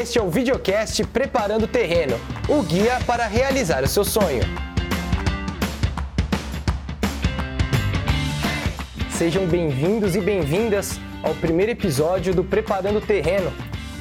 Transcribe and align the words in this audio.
Este 0.00 0.18
é 0.18 0.22
o 0.22 0.30
videocast 0.30 1.04
Preparando 1.08 1.64
o 1.64 1.68
Terreno, 1.68 2.18
o 2.48 2.62
guia 2.62 2.98
para 3.06 3.26
realizar 3.26 3.84
o 3.84 3.86
seu 3.86 4.02
sonho. 4.02 4.40
Sejam 9.10 9.46
bem-vindos 9.46 10.16
e 10.16 10.20
bem-vindas 10.22 10.98
ao 11.22 11.34
primeiro 11.34 11.72
episódio 11.72 12.34
do 12.34 12.42
Preparando 12.42 12.96
o 12.96 13.00
Terreno. 13.02 13.52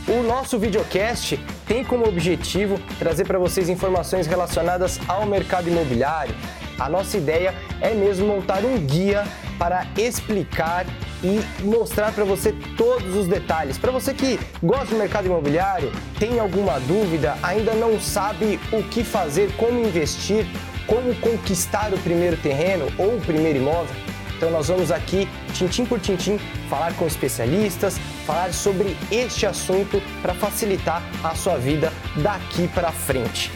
O 0.08 0.24
nosso 0.24 0.58
videocast 0.58 1.38
tem 1.68 1.84
como 1.84 2.08
objetivo 2.08 2.80
trazer 2.98 3.26
para 3.26 3.38
vocês 3.38 3.68
informações 3.68 4.26
relacionadas 4.26 5.02
ao 5.06 5.26
mercado 5.26 5.68
imobiliário. 5.68 6.34
A 6.80 6.88
nossa 6.88 7.18
ideia 7.18 7.54
é 7.82 7.94
mesmo 7.94 8.26
montar 8.26 8.64
um 8.64 8.78
guia 8.78 9.28
para 9.58 9.86
explicar 9.98 10.86
e 11.24 11.40
mostrar 11.64 12.12
para 12.12 12.24
você 12.24 12.54
todos 12.78 13.16
os 13.16 13.28
detalhes. 13.28 13.78
Para 13.78 13.92
você 13.92 14.14
que 14.14 14.40
gosta 14.62 14.88
do 14.88 14.98
mercado 14.98 15.26
imobiliário, 15.26 15.92
tem 16.18 16.40
alguma 16.40 16.80
dúvida, 16.80 17.38
ainda 17.44 17.74
não 17.74 18.00
sabe 18.00 18.60
o 18.72 18.84
que 18.84 19.04
fazer, 19.04 19.52
como 19.58 19.80
investir, 19.80 20.46
como 20.88 21.14
conquistar 21.16 21.94
o 21.94 21.98
primeiro 22.00 22.38
terreno 22.38 22.88
ou 22.98 23.18
o 23.18 23.22
primeiro 23.22 23.60
imóvel, 23.60 23.96
então 24.40 24.50
nós 24.50 24.70
vamos 24.70 24.90
aqui, 24.90 25.28
tintim 25.54 25.84
por 25.84 26.00
tintim, 26.00 26.40
falar 26.70 26.94
com 26.94 27.06
especialistas, 27.06 28.00
falar 28.26 28.54
sobre 28.54 28.96
este 29.12 29.46
assunto 29.46 30.02
para 30.22 30.34
facilitar 30.34 31.04
a 31.22 31.36
sua 31.36 31.58
vida 31.58 31.92
daqui 32.24 32.66
para 32.70 32.90
frente. 32.90 33.52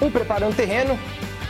O 0.00 0.10
Preparando 0.10 0.56
Terreno 0.56 0.98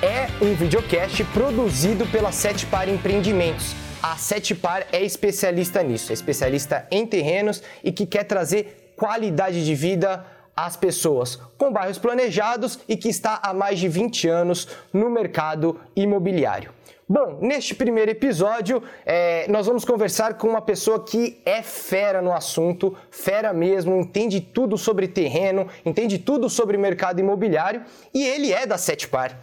é 0.03 0.27
um 0.45 0.57
videocast 0.57 1.23
produzido 1.33 2.05
pela 2.07 2.33
Sete 2.33 2.67
Par 2.67 2.89
Empreendimentos 2.89 3.84
a 4.05 4.19
Sete 4.19 4.55
Par 4.55 4.87
é 4.93 5.03
especialista 5.03 5.83
nisso, 5.83 6.13
é 6.13 6.15
especialista 6.15 6.87
em 6.91 7.07
terrenos 7.07 7.63
e 7.83 7.91
que 7.91 8.05
quer 8.05 8.25
trazer 8.25 8.93
qualidade 8.95 9.65
de 9.65 9.75
vida 9.75 10.27
às 10.55 10.77
pessoas 10.77 11.37
com 11.57 11.73
bairros 11.73 11.97
planejados 11.97 12.79
e 12.87 12.99
que 12.99 13.09
está 13.09 13.41
há 13.43 13.55
mais 13.55 13.79
de 13.79 13.89
20 13.89 14.29
anos 14.29 14.69
no 14.93 15.09
mercado 15.09 15.81
imobiliário. 15.97 16.71
Bom, 17.09 17.39
neste 17.41 17.75
primeiro 17.75 18.11
episódio, 18.11 18.83
é, 19.07 19.49
nós 19.49 19.67
vamos 19.67 19.87
conversar 19.87 20.35
com 20.35 20.49
uma 20.49 20.61
pessoa 20.61 21.03
que 21.03 21.41
é 21.47 21.63
fera 21.63 22.21
no 22.21 22.33
assunto, 22.35 22.95
fera 23.11 23.55
mesmo, 23.55 23.97
entende 23.97 24.39
tudo 24.39 24.77
sobre 24.77 25.09
terreno, 25.09 25.67
entende 25.83 26.19
tudo 26.19 26.51
sobre 26.51 26.77
mercado 26.77 27.21
imobiliário 27.21 27.83
e 28.13 28.23
ele 28.23 28.53
é 28.53 28.67
da 28.67 28.77
Sete 28.77 29.09
Par. 29.09 29.35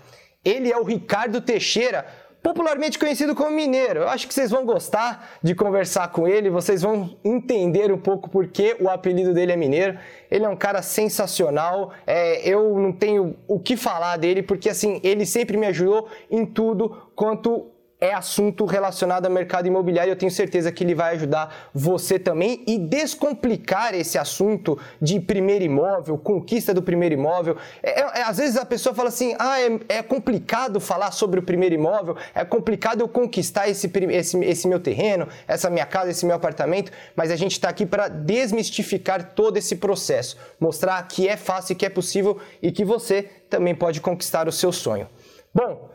Ele 0.43 0.71
é 0.71 0.77
o 0.77 0.83
Ricardo 0.83 1.39
Teixeira, 1.39 2.05
popularmente 2.41 2.97
conhecido 2.97 3.35
como 3.35 3.51
Mineiro. 3.51 4.01
Eu 4.01 4.09
acho 4.09 4.27
que 4.27 4.33
vocês 4.33 4.49
vão 4.51 4.65
gostar 4.65 5.37
de 5.41 5.53
conversar 5.53 6.07
com 6.09 6.27
ele, 6.27 6.49
vocês 6.49 6.81
vão 6.81 7.15
entender 7.23 7.91
um 7.91 7.97
pouco 7.97 8.29
por 8.29 8.47
que 8.47 8.75
o 8.79 8.89
apelido 8.89 9.33
dele 9.33 9.51
é 9.51 9.55
Mineiro. 9.55 9.97
Ele 10.29 10.45
é 10.45 10.49
um 10.49 10.55
cara 10.55 10.81
sensacional, 10.81 11.91
é, 12.05 12.47
eu 12.47 12.77
não 12.77 12.91
tenho 12.91 13.35
o 13.47 13.59
que 13.59 13.77
falar 13.77 14.17
dele, 14.17 14.41
porque 14.41 14.69
assim, 14.69 14.99
ele 15.03 15.25
sempre 15.25 15.57
me 15.57 15.67
ajudou 15.67 16.07
em 16.29 16.45
tudo 16.45 17.09
quanto 17.15 17.70
é 18.01 18.11
assunto 18.11 18.65
relacionado 18.65 19.27
ao 19.27 19.31
mercado 19.31 19.67
imobiliário. 19.67 20.11
Eu 20.11 20.15
tenho 20.15 20.31
certeza 20.31 20.71
que 20.71 20.83
ele 20.83 20.95
vai 20.95 21.13
ajudar 21.13 21.69
você 21.71 22.17
também 22.17 22.63
e 22.65 22.79
descomplicar 22.79 23.93
esse 23.93 24.17
assunto 24.17 24.77
de 24.99 25.19
primeiro 25.19 25.63
imóvel, 25.63 26.17
conquista 26.17 26.73
do 26.73 26.81
primeiro 26.81 27.13
imóvel. 27.13 27.55
É, 27.83 28.01
é, 28.01 28.23
às 28.23 28.39
vezes 28.39 28.57
a 28.57 28.65
pessoa 28.65 28.95
fala 28.95 29.09
assim: 29.09 29.35
ah, 29.37 29.61
é, 29.61 29.79
é, 29.87 30.01
complicado 30.01 30.79
falar 30.79 31.11
sobre 31.11 31.39
o 31.39 31.43
primeiro 31.43 31.75
imóvel, 31.75 32.17
é 32.33 32.43
complicado 32.43 33.01
eu 33.01 33.07
conquistar 33.07 33.69
esse, 33.69 33.91
esse, 34.09 34.37
esse 34.43 34.67
meu 34.67 34.79
terreno, 34.79 35.27
essa 35.47 35.69
minha 35.69 35.85
casa, 35.85 36.09
esse 36.09 36.25
meu 36.25 36.35
apartamento, 36.35 36.91
mas 37.15 37.29
a 37.29 37.35
gente 37.35 37.51
está 37.51 37.69
aqui 37.69 37.85
para 37.85 38.07
desmistificar 38.07 39.33
todo 39.35 39.57
esse 39.57 39.75
processo, 39.75 40.37
mostrar 40.59 41.07
que 41.07 41.27
é 41.27 41.37
fácil, 41.37 41.75
que 41.75 41.85
é 41.85 41.89
possível 41.89 42.39
e 42.63 42.71
que 42.71 42.83
você 42.83 43.29
também 43.47 43.75
pode 43.75 44.01
conquistar 44.01 44.47
o 44.47 44.51
seu 44.51 44.71
sonho. 44.71 45.07
Bom, 45.53 45.89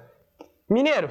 Mineiro, 0.69 1.11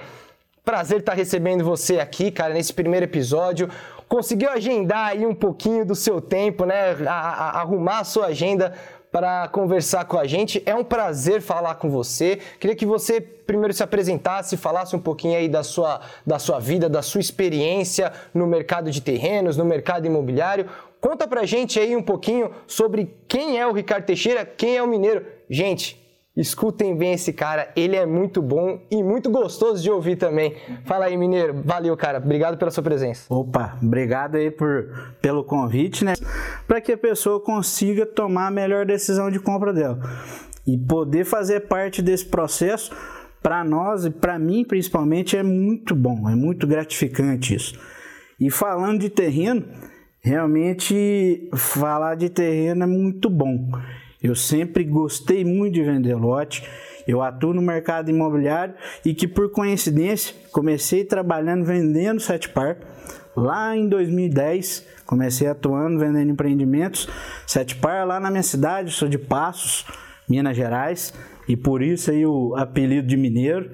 Prazer 0.65 1.01
estar 1.01 1.13
recebendo 1.13 1.63
você 1.63 1.99
aqui, 1.99 2.31
cara, 2.31 2.51
nesse 2.51 2.73
primeiro 2.73 3.05
episódio. 3.05 3.69
Conseguiu 4.09 4.49
agendar 4.49 5.09
aí 5.09 5.23
um 5.23 5.35
pouquinho 5.35 5.85
do 5.85 5.93
seu 5.93 6.19
tempo, 6.19 6.65
né? 6.65 6.97
A, 7.07 7.11
a, 7.11 7.61
arrumar 7.61 7.99
a 7.99 8.03
sua 8.03 8.25
agenda 8.25 8.73
para 9.11 9.47
conversar 9.47 10.05
com 10.05 10.17
a 10.17 10.25
gente. 10.25 10.63
É 10.65 10.73
um 10.73 10.83
prazer 10.83 11.39
falar 11.39 11.75
com 11.75 11.87
você. 11.87 12.39
Queria 12.59 12.75
que 12.75 12.85
você 12.85 13.21
primeiro 13.21 13.75
se 13.75 13.83
apresentasse, 13.83 14.57
falasse 14.57 14.95
um 14.95 14.99
pouquinho 14.99 15.37
aí 15.37 15.47
da 15.47 15.61
sua, 15.61 16.01
da 16.25 16.39
sua 16.39 16.59
vida, 16.59 16.89
da 16.89 17.03
sua 17.03 17.21
experiência 17.21 18.11
no 18.33 18.47
mercado 18.47 18.89
de 18.89 19.01
terrenos, 19.01 19.55
no 19.55 19.65
mercado 19.65 20.07
imobiliário. 20.07 20.67
Conta 20.99 21.27
pra 21.27 21.45
gente 21.45 21.79
aí 21.79 21.95
um 21.95 22.01
pouquinho 22.01 22.49
sobre 22.65 23.15
quem 23.27 23.59
é 23.59 23.67
o 23.67 23.71
Ricardo 23.71 24.05
Teixeira, 24.05 24.43
quem 24.43 24.75
é 24.75 24.81
o 24.81 24.87
Mineiro. 24.87 25.27
Gente, 25.47 26.03
Escutem 26.35 26.97
bem 26.97 27.13
esse 27.13 27.31
cara, 27.31 27.71
ele 27.77 27.95
é 27.95 28.05
muito 28.05 28.41
bom 28.41 28.81
e 28.91 29.01
muito 29.01 29.29
gostoso 29.29 29.81
de 29.81 29.89
ouvir 29.89 30.17
também. 30.17 30.53
Fala 30.83 31.05
aí, 31.05 31.15
Mineiro. 31.15 31.61
Valeu, 31.63 31.95
cara. 31.95 32.17
Obrigado 32.17 32.57
pela 32.57 32.69
sua 32.71 32.83
presença. 32.83 33.33
Opa, 33.33 33.77
obrigado 33.81 34.35
aí 34.35 34.51
por, 34.51 35.15
pelo 35.21 35.45
convite, 35.45 36.03
né? 36.03 36.13
Para 36.67 36.81
que 36.81 36.91
a 36.91 36.97
pessoa 36.97 37.39
consiga 37.39 38.05
tomar 38.05 38.47
a 38.47 38.51
melhor 38.51 38.85
decisão 38.85 39.31
de 39.31 39.39
compra 39.39 39.71
dela. 39.71 39.97
E 40.67 40.77
poder 40.77 41.23
fazer 41.23 41.61
parte 41.61 42.01
desse 42.01 42.25
processo, 42.25 42.91
para 43.41 43.63
nós 43.63 44.05
e 44.05 44.09
para 44.09 44.37
mim 44.37 44.65
principalmente, 44.65 45.37
é 45.37 45.43
muito 45.43 45.95
bom, 45.95 46.29
é 46.29 46.35
muito 46.35 46.67
gratificante 46.67 47.55
isso. 47.55 47.79
E 48.37 48.51
falando 48.51 48.99
de 48.99 49.09
terreno, 49.09 49.63
realmente 50.19 51.49
falar 51.55 52.15
de 52.15 52.27
terreno 52.27 52.83
é 52.83 52.87
muito 52.87 53.29
bom. 53.29 53.71
Eu 54.25 54.33
sempre 54.33 54.83
gostei 54.83 55.45
muito 55.45 55.75
de 55.75 55.83
vender 55.83 56.15
lote. 56.15 56.67
Eu 57.07 57.21
atuo 57.21 57.53
no 57.53 57.61
mercado 57.61 58.09
imobiliário 58.09 58.73
e 59.05 59.13
que 59.13 59.27
por 59.27 59.51
coincidência 59.51 60.35
comecei 60.51 61.03
trabalhando 61.03 61.63
vendendo 61.63 62.19
sete 62.19 62.49
par. 62.49 62.75
Lá 63.35 63.77
em 63.77 63.87
2010 63.87 64.83
comecei 65.05 65.47
atuando 65.47 65.99
vendendo 65.99 66.31
empreendimentos 66.31 67.07
sete 67.45 67.75
par 67.75 68.07
lá 68.07 68.19
na 68.19 68.31
minha 68.31 68.41
cidade, 68.41 68.89
sou 68.89 69.07
de 69.07 69.19
Passos, 69.19 69.85
Minas 70.27 70.57
Gerais, 70.57 71.13
e 71.47 71.55
por 71.55 71.83
isso 71.83 72.09
aí 72.09 72.25
o 72.25 72.55
apelido 72.55 73.07
de 73.07 73.15
mineiro. 73.15 73.69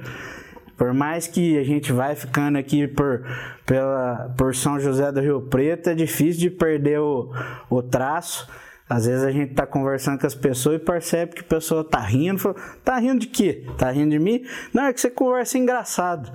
Por 0.76 0.94
mais 0.94 1.28
que 1.28 1.58
a 1.58 1.64
gente 1.64 1.94
vai 1.94 2.14
ficando 2.14 2.58
aqui 2.58 2.90
por, 2.90 3.24
pela, 3.66 4.34
por 4.38 4.54
São 4.54 4.78
José 4.78 5.14
do 5.14 5.22
Rio 5.22 5.44
Preto, 5.44 5.92
é 5.92 5.96
difícil 5.96 6.42
de 6.42 6.50
perder 6.50 7.00
o, 7.00 7.32
o 7.70 7.82
traço. 7.82 8.50
Às 8.92 9.06
vezes 9.06 9.24
a 9.24 9.32
gente 9.32 9.54
tá 9.54 9.66
conversando 9.66 10.20
com 10.20 10.28
as 10.28 10.36
pessoas 10.36 10.76
e 10.76 10.80
percebe 10.80 11.34
que 11.34 11.40
a 11.40 11.46
pessoa 11.46 11.82
tá 11.82 12.00
rindo. 12.02 12.38
Fala, 12.38 12.56
tá 12.84 12.98
rindo 13.00 13.22
de 13.22 13.28
quê? 13.28 13.66
Tá 13.78 13.90
rindo 13.90 14.10
de 14.10 14.20
mim? 14.20 14.44
Não, 14.74 14.84
é 14.84 14.92
que 14.92 15.00
você 15.00 15.10
conversa 15.10 15.58
engraçado. 15.58 16.30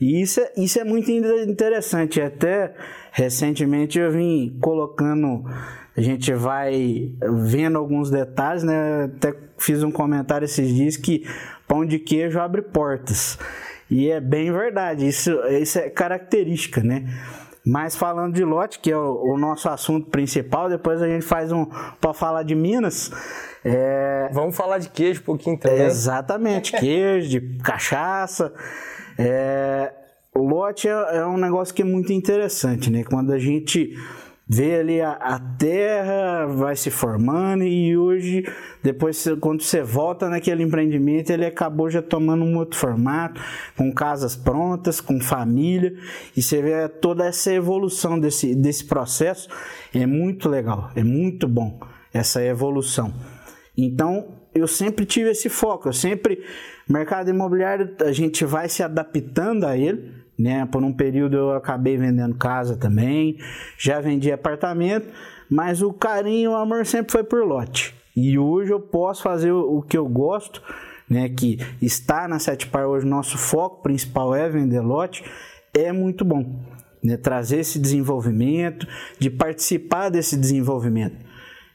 E 0.00 0.20
isso 0.20 0.40
é, 0.40 0.52
isso 0.56 0.80
é 0.80 0.84
muito 0.84 1.12
interessante. 1.12 2.20
Até 2.20 2.74
recentemente 3.12 4.00
eu 4.00 4.10
vim 4.10 4.58
colocando. 4.60 5.44
A 5.96 6.00
gente 6.00 6.34
vai 6.34 7.12
vendo 7.44 7.78
alguns 7.78 8.10
detalhes, 8.10 8.64
né? 8.64 9.04
Até 9.04 9.32
fiz 9.56 9.84
um 9.84 9.92
comentário 9.92 10.44
esses 10.44 10.74
dias 10.74 10.96
que 10.96 11.24
pão 11.68 11.86
de 11.86 12.00
queijo 12.00 12.40
abre 12.40 12.62
portas. 12.62 13.38
E 13.88 14.10
é 14.10 14.20
bem 14.20 14.50
verdade, 14.50 15.06
isso, 15.06 15.30
isso 15.50 15.78
é 15.78 15.88
característica, 15.88 16.82
né? 16.82 17.04
Mas 17.64 17.94
falando 17.94 18.34
de 18.34 18.44
lote, 18.44 18.80
que 18.80 18.90
é 18.90 18.96
o, 18.96 19.34
o, 19.34 19.38
nosso 19.38 19.68
assunto 19.68 20.10
principal, 20.10 20.68
depois 20.68 21.00
a 21.00 21.06
gente 21.06 21.24
faz 21.24 21.52
um 21.52 21.64
para 22.00 22.12
falar 22.12 22.42
de 22.42 22.54
Minas. 22.54 23.10
É... 23.64 24.28
Vamos 24.32 24.56
falar 24.56 24.78
de 24.78 24.88
queijo 24.88 25.20
um 25.20 25.24
pouquinho 25.24 25.58
também. 25.58 25.82
exatamente, 25.82 26.72
queijo, 26.78 27.28
de 27.28 27.40
cachaça. 27.58 28.52
É... 29.16 29.92
O 30.34 30.48
lote 30.48 30.88
é, 30.88 30.90
é 31.18 31.26
um 31.26 31.36
negócio 31.36 31.72
que 31.74 31.82
é 31.82 31.84
muito 31.84 32.12
interessante, 32.12 32.90
né? 32.90 33.04
Quando 33.04 33.32
a 33.32 33.38
gente 33.38 33.94
vê 34.48 34.76
ali 34.76 35.00
a, 35.00 35.12
a, 35.12 35.38
terra 35.38 36.46
vai 36.46 36.74
se 36.74 36.90
formando 36.90 37.62
e 37.64 37.96
hoje 37.96 38.44
depois 38.82 39.24
quando 39.40 39.62
você 39.62 39.82
volta 39.82 40.28
naquele 40.28 40.62
empreendimento 40.62 41.30
ele 41.30 41.46
acabou 41.46 41.88
já 41.88 42.02
tomando 42.02 42.44
um 42.44 42.56
outro 42.58 42.78
formato 42.78 43.40
com 43.76 43.92
casas 43.92 44.34
prontas 44.34 45.00
com 45.00 45.20
família 45.20 45.94
e 46.36 46.42
você 46.42 46.60
vê 46.60 46.88
toda 46.88 47.24
essa 47.24 47.52
evolução 47.52 48.18
desse, 48.18 48.54
desse 48.54 48.84
processo. 48.84 49.48
É 49.94 50.04
muito 50.06 50.48
legal 50.48 50.90
é 50.94 51.04
muito 51.04 51.46
bom 51.46 51.80
essa 52.12 52.44
evolução. 52.44 53.14
Então 53.76 54.38
eu 54.54 54.66
sempre 54.66 55.06
tive 55.06 55.30
esse 55.30 55.48
foco 55.48 55.88
eu 55.88 55.92
sempre 55.92 56.44
mercado 56.88 57.30
imobiliário 57.30 57.94
a 58.00 58.12
gente 58.12 58.44
vai 58.44 58.68
se 58.68 58.82
adaptando 58.82 59.64
a 59.64 59.76
ele 59.76 60.21
né? 60.38 60.66
Por 60.66 60.82
um 60.82 60.92
período 60.92 61.36
eu 61.36 61.52
acabei 61.52 61.96
vendendo 61.96 62.34
casa 62.34 62.76
também, 62.76 63.38
já 63.78 64.00
vendi 64.00 64.30
apartamento, 64.32 65.08
mas 65.50 65.82
o 65.82 65.92
carinho, 65.92 66.52
o 66.52 66.56
amor 66.56 66.86
sempre 66.86 67.12
foi 67.12 67.24
por 67.24 67.44
lote. 67.44 67.94
E 68.16 68.38
hoje 68.38 68.72
eu 68.72 68.80
posso 68.80 69.22
fazer 69.22 69.52
o 69.52 69.82
que 69.82 69.96
eu 69.96 70.06
gosto, 70.06 70.62
né? 71.08 71.28
Que 71.28 71.58
está 71.80 72.28
na 72.28 72.38
Sete 72.38 72.66
Par 72.66 72.86
hoje, 72.86 73.06
nosso 73.06 73.38
foco 73.38 73.82
principal 73.82 74.34
é 74.34 74.48
vender 74.48 74.80
lote, 74.80 75.24
é 75.74 75.92
muito 75.92 76.24
bom. 76.24 76.60
Né? 77.02 77.16
Trazer 77.16 77.58
esse 77.58 77.78
desenvolvimento, 77.78 78.86
de 79.18 79.30
participar 79.30 80.08
desse 80.08 80.36
desenvolvimento. 80.36 81.16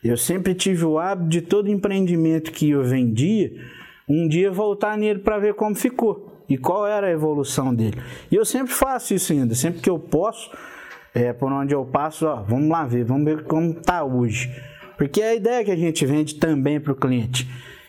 Eu 0.04 0.16
sempre 0.16 0.54
tive 0.54 0.86
o 0.86 1.00
hábito 1.00 1.30
de 1.30 1.42
todo 1.42 1.70
empreendimento 1.70 2.52
que 2.52 2.70
eu 2.70 2.84
vendia, 2.84 3.52
um 4.08 4.28
dia 4.28 4.52
voltar 4.52 4.98
nele 4.98 5.20
para 5.20 5.40
ver 5.40 5.54
como 5.56 5.76
ficou 5.76 6.27
e 6.50 6.58
qual 6.58 6.88
era 6.88 7.08
a 7.08 7.12
evolução 7.12 7.74
dele. 7.74 8.02
E 8.32 8.36
eu 8.36 8.46
sempre 8.46 8.74
faço 8.74 9.14
isso 9.14 9.34
ainda, 9.34 9.56
sempre 9.56 9.82
que 9.82 9.90
eu 9.90 10.00
posso, 10.00 10.52
é, 11.14 11.34
por 11.34 11.52
onde 11.52 11.74
eu 11.74 11.86
passo, 11.86 12.28
ó, 12.28 12.42
vamos 12.42 12.70
lá 12.70 12.86
ver, 12.86 13.04
vamos 13.04 13.26
ver 13.26 13.44
como 13.44 13.72
está 13.72 14.04
hoje. 14.04 14.54
Porque 14.98 15.22
é 15.22 15.30
a 15.30 15.36
ideia 15.36 15.64
que 15.64 15.72
a 15.72 15.76
gente 15.76 16.06
vende 16.06 16.36
também 16.36 16.80
para 16.80 16.94
o 16.94 16.96
cliente 16.96 17.48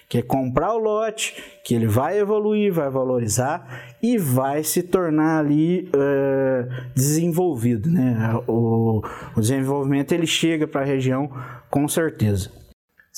que 0.08 0.18
é 0.18 0.22
comprar 0.22 0.72
o 0.72 0.78
lote, 0.78 1.34
que 1.62 1.74
ele 1.74 1.86
vai 1.86 2.18
evoluir, 2.18 2.72
vai 2.72 2.88
valorizar 2.88 3.94
e 4.02 4.16
vai 4.16 4.64
se 4.64 4.82
tornar 4.82 5.38
ali 5.38 5.90
uh, 5.94 6.92
desenvolvido, 6.94 7.90
né? 7.90 8.16
O, 8.46 9.02
o 9.36 9.40
desenvolvimento 9.40 10.12
ele 10.12 10.26
chega 10.26 10.66
para 10.66 10.80
a 10.80 10.84
região 10.84 11.30
com 11.68 11.86
certeza. 11.86 12.50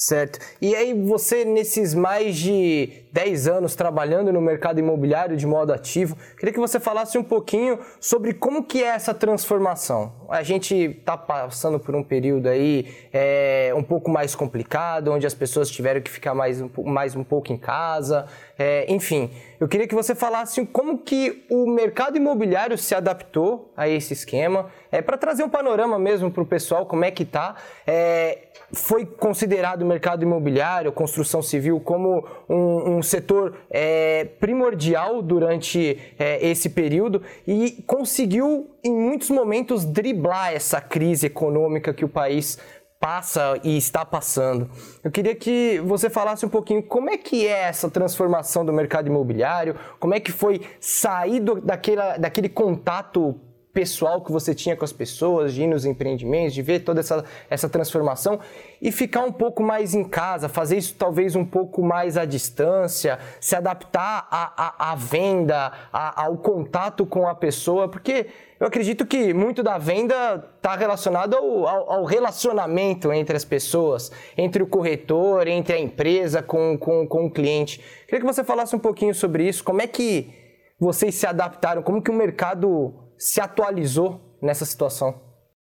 Certo. 0.03 0.39
E 0.63 0.75
aí 0.75 0.95
você, 0.95 1.45
nesses 1.45 1.93
mais 1.93 2.35
de 2.35 3.05
10 3.13 3.47
anos 3.49 3.75
trabalhando 3.75 4.33
no 4.33 4.41
mercado 4.41 4.81
imobiliário 4.81 5.37
de 5.37 5.47
modo 5.47 5.75
ativo, 5.75 6.17
queria 6.39 6.55
que 6.55 6.59
você 6.59 6.81
falasse 6.81 7.19
um 7.19 7.23
pouquinho 7.23 7.79
sobre 8.01 8.33
como 8.33 8.65
que 8.65 8.83
é 8.83 8.87
essa 8.87 9.13
transformação. 9.13 10.11
A 10.31 10.43
gente 10.43 10.75
está 10.75 11.19
passando 11.19 11.79
por 11.79 11.95
um 11.95 12.03
período 12.03 12.49
aí 12.49 12.87
é, 13.13 13.75
um 13.77 13.83
pouco 13.83 14.11
mais 14.11 14.35
complicado, 14.35 15.13
onde 15.13 15.27
as 15.27 15.35
pessoas 15.35 15.71
tiveram 15.71 16.01
que 16.01 16.11
ficar 16.11 16.33
mais, 16.33 16.65
mais 16.83 17.15
um 17.15 17.23
pouco 17.23 17.53
em 17.53 17.59
casa, 17.59 18.25
é, 18.59 18.91
enfim. 18.91 19.31
Eu 19.61 19.69
queria 19.69 19.87
que 19.87 19.95
você 19.95 20.15
falasse 20.15 20.65
como 20.65 20.97
que 20.97 21.45
o 21.51 21.71
mercado 21.71 22.17
imobiliário 22.17 22.79
se 22.79 22.95
adaptou 22.95 23.71
a 23.77 23.87
esse 23.87 24.15
esquema, 24.15 24.71
é, 24.91 25.03
para 25.03 25.19
trazer 25.19 25.45
um 25.45 25.49
panorama 25.51 25.99
mesmo 25.99 26.31
para 26.31 26.43
o 26.43 26.47
pessoal, 26.47 26.87
como 26.87 27.05
é 27.05 27.11
que 27.11 27.23
está. 27.23 27.57
É, 27.87 28.47
foi 28.73 29.05
considerado 29.05 29.83
o 29.83 29.87
mercado 29.87 30.23
imobiliário, 30.23 30.93
construção 30.93 31.43
civil, 31.43 31.81
como 31.81 32.27
um, 32.49 32.97
um 32.97 33.03
setor 33.03 33.55
é, 33.71 34.25
primordial 34.39 35.23
durante 35.23 35.99
é, 36.19 36.47
esse 36.47 36.71
período 36.71 37.23
e 37.47 37.83
conseguiu, 37.87 38.71
em 38.85 38.93
muitos 38.93 39.31
momentos, 39.31 39.85
driblar 39.85 40.53
essa 40.53 40.81
crise 40.81 41.27
econômica 41.27 41.93
que 41.93 42.05
o 42.05 42.09
país 42.09 42.59
passa 43.01 43.59
e 43.65 43.79
está 43.79 44.05
passando. 44.05 44.71
Eu 45.03 45.11
queria 45.11 45.35
que 45.35 45.81
você 45.87 46.11
falasse 46.11 46.45
um 46.45 46.51
pouquinho 46.51 46.83
como 46.83 47.09
é 47.09 47.17
que 47.17 47.47
é 47.47 47.63
essa 47.63 47.91
transformação 47.91 48.65
do 48.65 48.73
mercado 48.73 49.07
imobiliário, 49.07 49.75
como 49.99 50.15
é 50.15 50.21
que 50.21 50.31
foi 50.31 50.61
sair 50.79 51.41
do, 51.41 51.61
daquela, 51.61 52.19
daquele 52.19 52.51
contato 52.51 53.41
pessoal 53.73 54.21
que 54.21 54.33
você 54.33 54.55
tinha 54.55 54.77
com 54.77 54.85
as 54.85 54.93
pessoas, 54.93 55.55
de 55.55 55.63
ir 55.63 55.67
nos 55.67 55.85
empreendimentos, 55.85 56.55
de 56.55 56.63
ver 56.63 56.81
toda 56.81 57.01
essa, 57.01 57.25
essa 57.49 57.69
transformação 57.69 58.41
e 58.83 58.91
ficar 58.91 59.23
um 59.23 59.33
pouco 59.33 59.63
mais 59.63 59.95
em 59.95 60.05
casa, 60.05 60.49
fazer 60.49 60.77
isso 60.77 60.95
talvez 60.99 61.37
um 61.37 61.45
pouco 61.45 61.83
mais 61.83 62.17
à 62.17 62.25
distância, 62.25 63.19
se 63.41 63.55
adaptar 63.55 64.27
à, 64.31 64.89
à, 64.89 64.93
à 64.93 64.95
venda, 64.95 65.73
à, 65.93 66.25
ao 66.25 66.37
contato 66.39 67.07
com 67.07 67.29
a 67.29 67.35
pessoa, 67.35 67.89
porque 67.89 68.27
eu 68.59 68.67
acredito 68.67 69.07
que 69.07 69.33
muito 69.33 69.63
da 69.63 69.79
venda 69.79 70.45
está 70.57 70.75
relacionado 70.77 71.35
ao, 71.35 71.67
ao, 71.67 71.93
ao, 71.93 72.05
relacionamento 72.05 73.13
entre 73.13 73.37
as 73.37 73.45
pessoas, 73.45 74.11
entre 74.37 74.63
o 74.63 74.67
corretor, 74.67 75.47
entre 75.47 75.77
a 75.77 75.79
empresa 75.79 76.43
com, 76.43 76.77
com, 76.77 77.07
com 77.07 77.27
o 77.27 77.31
cliente. 77.31 77.81
Queria 78.07 78.21
que 78.21 78.27
você 78.27 78.45
falasse 78.45 78.75
um 78.75 78.79
pouquinho 78.79 79.15
sobre 79.15 79.49
isso, 79.49 79.63
como 79.63 79.81
é 79.81 79.87
que 79.87 80.35
vocês 80.79 81.15
se 81.15 81.27
adaptaram, 81.27 81.83
como 81.83 82.03
que 82.03 82.11
o 82.11 82.15
mercado 82.15 82.95
se 83.21 83.41
atualizou 83.41 84.39
nessa 84.43 84.65
situação? 84.65 85.21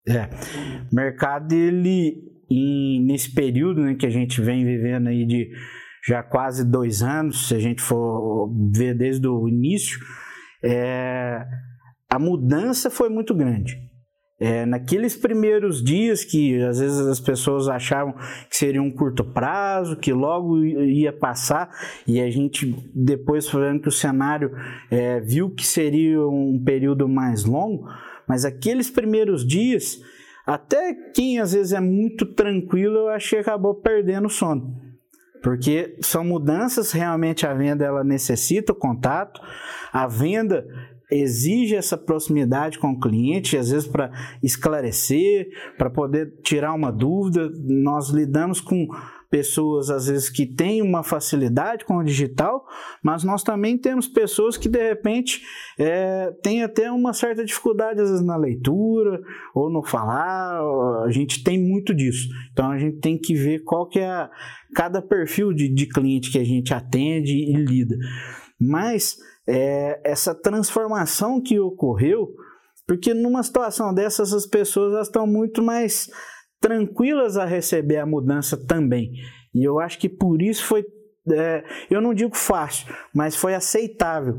É, 0.07 0.29
o 0.93 0.95
mercado 0.95 1.53
ele 1.53 2.23
em, 2.49 3.05
nesse 3.05 3.35
período 3.35 3.81
né, 3.81 3.95
que 3.95 4.07
a 4.07 4.11
gente 4.11 4.41
vem 4.41 4.65
vivendo 4.65 5.09
aí 5.09 5.27
de 5.27 5.51
já 6.07 6.23
quase 6.23 6.65
dois 6.65 7.03
anos, 7.03 7.49
se 7.49 7.55
a 7.55 7.59
gente 7.59 7.83
for 7.83 8.49
ver 8.73 8.95
desde 8.95 9.27
o 9.27 9.49
início, 9.49 9.99
é, 10.63 11.45
a 12.09 12.19
mudança 12.19 12.89
foi 12.89 13.09
muito 13.09 13.35
grande. 13.35 13.77
É, 14.39 14.67
naqueles 14.67 15.17
primeiros 15.17 15.83
dias 15.83 16.23
que 16.23 16.61
às 16.63 16.79
vezes 16.79 16.99
as 17.07 17.19
pessoas 17.19 17.69
achavam 17.69 18.13
que 18.51 18.57
seria 18.57 18.83
um 18.83 18.91
curto 18.91 19.25
prazo, 19.25 19.97
que 19.97 20.13
logo 20.13 20.63
ia 20.63 21.11
passar, 21.11 21.71
e 22.07 22.21
a 22.21 22.31
gente 22.31 22.77
depois 22.95 23.49
falando 23.49 23.81
que 23.81 23.89
o 23.89 23.93
cenário 23.93 24.51
é, 24.91 25.21
viu 25.21 25.49
que 25.49 25.67
seria 25.67 26.21
um 26.21 26.63
período 26.63 27.09
mais 27.09 27.45
longo, 27.45 27.89
mas 28.29 28.45
aqueles 28.45 28.91
primeiros 28.91 29.47
dias, 29.47 30.03
até 30.47 30.93
quem 31.15 31.41
às 31.41 31.55
vezes 31.55 31.73
é 31.73 31.81
muito 31.81 32.27
tranquilo, 32.27 32.97
eu 32.97 33.09
achei 33.09 33.43
que 33.43 33.49
acabou 33.49 33.75
perdendo 33.75 34.27
o 34.27 34.31
sono. 34.31 34.85
Porque 35.43 35.97
são 36.01 36.25
mudanças, 36.25 36.93
realmente 36.93 37.47
a 37.47 37.55
venda 37.55 37.85
ela 37.85 38.03
necessita 38.05 38.73
o 38.73 38.77
contato, 38.77 39.41
a 39.93 40.07
venda 40.07 40.67
exige 41.11 41.77
essa 41.77 41.97
proximidade 41.97 42.79
com 42.79 42.93
o 42.93 43.01
cliente, 43.01 43.57
às 43.57 43.71
vezes 43.71 43.87
para 43.87 44.11
esclarecer, 44.43 45.49
para 45.79 45.91
poder 45.91 46.33
tirar 46.43 46.75
uma 46.75 46.91
dúvida. 46.91 47.51
Nós 47.65 48.11
lidamos 48.11 48.61
com 48.61 48.89
pessoas 49.31 49.91
às 49.91 50.07
vezes 50.07 50.31
que 50.31 50.47
têm 50.47 50.83
uma 50.83 51.03
facilidade 51.03 51.85
com 51.85 51.97
o 51.97 52.05
digital, 52.05 52.65
mas 53.03 53.25
nós 53.25 53.43
também 53.43 53.77
temos 53.77 54.07
pessoas 54.07 54.57
que 54.57 54.69
de 54.69 54.83
repente 54.83 55.43
é, 55.79 56.33
têm 56.43 56.63
até 56.63 56.91
uma 56.91 57.13
certa 57.13 57.45
dificuldade 57.45 58.01
às 58.01 58.11
vezes 58.11 58.25
na 58.25 58.37
leitura 58.37 59.21
ou 59.55 59.71
no 59.71 59.83
falar. 59.83 60.61
A 61.05 61.11
gente 61.11 61.43
tem 61.43 61.61
muito 61.61 61.95
disso. 61.95 62.29
Então 62.53 62.71
a 62.71 62.79
gente 62.79 62.99
tem 62.99 63.19
que 63.19 63.35
ver 63.35 63.63
qual 63.65 63.89
que 63.89 63.99
é 63.99 64.09
a, 64.09 64.31
cada 64.75 65.03
perfil 65.03 65.53
de, 65.53 65.69
de 65.69 65.87
cliente 65.87 66.31
que 66.31 66.39
a 66.39 66.45
gente 66.45 66.73
atende 66.73 67.33
e 67.33 67.55
lida. 67.57 67.97
Mas 68.59 69.17
é, 69.49 70.01
essa 70.05 70.35
transformação 70.35 71.41
que 71.41 71.59
ocorreu, 71.59 72.29
porque 72.87 73.15
numa 73.15 73.43
situação 73.43 73.95
dessas 73.95 74.33
as 74.33 74.47
pessoas 74.47 75.07
estão 75.07 75.27
muito 75.27 75.63
mais 75.63 76.09
tranquilas 76.61 77.37
a 77.37 77.45
receber 77.45 77.99
a 77.99 78.07
mudança 78.07 78.57
também. 78.57 79.13
E 79.55 79.65
eu 79.65 79.79
acho 79.79 79.99
que 79.99 80.09
por 80.09 80.43
isso 80.43 80.65
foi, 80.65 80.85
é, 81.33 81.65
eu 81.91 82.01
não 82.01 82.15
digo 82.15 82.37
fácil, 82.37 82.93
mas 83.15 83.37
foi 83.37 83.55
aceitável. 83.55 84.37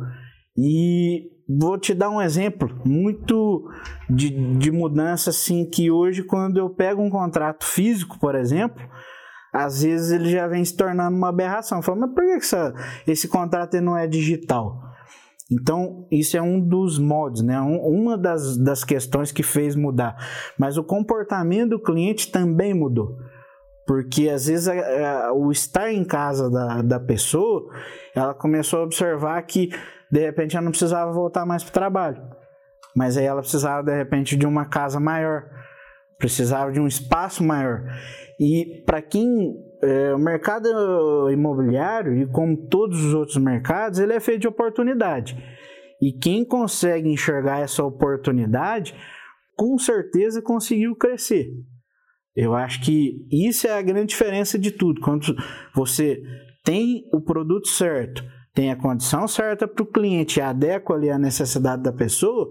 E 0.57 1.29
vou 1.47 1.77
te 1.77 1.93
dar 1.93 2.09
um 2.09 2.21
exemplo 2.21 2.69
muito 2.83 3.69
de, 4.09 4.29
de 4.57 4.71
mudança 4.71 5.29
assim 5.29 5.69
que 5.69 5.89
hoje 5.89 6.23
quando 6.23 6.57
eu 6.57 6.69
pego 6.69 7.01
um 7.01 7.09
contrato 7.09 7.63
físico, 7.63 8.19
por 8.19 8.35
exemplo, 8.35 8.83
às 9.53 9.81
vezes 9.81 10.11
ele 10.11 10.29
já 10.29 10.47
vem 10.47 10.63
se 10.63 10.75
tornando 10.75 11.15
uma 11.15 11.29
aberração. 11.29 11.81
Falo, 11.81 12.01
mas 12.01 12.13
por 12.13 12.23
que 12.23 12.31
essa, 12.31 12.73
esse 13.07 13.27
contrato 13.27 13.79
não 13.81 13.97
é 13.97 14.07
digital? 14.07 14.86
Então, 15.49 16.05
isso 16.11 16.35
é 16.35 16.41
um 16.41 16.59
dos 16.59 16.99
modos, 16.99 17.41
né? 17.41 17.59
uma 17.61 18.17
das, 18.17 18.57
das 18.57 18.83
questões 18.83 19.31
que 19.31 19.41
fez 19.41 19.75
mudar. 19.75 20.15
Mas 20.57 20.77
o 20.77 20.83
comportamento 20.83 21.71
do 21.71 21.81
cliente 21.81 22.29
também 22.31 22.73
mudou. 22.73 23.17
Porque 23.85 24.27
às 24.27 24.47
vezes 24.47 24.67
a, 24.67 25.27
a, 25.27 25.33
o 25.33 25.49
estar 25.49 25.89
em 25.89 26.03
casa 26.03 26.49
da, 26.49 26.81
da 26.81 26.99
pessoa, 26.99 27.71
ela 28.13 28.33
começou 28.33 28.81
a 28.81 28.83
observar 28.83 29.41
que 29.43 29.69
de 30.11 30.19
repente 30.19 30.57
ela 30.57 30.65
não 30.65 30.71
precisava 30.71 31.11
voltar 31.13 31.45
mais 31.45 31.63
para 31.63 31.69
o 31.69 31.73
trabalho. 31.73 32.21
Mas 32.93 33.15
aí 33.15 33.25
ela 33.25 33.41
precisava 33.41 33.83
de 33.83 33.95
repente 33.95 34.35
de 34.35 34.45
uma 34.45 34.65
casa 34.65 34.99
maior, 34.99 35.45
precisava 36.17 36.71
de 36.73 36.81
um 36.81 36.87
espaço 36.87 37.41
maior. 37.41 37.83
E 38.37 38.83
para 38.85 39.01
quem 39.01 39.55
é, 39.81 40.13
o 40.13 40.19
mercado 40.19 41.29
imobiliário, 41.31 42.17
e 42.17 42.27
como 42.27 42.67
todos 42.67 43.03
os 43.03 43.13
outros 43.13 43.37
mercados, 43.37 43.99
ele 43.99 44.13
é 44.13 44.19
feito 44.19 44.41
de 44.41 44.47
oportunidade. 44.47 45.37
E 46.01 46.11
quem 46.11 46.45
consegue 46.45 47.09
enxergar 47.09 47.59
essa 47.59 47.83
oportunidade, 47.83 48.93
com 49.55 49.77
certeza 49.77 50.41
conseguiu 50.41 50.95
crescer. 50.95 51.47
Eu 52.35 52.53
acho 52.53 52.81
que 52.81 53.25
isso 53.31 53.65
é 53.65 53.71
a 53.71 53.81
grande 53.81 54.09
diferença 54.09 54.59
de 54.59 54.71
tudo. 54.71 55.01
Quando 55.01 55.35
você 55.73 56.21
tem 56.63 57.03
o 57.11 57.19
produto 57.19 57.67
certo, 57.67 58.23
tem 58.53 58.71
a 58.71 58.75
condição 58.75 59.27
certa 59.27 59.67
para 59.67 59.83
o 59.83 59.91
cliente, 59.91 60.39
adequa 60.39 60.93
ali 60.93 61.09
a 61.09 61.17
necessidade 61.17 61.81
da 61.81 61.91
pessoa, 61.91 62.47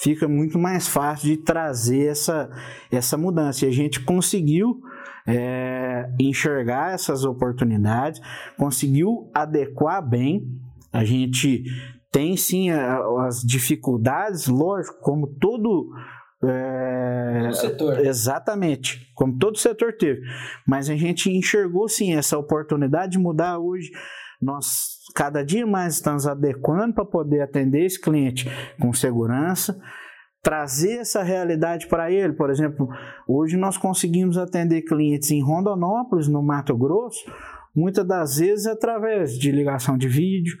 fica 0.00 0.28
muito 0.28 0.58
mais 0.58 0.86
fácil 0.86 1.28
de 1.28 1.38
trazer 1.38 2.06
essa, 2.06 2.48
essa 2.90 3.16
mudança. 3.16 3.64
E 3.64 3.68
a 3.68 3.72
gente 3.72 4.00
conseguiu 4.04 4.80
é, 5.26 6.08
enxergar 6.20 6.94
essas 6.94 7.24
oportunidades, 7.24 8.20
conseguiu 8.56 9.30
adequar 9.34 10.06
bem. 10.06 10.46
A 10.92 11.04
gente 11.04 11.64
tem 12.12 12.36
sim 12.36 12.70
as 12.70 13.40
dificuldades, 13.42 14.46
lógico, 14.46 14.98
como 15.00 15.26
todo. 15.26 15.90
É, 16.44 17.50
setor. 17.52 17.98
Exatamente, 18.04 19.10
como 19.14 19.36
todo 19.36 19.58
setor 19.58 19.94
teve. 19.94 20.20
Mas 20.66 20.88
a 20.88 20.94
gente 20.94 21.30
enxergou 21.30 21.88
sim 21.88 22.14
essa 22.14 22.38
oportunidade 22.38 23.12
de 23.12 23.18
mudar 23.18 23.58
hoje. 23.58 23.90
Nós 24.40 24.96
cada 25.14 25.42
dia 25.42 25.66
mais 25.66 25.94
estamos 25.94 26.26
adequando 26.26 26.94
para 26.94 27.04
poder 27.04 27.40
atender 27.40 27.86
esse 27.86 27.98
cliente 27.98 28.46
com 28.78 28.92
segurança 28.92 29.80
trazer 30.46 30.98
essa 31.00 31.24
realidade 31.24 31.88
para 31.88 32.08
ele. 32.08 32.32
Por 32.32 32.50
exemplo, 32.50 32.88
hoje 33.26 33.56
nós 33.56 33.76
conseguimos 33.76 34.38
atender 34.38 34.82
clientes 34.82 35.32
em 35.32 35.42
Rondonópolis, 35.42 36.28
no 36.28 36.40
Mato 36.40 36.76
Grosso, 36.76 37.28
muitas 37.74 38.06
das 38.06 38.36
vezes 38.36 38.68
através 38.68 39.36
de 39.36 39.50
ligação 39.50 39.98
de 39.98 40.06
vídeo, 40.06 40.56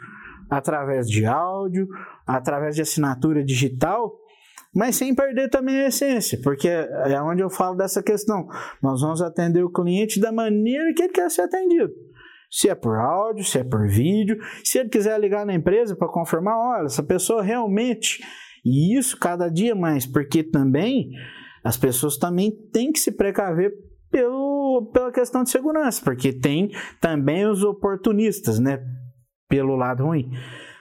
através 0.50 1.08
de 1.08 1.24
áudio, 1.24 1.86
através 2.26 2.74
de 2.74 2.82
assinatura 2.82 3.44
digital, 3.44 4.12
mas 4.74 4.96
sem 4.96 5.14
perder 5.14 5.50
também 5.50 5.76
a 5.76 5.86
essência, 5.86 6.36
porque 6.42 6.66
é 6.66 7.22
onde 7.22 7.44
eu 7.44 7.48
falo 7.48 7.76
dessa 7.76 8.02
questão. 8.02 8.48
Nós 8.82 9.00
vamos 9.00 9.22
atender 9.22 9.62
o 9.62 9.70
cliente 9.70 10.18
da 10.18 10.32
maneira 10.32 10.92
que 10.94 11.04
ele 11.04 11.12
quer 11.12 11.30
ser 11.30 11.42
atendido. 11.42 11.92
Se 12.50 12.68
é 12.68 12.74
por 12.74 12.96
áudio, 12.96 13.44
se 13.44 13.60
é 13.60 13.62
por 13.62 13.86
vídeo, 13.86 14.36
se 14.64 14.78
ele 14.78 14.88
quiser 14.88 15.16
ligar 15.20 15.46
na 15.46 15.54
empresa 15.54 15.94
para 15.94 16.08
confirmar, 16.08 16.56
olha, 16.56 16.86
essa 16.86 17.04
pessoa 17.04 17.40
realmente. 17.40 18.20
E 18.66 18.98
isso 18.98 19.16
cada 19.16 19.48
dia 19.48 19.76
mais, 19.76 20.04
porque 20.04 20.42
também 20.42 21.10
as 21.62 21.76
pessoas 21.76 22.16
também 22.16 22.50
têm 22.72 22.90
que 22.90 22.98
se 22.98 23.12
precaver 23.12 23.72
pelo, 24.10 24.90
pela 24.92 25.12
questão 25.12 25.44
de 25.44 25.50
segurança, 25.50 26.02
porque 26.02 26.32
tem 26.32 26.72
também 27.00 27.46
os 27.46 27.62
oportunistas, 27.62 28.58
né? 28.58 28.80
Pelo 29.48 29.76
lado 29.76 30.04
ruim. 30.04 30.28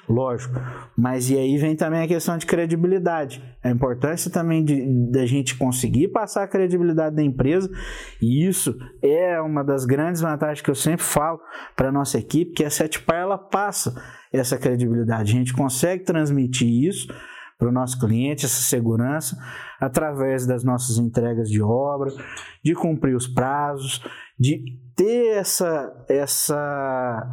Lógico. 0.10 0.56
Mas 0.98 1.30
e 1.30 1.38
aí 1.38 1.58
vem 1.58 1.76
também 1.76 2.02
a 2.02 2.08
questão 2.08 2.38
de 2.38 2.46
credibilidade. 2.48 3.44
A 3.64 3.70
importância 3.70 4.32
também 4.32 4.64
de, 4.64 5.12
de 5.12 5.20
a 5.20 5.26
gente 5.26 5.56
conseguir 5.56 6.08
passar 6.08 6.44
a 6.44 6.48
credibilidade 6.48 7.16
da 7.16 7.24
empresa. 7.24 7.70
E 8.20 8.48
isso 8.48 8.76
é 9.04 9.40
uma 9.42 9.64
das 9.64 9.86
grandes 9.86 10.22
vantagens 10.22 10.62
que 10.62 10.70
eu 10.70 10.76
sempre 10.76 11.04
falo 11.04 11.40
para 11.76 11.90
a 11.90 11.92
nossa 11.92 12.18
equipe, 12.18 12.54
que 12.54 12.64
a 12.64 12.70
Setpar 12.70 13.18
ela 13.18 13.38
passa 13.38 13.96
essa 14.34 14.58
credibilidade. 14.58 15.34
A 15.34 15.38
gente 15.38 15.54
consegue 15.54 16.04
transmitir 16.04 16.68
isso 16.68 17.08
para 17.58 17.70
o 17.70 17.72
nosso 17.72 18.00
cliente, 18.00 18.46
essa 18.46 18.64
segurança, 18.64 19.38
através 19.80 20.46
das 20.46 20.64
nossas 20.64 20.98
entregas 20.98 21.50
de 21.50 21.62
obra, 21.62 22.12
de 22.64 22.74
cumprir 22.74 23.16
os 23.16 23.28
prazos, 23.28 24.02
de 24.38 24.64
ter 24.96 25.38
essa, 25.38 26.06
essa 26.10 27.24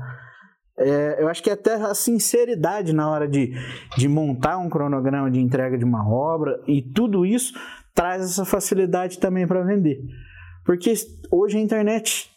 é, 0.79 1.23
eu 1.23 1.29
acho 1.29 1.43
que 1.43 1.51
é 1.51 1.53
até 1.53 1.75
a 1.75 1.95
sinceridade 1.95 2.93
na 2.93 3.09
hora 3.11 3.29
de, 3.29 3.53
de 3.97 4.09
montar 4.09 4.59
um 4.59 4.69
cronograma 4.69 5.31
de 5.31 5.41
entrega 5.41 5.77
de 5.77 5.85
uma 5.85 6.09
obra 6.09 6.61
e 6.67 6.83
tudo 6.83 7.27
isso 7.27 7.53
traz 7.95 8.23
essa 8.23 8.45
facilidade 8.45 9.19
também 9.19 9.47
para 9.47 9.63
vender. 9.63 9.99
Porque 10.65 10.95
hoje 11.31 11.59
a 11.59 11.61
internet 11.61 12.31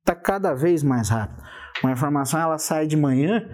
está 0.00 0.14
cada 0.14 0.54
vez 0.54 0.82
mais 0.82 1.08
rápida. 1.08 1.42
Uma 1.82 1.92
informação 1.92 2.40
ela 2.40 2.58
sai 2.58 2.86
de 2.86 2.96
manhã, 2.96 3.48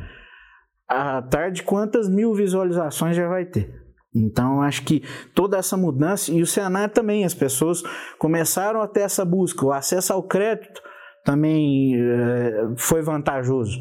à 0.93 1.23
tarde, 1.23 1.63
quantas 1.63 2.09
mil 2.09 2.35
visualizações 2.35 3.17
já 3.17 3.29
vai 3.29 3.45
ter? 3.45 3.83
Então, 4.15 4.61
acho 4.61 4.85
que 4.85 5.03
toda 5.35 5.57
essa 5.57 5.77
mudança, 5.77 6.31
e 6.31 6.43
o 6.43 6.47
cenário 6.47 6.93
também, 6.93 7.25
as 7.25 7.33
pessoas 7.33 7.83
começaram 8.19 8.83
a 8.83 8.87
ter 8.87 9.01
essa 9.01 9.25
busca, 9.25 9.65
o 9.65 9.73
acesso 9.73 10.13
ao 10.13 10.23
crédito 10.23 10.83
também 11.25 11.95
é, 11.97 12.75
foi 12.77 13.01
vantajoso. 13.01 13.79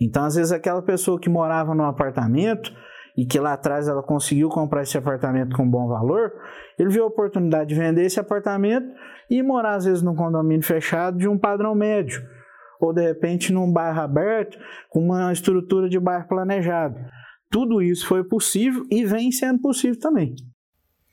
Então, 0.00 0.24
às 0.24 0.36
vezes, 0.36 0.52
aquela 0.52 0.82
pessoa 0.82 1.18
que 1.18 1.28
morava 1.28 1.74
num 1.74 1.84
apartamento 1.84 2.72
e 3.16 3.24
que 3.24 3.38
lá 3.38 3.54
atrás 3.54 3.88
ela 3.88 4.02
conseguiu 4.02 4.48
comprar 4.48 4.82
esse 4.82 4.96
apartamento 4.98 5.56
com 5.56 5.68
bom 5.68 5.88
valor, 5.88 6.32
ele 6.78 6.90
viu 6.90 7.04
a 7.04 7.08
oportunidade 7.08 7.68
de 7.68 7.74
vender 7.74 8.04
esse 8.04 8.20
apartamento 8.20 8.86
e 9.28 9.42
morar, 9.42 9.74
às 9.74 9.84
vezes, 9.84 10.02
num 10.02 10.14
condomínio 10.14 10.64
fechado 10.64 11.18
de 11.18 11.28
um 11.28 11.38
padrão 11.38 11.74
médio. 11.74 12.22
Ou, 12.80 12.92
de 12.92 13.02
repente, 13.02 13.52
num 13.52 13.72
bairro 13.72 14.00
aberto 14.00 14.58
com 14.90 15.00
uma 15.00 15.32
estrutura 15.32 15.88
de 15.88 15.98
bairro 15.98 16.28
planejado. 16.28 16.98
Tudo 17.50 17.80
isso 17.80 18.06
foi 18.06 18.24
possível 18.24 18.84
e 18.90 19.04
vem 19.04 19.30
sendo 19.30 19.60
possível 19.60 19.98
também. 19.98 20.34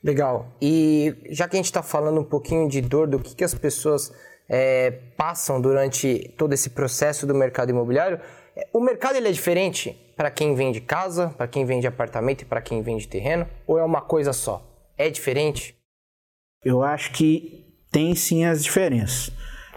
Legal. 0.03 0.55
E 0.61 1.15
já 1.29 1.47
que 1.47 1.55
a 1.55 1.59
gente 1.59 1.65
está 1.65 1.83
falando 1.83 2.19
um 2.19 2.23
pouquinho 2.23 2.67
de 2.67 2.81
dor, 2.81 3.07
do 3.07 3.19
que, 3.19 3.35
que 3.35 3.43
as 3.43 3.53
pessoas 3.53 4.11
é, 4.49 4.91
passam 5.15 5.61
durante 5.61 6.33
todo 6.37 6.53
esse 6.53 6.71
processo 6.71 7.27
do 7.27 7.35
mercado 7.35 7.69
imobiliário, 7.69 8.19
o 8.73 8.79
mercado 8.79 9.15
ele 9.15 9.27
é 9.27 9.31
diferente 9.31 9.95
para 10.17 10.29
quem 10.29 10.55
vende 10.55 10.81
casa, 10.81 11.29
para 11.29 11.47
quem 11.47 11.65
vende 11.65 11.87
apartamento 11.87 12.41
e 12.41 12.45
para 12.45 12.61
quem 12.61 12.81
vende 12.81 13.07
terreno? 13.07 13.47
Ou 13.65 13.77
é 13.77 13.83
uma 13.83 14.01
coisa 14.01 14.33
só? 14.33 14.61
É 14.97 15.09
diferente? 15.09 15.75
Eu 16.63 16.83
acho 16.83 17.11
que 17.11 17.65
tem 17.91 18.13
sim 18.13 18.45
as 18.45 18.63
diferenças. 18.63 19.31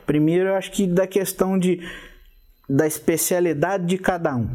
Primeiro, 0.07 0.51
eu 0.51 0.55
acho 0.55 0.71
que 0.71 0.87
da 0.87 1.07
questão 1.07 1.59
de, 1.59 1.81
da 2.69 2.87
especialidade 2.87 3.87
de 3.87 3.99
cada 3.99 4.35
um. 4.37 4.49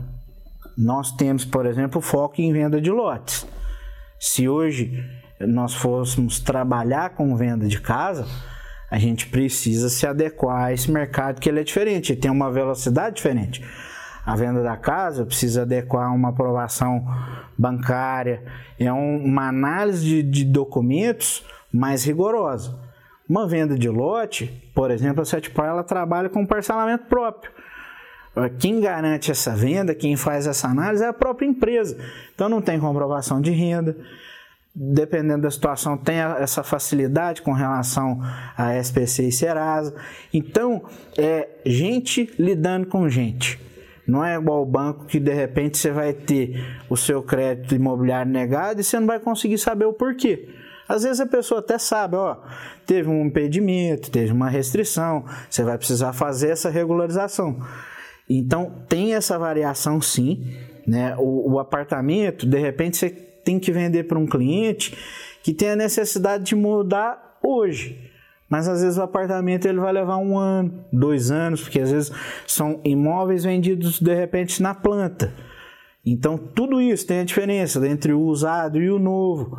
Nós 0.77 1.11
temos, 1.11 1.43
por 1.43 1.65
exemplo, 1.65 2.01
foco 2.01 2.41
em 2.41 2.53
venda 2.53 2.79
de 2.79 2.89
lotes. 2.89 3.45
Se 4.19 4.47
hoje 4.47 5.03
nós 5.39 5.73
fôssemos 5.73 6.39
trabalhar 6.39 7.11
com 7.11 7.35
venda 7.35 7.67
de 7.67 7.79
casa, 7.79 8.25
a 8.89 8.97
gente 8.97 9.27
precisa 9.27 9.89
se 9.89 10.05
adequar 10.07 10.65
a 10.65 10.73
esse 10.73 10.89
mercado 10.91 11.39
que 11.39 11.49
ele 11.49 11.59
é 11.59 11.63
diferente, 11.63 12.13
ele 12.13 12.21
tem 12.21 12.31
uma 12.31 12.51
velocidade 12.51 13.17
diferente 13.17 13.61
a 14.29 14.35
venda 14.35 14.61
da 14.61 14.77
casa, 14.77 15.25
precisa 15.25 15.63
adequar 15.63 16.13
uma 16.13 16.29
aprovação 16.29 17.03
bancária, 17.57 18.43
é 18.77 18.91
um, 18.93 19.23
uma 19.25 19.47
análise 19.47 20.05
de, 20.05 20.23
de 20.23 20.45
documentos 20.45 21.43
mais 21.73 22.03
rigorosa. 22.03 22.77
Uma 23.29 23.47
venda 23.47 23.77
de 23.77 23.87
lote, 23.87 24.47
por 24.73 24.89
exemplo, 24.89 25.21
a 25.21 25.25
Setpar 25.25 25.67
ela 25.67 25.83
trabalha 25.83 26.29
com 26.29 26.43
parcelamento 26.47 27.05
próprio. 27.05 27.51
Quem 28.57 28.79
garante 28.79 29.29
essa 29.29 29.55
venda, 29.55 29.93
quem 29.93 30.15
faz 30.15 30.47
essa 30.47 30.67
análise 30.67 31.03
é 31.03 31.07
a 31.07 31.13
própria 31.13 31.45
empresa. 31.45 31.97
Então 32.33 32.49
não 32.49 32.61
tem 32.61 32.79
comprovação 32.79 33.39
de 33.39 33.51
renda. 33.51 33.95
Dependendo 34.73 35.43
da 35.43 35.51
situação, 35.51 35.97
tem 35.97 36.17
essa 36.17 36.63
facilidade 36.63 37.41
com 37.41 37.51
relação 37.51 38.19
a 38.55 38.75
SPC 38.75 39.27
e 39.27 39.31
Serasa. 39.31 39.93
Então, 40.33 40.85
é 41.17 41.49
gente 41.65 42.31
lidando 42.39 42.87
com 42.87 43.09
gente. 43.09 43.59
Não 44.07 44.23
é 44.23 44.35
igual 44.35 44.61
o 44.61 44.65
banco 44.65 45.05
que 45.05 45.19
de 45.19 45.33
repente 45.33 45.77
você 45.77 45.91
vai 45.91 46.13
ter 46.13 46.63
o 46.89 46.95
seu 46.95 47.21
crédito 47.21 47.75
imobiliário 47.75 48.31
negado 48.31 48.79
e 48.79 48.83
você 48.83 48.99
não 48.99 49.07
vai 49.07 49.19
conseguir 49.19 49.57
saber 49.57 49.85
o 49.85 49.93
porquê. 49.93 50.47
Às 50.89 51.03
vezes 51.03 51.21
a 51.21 51.27
pessoa 51.27 51.59
até 51.59 51.77
sabe, 51.77 52.15
ó, 52.15 52.37
teve 52.87 53.07
um 53.07 53.27
impedimento, 53.27 54.09
teve 54.09 54.33
uma 54.33 54.49
restrição, 54.49 55.23
você 55.47 55.63
vai 55.63 55.77
precisar 55.77 56.13
fazer 56.13 56.49
essa 56.49 56.67
regularização. 56.67 57.61
Então 58.27 58.71
tem 58.89 59.13
essa 59.13 59.37
variação 59.37 60.01
sim, 60.01 60.51
né? 60.87 61.15
O, 61.19 61.53
o 61.53 61.59
apartamento, 61.59 62.47
de 62.47 62.57
repente 62.57 62.97
você 62.97 63.11
tem 63.11 63.59
que 63.59 63.71
vender 63.71 64.05
para 64.05 64.17
um 64.17 64.25
cliente 64.25 64.97
que 65.43 65.53
tem 65.53 65.69
a 65.69 65.75
necessidade 65.75 66.43
de 66.43 66.55
mudar 66.55 67.37
hoje. 67.43 68.09
Mas 68.49 68.67
às 68.67 68.81
vezes 68.81 68.97
o 68.97 69.03
apartamento 69.03 69.67
ele 69.67 69.79
vai 69.79 69.93
levar 69.93 70.17
um 70.17 70.39
ano, 70.39 70.83
dois 70.91 71.29
anos, 71.29 71.61
porque 71.61 71.79
às 71.79 71.91
vezes 71.91 72.11
são 72.47 72.81
imóveis 72.83 73.43
vendidos 73.43 73.99
de 73.99 74.15
repente 74.15 74.59
na 74.59 74.73
planta. 74.73 75.31
Então 76.03 76.35
tudo 76.35 76.81
isso 76.81 77.05
tem 77.05 77.19
a 77.19 77.23
diferença 77.23 77.87
entre 77.87 78.11
o 78.11 78.21
usado 78.21 78.81
e 78.81 78.89
o 78.89 78.97
novo. 78.97 79.55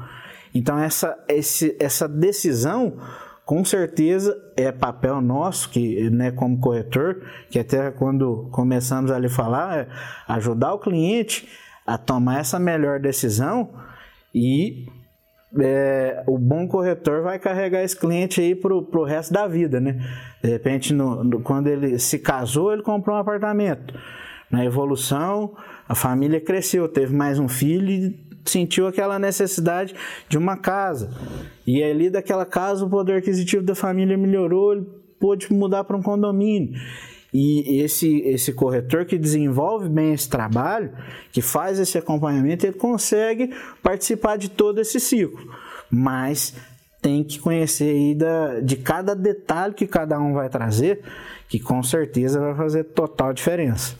Então 0.54 0.78
essa, 0.78 1.18
esse, 1.28 1.76
essa 1.78 2.08
decisão 2.08 2.96
com 3.44 3.64
certeza 3.64 4.36
é 4.56 4.70
papel 4.70 5.20
nosso, 5.20 5.70
que 5.70 6.08
né, 6.10 6.30
como 6.30 6.60
corretor, 6.60 7.22
que 7.50 7.58
até 7.58 7.90
quando 7.90 8.48
começamos 8.52 9.10
a 9.10 9.28
falar, 9.28 9.78
é 9.78 9.88
ajudar 10.28 10.74
o 10.74 10.78
cliente 10.78 11.48
a 11.84 11.98
tomar 11.98 12.38
essa 12.38 12.60
melhor 12.60 13.00
decisão 13.00 13.70
e 14.32 14.86
é, 15.58 16.22
o 16.26 16.38
bom 16.38 16.68
corretor 16.68 17.22
vai 17.22 17.38
carregar 17.38 17.82
esse 17.82 17.96
cliente 17.96 18.40
aí 18.40 18.54
pro, 18.54 18.82
pro 18.84 19.02
resto 19.02 19.32
da 19.32 19.48
vida, 19.48 19.80
né? 19.80 19.98
De 20.42 20.48
repente, 20.48 20.94
no, 20.94 21.24
no, 21.24 21.40
quando 21.40 21.66
ele 21.66 21.98
se 21.98 22.18
casou, 22.20 22.72
ele 22.72 22.82
comprou 22.82 23.16
um 23.16 23.18
apartamento. 23.18 23.98
Na 24.48 24.64
evolução, 24.64 25.56
a 25.88 25.94
família 25.94 26.40
cresceu, 26.40 26.88
teve 26.88 27.14
mais 27.14 27.38
um 27.38 27.48
filho 27.48 27.90
e 27.90 28.29
sentiu 28.44 28.86
aquela 28.86 29.18
necessidade 29.18 29.94
de 30.28 30.38
uma 30.38 30.56
casa. 30.56 31.10
E 31.66 31.82
ali 31.82 32.10
daquela 32.10 32.44
casa 32.44 32.84
o 32.84 32.90
poder 32.90 33.18
aquisitivo 33.18 33.62
da 33.62 33.74
família 33.74 34.16
melhorou, 34.16 34.72
ele 34.72 34.86
pôde 35.18 35.52
mudar 35.52 35.84
para 35.84 35.96
um 35.96 36.02
condomínio. 36.02 36.74
E 37.32 37.80
esse, 37.80 38.22
esse 38.22 38.52
corretor 38.52 39.04
que 39.04 39.16
desenvolve 39.16 39.88
bem 39.88 40.12
esse 40.12 40.28
trabalho, 40.28 40.92
que 41.30 41.40
faz 41.40 41.78
esse 41.78 41.96
acompanhamento, 41.96 42.66
ele 42.66 42.74
consegue 42.74 43.54
participar 43.82 44.36
de 44.36 44.50
todo 44.50 44.80
esse 44.80 44.98
ciclo. 44.98 45.38
Mas 45.88 46.54
tem 47.00 47.22
que 47.22 47.38
conhecer 47.38 47.90
aí 47.90 48.14
da, 48.14 48.60
de 48.60 48.76
cada 48.76 49.14
detalhe 49.14 49.74
que 49.74 49.86
cada 49.86 50.18
um 50.18 50.34
vai 50.34 50.48
trazer, 50.48 51.02
que 51.48 51.58
com 51.58 51.82
certeza 51.82 52.40
vai 52.40 52.54
fazer 52.54 52.84
total 52.84 53.32
diferença. 53.32 53.99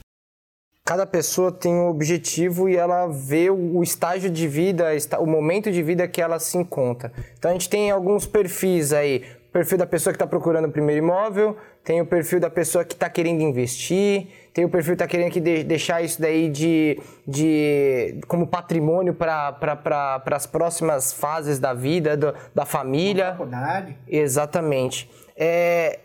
Cada 0.84 1.06
pessoa 1.06 1.52
tem 1.52 1.72
um 1.72 1.88
objetivo 1.88 2.68
e 2.68 2.76
ela 2.76 3.06
vê 3.06 3.48
o 3.50 3.82
estágio 3.82 4.30
de 4.30 4.48
vida, 4.48 4.86
o 5.20 5.26
momento 5.26 5.70
de 5.70 5.82
vida 5.82 6.08
que 6.08 6.20
ela 6.20 6.38
se 6.38 6.58
encontra. 6.58 7.12
Então 7.38 7.50
a 7.50 7.54
gente 7.54 7.68
tem 7.68 7.90
alguns 7.90 8.26
perfis 8.26 8.92
aí, 8.92 9.24
perfil 9.52 9.78
da 9.78 9.86
pessoa 9.86 10.12
que 10.12 10.16
está 10.16 10.26
procurando 10.26 10.66
o 10.66 10.70
primeiro 10.70 11.04
imóvel, 11.04 11.56
tem 11.84 12.00
o 12.00 12.06
perfil 12.06 12.40
da 12.40 12.50
pessoa 12.50 12.84
que 12.84 12.94
está 12.94 13.08
querendo 13.08 13.40
investir, 13.42 14.28
tem 14.52 14.64
o 14.64 14.68
perfil 14.68 14.94
que 14.94 14.98
tá 14.98 15.06
querendo 15.06 15.30
que 15.30 15.40
de, 15.40 15.64
deixar 15.64 16.02
isso 16.02 16.20
daí 16.20 16.48
de, 16.48 17.00
de 17.26 18.20
como 18.26 18.46
patrimônio 18.46 19.14
para 19.14 19.52
pra, 19.52 20.22
as 20.32 20.46
próximas 20.46 21.12
fases 21.12 21.58
da 21.58 21.72
vida, 21.72 22.16
do, 22.16 22.34
da 22.54 22.64
família. 22.64 23.32
faculdade. 23.32 23.96
Exatamente. 24.08 25.10
É, 25.36 25.98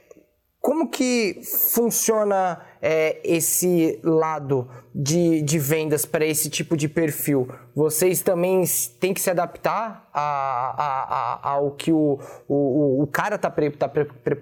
como 0.65 0.89
que 0.89 1.41
funciona 1.43 2.59
é, 2.81 3.21
esse 3.23 3.99
lado 4.03 4.67
de, 4.95 5.43
de 5.43 5.59
vendas 5.59 6.07
para 6.07 6.25
esse 6.25 6.49
tipo 6.49 6.75
de 6.75 6.89
perfil? 6.89 7.47
Vocês 7.75 8.23
também 8.23 8.63
têm 8.99 9.13
que 9.13 9.21
se 9.21 9.29
adaptar 9.29 10.09
a, 10.11 10.21
a, 10.21 11.03
a, 11.03 11.49
ao 11.51 11.69
que 11.69 11.91
o, 11.91 12.19
o, 12.47 13.03
o 13.03 13.05
cara 13.05 13.35
está 13.35 13.51
tá, 13.51 13.87
tá 13.87 14.37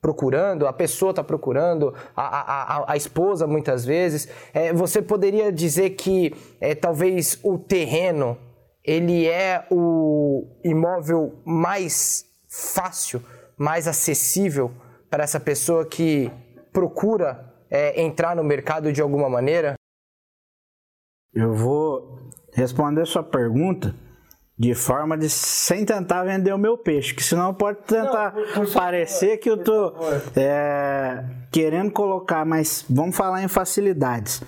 procurando, 0.00 0.66
a 0.66 0.72
pessoa 0.72 1.10
está 1.10 1.22
procurando, 1.22 1.94
a, 2.16 2.24
a, 2.24 2.92
a, 2.92 2.96
esposa 2.96 3.46
muitas 3.46 3.84
vezes. 3.84 4.26
É, 4.52 4.72
você 4.72 5.00
poderia 5.00 5.52
dizer 5.52 5.90
que 5.90 6.34
é, 6.60 6.74
talvez 6.74 7.38
o 7.44 7.56
terreno 7.56 8.36
ele 8.82 9.28
é 9.28 9.64
o 9.70 10.44
imóvel 10.64 11.40
mais 11.44 12.24
fácil, 12.48 13.22
mais 13.56 13.86
acessível 13.86 14.72
para 15.10 15.24
essa 15.24 15.40
pessoa 15.40 15.86
que 15.86 16.30
procura 16.72 17.54
é, 17.70 18.00
entrar 18.00 18.36
no 18.36 18.44
mercado 18.44 18.92
de 18.92 19.00
alguma 19.00 19.28
maneira? 19.28 19.74
Eu 21.32 21.54
vou 21.54 22.30
responder 22.52 23.06
sua 23.06 23.22
pergunta 23.22 23.94
de 24.58 24.74
forma 24.74 25.16
de 25.16 25.28
sem 25.28 25.84
tentar 25.84 26.24
vender 26.24 26.52
o 26.52 26.58
meu 26.58 26.76
peixe, 26.76 27.14
que 27.14 27.22
senão 27.22 27.54
pode 27.54 27.78
tentar 27.82 28.34
Não, 28.34 28.44
por, 28.44 28.52
por 28.54 28.72
parecer 28.72 29.26
favor, 29.26 29.38
que 29.38 29.50
eu 29.50 29.56
tô 29.58 29.94
é, 30.36 31.24
querendo 31.52 31.92
colocar, 31.92 32.44
mas 32.44 32.84
vamos 32.90 33.16
falar 33.16 33.42
em 33.42 33.48
facilidades. 33.48 34.42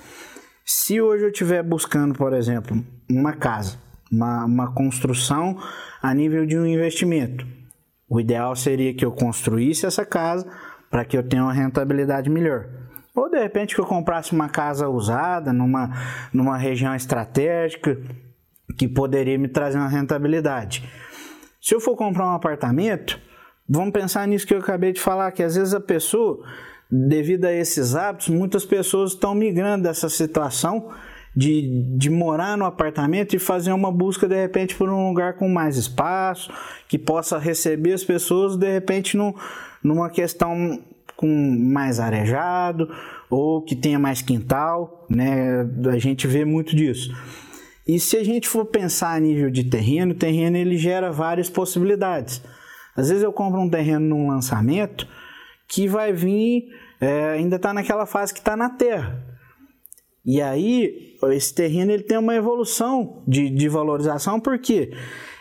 Se 0.65 1.01
hoje 1.01 1.25
eu 1.25 1.31
estiver 1.31 1.63
buscando, 1.63 2.15
por 2.15 2.33
exemplo, 2.33 2.85
uma 3.09 3.35
casa, 3.35 3.79
uma, 4.11 4.45
uma 4.45 4.75
construção 4.75 5.57
a 6.03 6.13
nível 6.13 6.45
de 6.45 6.59
um 6.59 6.67
investimento, 6.67 7.47
o 8.11 8.19
ideal 8.19 8.57
seria 8.57 8.93
que 8.93 9.05
eu 9.05 9.13
construísse 9.13 9.87
essa 9.87 10.05
casa 10.05 10.45
para 10.91 11.05
que 11.05 11.17
eu 11.17 11.23
tenha 11.23 11.45
uma 11.45 11.53
rentabilidade 11.53 12.29
melhor. 12.29 12.69
Ou 13.15 13.31
de 13.31 13.39
repente 13.39 13.73
que 13.73 13.81
eu 13.81 13.87
comprasse 13.87 14.33
uma 14.33 14.49
casa 14.49 14.89
usada 14.89 15.53
numa, 15.53 15.91
numa 16.33 16.59
região 16.59 16.93
estratégica 16.93 17.97
que 18.77 18.89
poderia 18.89 19.39
me 19.39 19.47
trazer 19.47 19.79
uma 19.79 19.89
rentabilidade. 19.89 20.91
Se 21.63 21.73
eu 21.73 21.81
for 21.81 21.95
comprar 21.95 22.27
um 22.27 22.35
apartamento, 22.35 23.21
vamos 23.69 23.93
pensar 23.93 24.27
nisso 24.27 24.47
que 24.47 24.55
eu 24.55 24.59
acabei 24.59 24.93
de 24.93 25.01
falar, 25.01 25.31
que 25.31 25.43
às 25.43 25.55
vezes 25.55 25.73
a 25.73 25.81
pessoa, 25.81 26.45
devido 26.91 27.45
a 27.45 27.53
esses 27.53 27.95
hábitos, 27.95 28.29
muitas 28.29 28.65
pessoas 28.65 29.13
estão 29.13 29.35
migrando 29.37 29.85
dessa 29.85 30.09
situação 30.09 30.91
de, 31.35 31.85
de 31.97 32.11
morar 32.11 32.57
no 32.57 32.65
apartamento 32.65 33.35
e 33.35 33.39
fazer 33.39 33.73
uma 33.73 33.93
busca 33.93 34.27
de 34.27 34.35
repente 34.35 34.75
por 34.75 34.89
um 34.89 35.09
lugar 35.09 35.35
com 35.35 35.49
mais 35.49 35.77
espaço, 35.77 36.53
que 36.89 36.99
possa 36.99 37.39
receber 37.39 37.93
as 37.93 38.05
pessoas 38.05 38.57
de 38.57 38.71
repente 38.71 39.17
no, 39.17 39.35
numa 39.83 40.11
questão 40.11 40.83
com 41.17 41.29
mais 41.29 42.01
arejado 42.01 42.91
ou 43.29 43.63
que 43.63 43.77
tenha 43.77 43.99
mais 43.99 44.23
quintal, 44.23 45.07
né? 45.09 45.67
A 45.93 45.99
gente 45.99 46.27
vê 46.27 46.45
muito 46.45 46.75
disso. 46.75 47.15
E 47.87 47.99
se 48.01 48.17
a 48.17 48.25
gente 48.25 48.49
for 48.49 48.67
pensar 48.67 49.15
a 49.15 49.21
nível 49.21 49.51
de 49.51 49.65
terreno, 49.65 50.13
o 50.13 50.17
terreno 50.17 50.57
ele 50.57 50.77
gera 50.77 51.13
várias 51.13 51.49
possibilidades. 51.49 52.43
Às 52.97 53.09
vezes 53.09 53.23
eu 53.23 53.33
compro 53.33 53.61
um 53.61 53.69
terreno 53.69 54.07
num 54.07 54.29
lançamento 54.29 55.07
que 55.69 55.87
vai 55.87 56.13
vir, 56.13 56.69
é, 57.01 57.31
ainda 57.31 57.57
está 57.57 57.73
naquela 57.73 58.07
fase 58.07 58.33
que 58.33 58.41
está 58.41 58.57
na 58.57 58.71
terra. 58.71 59.30
E 60.25 60.41
aí, 60.41 61.17
esse 61.31 61.55
terreno 61.55 61.93
ele 61.93 62.03
tem 62.03 62.19
uma 62.19 62.35
evolução 62.35 63.23
de, 63.27 63.49
de 63.49 63.69
valorização, 63.69 64.39
porque 64.39 64.93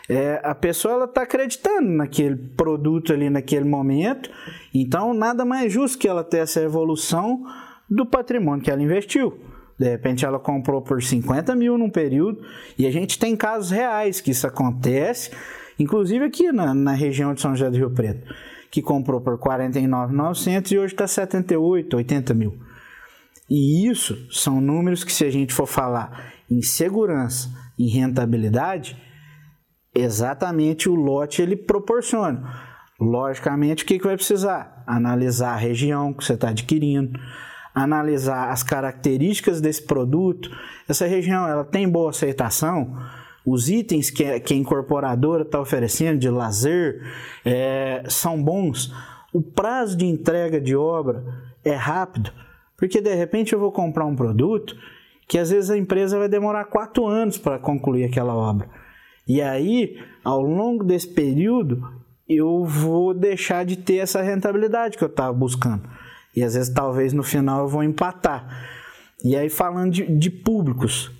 é, 0.08 0.40
a 0.42 0.54
pessoa 0.54 1.04
está 1.04 1.22
acreditando 1.22 1.88
naquele 1.88 2.34
produto 2.34 3.12
ali 3.12 3.30
naquele 3.30 3.64
momento, 3.64 4.30
então 4.74 5.14
nada 5.14 5.44
mais 5.44 5.72
justo 5.72 5.98
que 5.98 6.08
ela 6.08 6.24
ter 6.24 6.38
essa 6.38 6.60
evolução 6.60 7.44
do 7.88 8.06
patrimônio 8.06 8.64
que 8.64 8.70
ela 8.70 8.82
investiu. 8.82 9.38
De 9.78 9.88
repente 9.88 10.24
ela 10.24 10.38
comprou 10.38 10.82
por 10.82 11.02
50 11.02 11.54
mil 11.54 11.78
num 11.78 11.90
período, 11.90 12.42
e 12.78 12.86
a 12.86 12.90
gente 12.90 13.18
tem 13.18 13.36
casos 13.36 13.70
reais 13.70 14.20
que 14.20 14.30
isso 14.30 14.46
acontece, 14.46 15.30
inclusive 15.78 16.24
aqui 16.24 16.50
na, 16.50 16.74
na 16.74 16.92
região 16.92 17.32
de 17.34 17.40
São 17.40 17.54
José 17.54 17.70
do 17.70 17.76
Rio 17.76 17.90
Preto, 17.90 18.34
que 18.70 18.82
comprou 18.82 19.20
por 19.20 19.38
49.900 19.38 20.72
e 20.72 20.78
hoje 20.78 20.94
está 20.94 21.06
78, 21.06 21.96
80 21.96 22.34
mil. 22.34 22.69
E 23.50 23.88
isso 23.88 24.16
são 24.30 24.60
números 24.60 25.02
que, 25.02 25.12
se 25.12 25.24
a 25.24 25.30
gente 25.30 25.52
for 25.52 25.66
falar 25.66 26.32
em 26.48 26.62
segurança 26.62 27.50
e 27.76 27.88
rentabilidade, 27.88 28.96
exatamente 29.92 30.88
o 30.88 30.94
lote 30.94 31.42
ele 31.42 31.56
proporciona. 31.56 32.48
Logicamente, 33.00 33.82
o 33.82 33.86
que, 33.86 33.98
que 33.98 34.06
vai 34.06 34.16
precisar? 34.16 34.84
Analisar 34.86 35.54
a 35.54 35.56
região 35.56 36.12
que 36.12 36.24
você 36.24 36.34
está 36.34 36.50
adquirindo, 36.50 37.18
analisar 37.74 38.50
as 38.50 38.62
características 38.62 39.60
desse 39.60 39.82
produto. 39.82 40.50
Essa 40.88 41.06
região 41.06 41.48
ela 41.48 41.64
tem 41.64 41.88
boa 41.88 42.10
aceitação? 42.10 42.96
Os 43.44 43.68
itens 43.68 44.10
que, 44.10 44.38
que 44.40 44.54
a 44.54 44.56
incorporadora 44.56 45.42
está 45.42 45.60
oferecendo 45.60 46.18
de 46.18 46.28
lazer 46.28 47.00
é, 47.44 48.04
são 48.06 48.40
bons? 48.40 48.92
O 49.32 49.40
prazo 49.40 49.96
de 49.96 50.04
entrega 50.04 50.60
de 50.60 50.76
obra 50.76 51.24
é 51.64 51.74
rápido? 51.74 52.30
Porque 52.80 53.00
de 53.02 53.14
repente 53.14 53.52
eu 53.52 53.60
vou 53.60 53.70
comprar 53.70 54.06
um 54.06 54.16
produto 54.16 54.74
que 55.28 55.38
às 55.38 55.50
vezes 55.50 55.70
a 55.70 55.76
empresa 55.76 56.18
vai 56.18 56.28
demorar 56.28 56.64
quatro 56.64 57.06
anos 57.06 57.36
para 57.36 57.58
concluir 57.58 58.04
aquela 58.04 58.34
obra. 58.34 58.68
E 59.28 59.40
aí, 59.40 59.96
ao 60.24 60.40
longo 60.40 60.82
desse 60.82 61.06
período, 61.06 61.86
eu 62.28 62.64
vou 62.64 63.14
deixar 63.14 63.64
de 63.64 63.76
ter 63.76 63.96
essa 63.96 64.22
rentabilidade 64.22 64.96
que 64.96 65.04
eu 65.04 65.08
estava 65.08 65.32
buscando. 65.32 65.88
E 66.34 66.42
às 66.42 66.54
vezes, 66.54 66.72
talvez 66.72 67.12
no 67.12 67.22
final, 67.22 67.60
eu 67.60 67.68
vou 67.68 67.84
empatar. 67.84 68.66
E 69.22 69.36
aí, 69.36 69.48
falando 69.50 69.92
de, 69.92 70.06
de 70.06 70.30
públicos, 70.30 71.12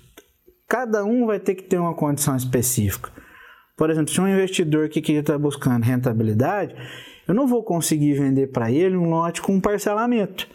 cada 0.67 1.05
um 1.05 1.27
vai 1.27 1.39
ter 1.39 1.53
que 1.53 1.63
ter 1.63 1.77
uma 1.77 1.93
condição 1.93 2.35
específica. 2.35 3.11
Por 3.77 3.89
exemplo, 3.89 4.11
se 4.11 4.19
um 4.19 4.27
investidor 4.27 4.89
que 4.89 4.99
está 4.99 5.37
buscando 5.37 5.83
rentabilidade, 5.83 6.75
eu 7.27 7.33
não 7.33 7.47
vou 7.47 7.63
conseguir 7.63 8.13
vender 8.13 8.47
para 8.47 8.71
ele 8.71 8.97
um 8.97 9.09
lote 9.09 9.41
com 9.41 9.61
parcelamento 9.61 10.49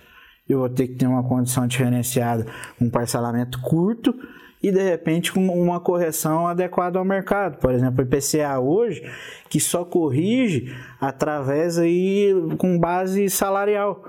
eu 0.49 0.61
vou 0.61 0.69
ter 0.69 0.89
que 0.89 0.95
ter 0.95 1.07
uma 1.07 1.23
condição 1.23 1.67
diferenciada, 1.67 2.47
um 2.81 2.89
parcelamento 2.89 3.61
curto 3.61 4.15
e 4.63 4.71
de 4.73 4.83
repente 4.83 5.33
com 5.33 5.47
uma 5.47 5.81
correção 5.81 6.47
adequada 6.47 6.99
ao 6.99 7.05
mercado. 7.05 7.59
Por 7.59 7.73
exemplo, 7.73 8.03
o 8.05 8.07
IPCA 8.07 8.59
hoje, 8.59 9.03
que 9.49 9.61
só 9.61 9.85
corrige 9.85 10.75
através 11.01 11.79
aí 11.79 12.33
com 12.59 12.79
base 12.79 13.29
salarial. 13.29 14.05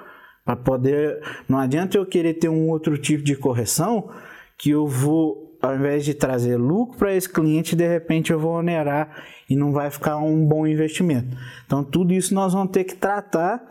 Para 0.46 0.56
poder. 0.56 1.22
Não 1.48 1.60
adianta 1.60 1.98
eu 1.98 2.06
querer 2.06 2.36
ter 2.36 2.48
um 2.48 2.70
outro 2.70 2.98
tipo 2.98 3.22
de 3.22 3.36
correção 3.36 4.10
que 4.58 4.70
eu 4.70 4.88
vou, 4.88 5.58
ao 5.62 5.76
invés 5.76 6.06
de 6.06 6.14
trazer 6.14 6.56
lucro 6.56 6.98
para 6.98 7.14
esse 7.14 7.28
cliente, 7.28 7.76
de 7.76 7.86
repente 7.86 8.32
eu 8.32 8.40
vou 8.40 8.54
onerar 8.54 9.24
e 9.50 9.56
não 9.56 9.74
vai 9.74 9.92
ficar 9.92 10.18
um 10.18 10.46
bom 10.46 10.66
investimento. 10.66 11.36
Então, 11.66 11.84
tudo 11.84 12.14
isso 12.14 12.34
nós 12.34 12.54
vamos 12.54 12.72
ter 12.72 12.86
que 12.86 12.96
tratar 12.96 13.68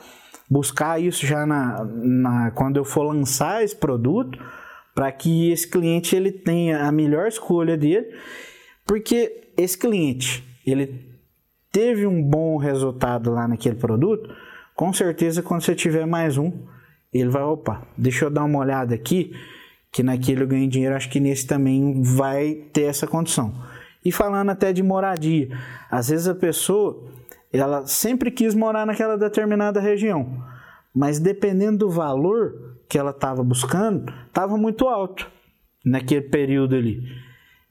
buscar 0.50 1.00
isso 1.00 1.26
já 1.26 1.44
na, 1.44 1.84
na 1.84 2.50
quando 2.52 2.76
eu 2.76 2.84
for 2.84 3.02
lançar 3.02 3.62
esse 3.62 3.74
produto, 3.74 4.38
para 4.94 5.10
que 5.12 5.50
esse 5.50 5.68
cliente 5.68 6.16
ele 6.16 6.32
tenha 6.32 6.84
a 6.84 6.92
melhor 6.92 7.28
escolha 7.28 7.76
dele, 7.76 8.06
porque 8.86 9.50
esse 9.56 9.76
cliente 9.76 10.42
ele 10.66 11.16
teve 11.70 12.06
um 12.06 12.22
bom 12.22 12.56
resultado 12.56 13.30
lá 13.30 13.46
naquele 13.46 13.74
produto, 13.74 14.34
com 14.74 14.92
certeza 14.92 15.42
quando 15.42 15.62
você 15.62 15.74
tiver 15.74 16.06
mais 16.06 16.38
um, 16.38 16.52
ele 17.12 17.28
vai, 17.28 17.42
opa, 17.42 17.86
deixa 17.96 18.26
eu 18.26 18.30
dar 18.30 18.44
uma 18.44 18.58
olhada 18.58 18.94
aqui, 18.94 19.32
que 19.92 20.02
naquele 20.02 20.42
eu 20.42 20.46
ganho 20.46 20.68
dinheiro, 20.68 20.94
acho 20.94 21.08
que 21.08 21.20
nesse 21.20 21.46
também 21.46 22.02
vai 22.02 22.54
ter 22.72 22.82
essa 22.82 23.06
condição. 23.06 23.54
E 24.04 24.12
falando 24.12 24.50
até 24.50 24.72
de 24.72 24.82
moradia, 24.82 25.48
às 25.90 26.08
vezes 26.10 26.28
a 26.28 26.34
pessoa 26.34 27.10
ela 27.52 27.86
sempre 27.86 28.30
quis 28.30 28.54
morar 28.54 28.86
naquela 28.86 29.16
determinada 29.16 29.80
região, 29.80 30.42
mas 30.94 31.18
dependendo 31.18 31.78
do 31.78 31.90
valor 31.90 32.76
que 32.88 32.98
ela 32.98 33.10
estava 33.10 33.42
buscando, 33.42 34.12
estava 34.26 34.56
muito 34.56 34.88
alto 34.88 35.30
naquele 35.84 36.22
período 36.22 36.74
ali. 36.74 37.02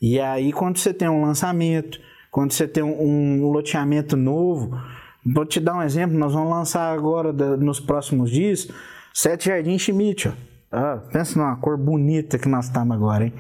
E 0.01 0.19
aí, 0.19 0.51
quando 0.51 0.77
você 0.77 0.93
tem 0.93 1.09
um 1.09 1.21
lançamento, 1.21 1.99
quando 2.31 2.51
você 2.51 2.67
tem 2.67 2.83
um, 2.83 3.49
loteamento 3.49 4.17
novo, 4.17 4.77
vou 5.25 5.45
te 5.45 5.59
dar 5.59 5.75
um 5.75 5.81
exemplo: 5.81 6.17
nós 6.17 6.33
vamos 6.33 6.49
lançar 6.49 6.93
agora, 6.93 7.31
nos 7.33 7.79
próximos 7.79 8.29
dias, 8.29 8.67
Sete 9.13 9.45
Jardim 9.45 9.77
Schmidt. 9.79 10.27
Ó. 10.27 10.31
Ah, 10.71 11.01
pensa 11.11 11.39
numa 11.39 11.55
cor 11.55 11.77
bonita 11.77 12.37
que 12.37 12.49
nós 12.49 12.65
estamos 12.65 12.95
agora, 12.95 13.25
hein? 13.25 13.33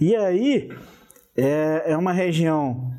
E 0.00 0.16
aí, 0.16 0.70
é, 1.36 1.92
é 1.92 1.96
uma 1.96 2.12
região 2.12 2.90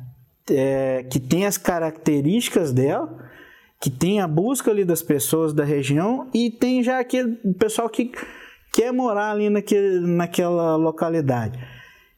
é, 0.50 1.04
que 1.10 1.18
tem 1.18 1.46
as 1.46 1.58
características 1.58 2.72
dela, 2.72 3.30
que 3.80 3.90
tem 3.90 4.20
a 4.20 4.28
busca 4.28 4.70
ali 4.70 4.84
das 4.84 5.02
pessoas 5.02 5.52
da 5.52 5.64
região 5.64 6.28
e 6.32 6.50
tem 6.50 6.82
já 6.82 6.98
aquele 6.98 7.36
pessoal 7.58 7.88
que 7.88 8.10
quer 8.72 8.92
morar 8.92 9.32
ali 9.32 9.50
naquele, 9.50 10.00
naquela 10.00 10.76
localidade 10.76 11.58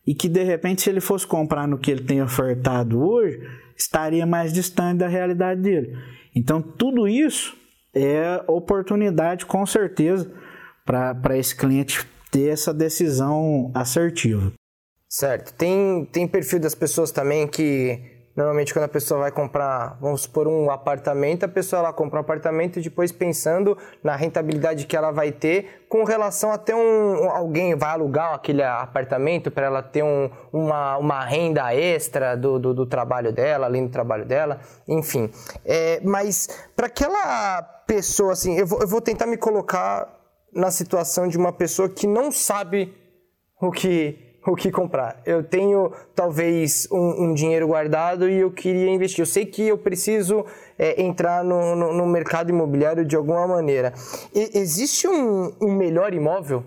e 0.06 0.14
que 0.14 0.28
de 0.28 0.42
repente 0.42 0.82
se 0.82 0.90
ele 0.90 1.00
fosse 1.00 1.26
comprar 1.26 1.66
no 1.66 1.78
que 1.78 1.90
ele 1.90 2.02
tem 2.02 2.22
ofertado 2.22 3.00
hoje, 3.00 3.38
estaria 3.76 4.24
mais 4.24 4.52
distante 4.52 4.98
da 4.98 5.08
realidade 5.08 5.60
dele. 5.60 5.96
Então 6.34 6.62
tudo 6.62 7.06
isso 7.06 7.56
é 7.94 8.42
oportunidade 8.46 9.44
com 9.44 9.66
certeza 9.66 10.32
para 10.84 11.36
esse 11.36 11.54
cliente 11.54 12.06
ter 12.30 12.48
essa 12.48 12.72
decisão 12.72 13.70
assertiva. 13.74 14.52
Certo. 15.08 15.52
Tem, 15.54 16.06
tem 16.06 16.28
perfil 16.28 16.60
das 16.60 16.74
pessoas 16.74 17.10
também 17.10 17.46
que 17.46 18.17
Normalmente, 18.38 18.72
quando 18.72 18.84
a 18.84 18.88
pessoa 18.88 19.18
vai 19.18 19.32
comprar, 19.32 19.98
vamos 20.00 20.20
supor, 20.20 20.46
um 20.46 20.70
apartamento, 20.70 21.42
a 21.42 21.48
pessoa 21.48 21.80
ela 21.80 21.92
compra 21.92 22.18
um 22.18 22.20
apartamento 22.20 22.78
e 22.78 22.82
depois 22.82 23.10
pensando 23.10 23.76
na 24.00 24.14
rentabilidade 24.14 24.86
que 24.86 24.96
ela 24.96 25.10
vai 25.10 25.32
ter 25.32 25.84
com 25.88 26.04
relação 26.04 26.52
a 26.52 26.56
ter 26.56 26.72
um. 26.72 27.28
Alguém 27.30 27.74
vai 27.74 27.90
alugar 27.90 28.34
aquele 28.34 28.62
apartamento 28.62 29.50
para 29.50 29.66
ela 29.66 29.82
ter 29.82 30.04
um, 30.04 30.30
uma, 30.52 30.96
uma 30.98 31.24
renda 31.24 31.74
extra 31.74 32.36
do, 32.36 32.60
do, 32.60 32.72
do, 32.72 32.86
trabalho 32.86 33.32
dela, 33.32 33.66
além 33.66 33.86
do 33.86 33.90
trabalho 33.90 34.24
dela, 34.24 34.60
enfim. 34.86 35.28
É, 35.64 36.00
mas 36.04 36.48
para 36.76 36.86
aquela 36.86 37.60
pessoa, 37.88 38.34
assim, 38.34 38.56
eu 38.56 38.68
vou, 38.68 38.80
eu 38.80 38.86
vou 38.86 39.00
tentar 39.00 39.26
me 39.26 39.36
colocar 39.36 40.16
na 40.52 40.70
situação 40.70 41.26
de 41.26 41.36
uma 41.36 41.52
pessoa 41.52 41.88
que 41.88 42.06
não 42.06 42.30
sabe 42.30 42.94
o 43.60 43.72
que 43.72 44.27
o 44.46 44.54
que 44.54 44.70
comprar. 44.70 45.20
Eu 45.26 45.42
tenho 45.42 45.92
talvez 46.14 46.88
um, 46.90 47.24
um, 47.24 47.34
dinheiro 47.34 47.66
guardado 47.66 48.28
e 48.28 48.38
eu 48.38 48.50
queria 48.50 48.90
investir. 48.90 49.20
Eu 49.20 49.26
sei 49.26 49.44
que 49.44 49.66
eu 49.66 49.76
preciso 49.76 50.44
é, 50.78 51.02
entrar 51.02 51.44
no, 51.44 51.74
no, 51.74 51.92
no, 51.92 52.06
mercado 52.06 52.50
imobiliário 52.50 53.04
de 53.04 53.16
alguma 53.16 53.46
maneira. 53.46 53.92
E, 54.34 54.58
existe 54.58 55.06
um, 55.06 55.52
um 55.60 55.72
melhor 55.72 56.14
imóvel 56.14 56.64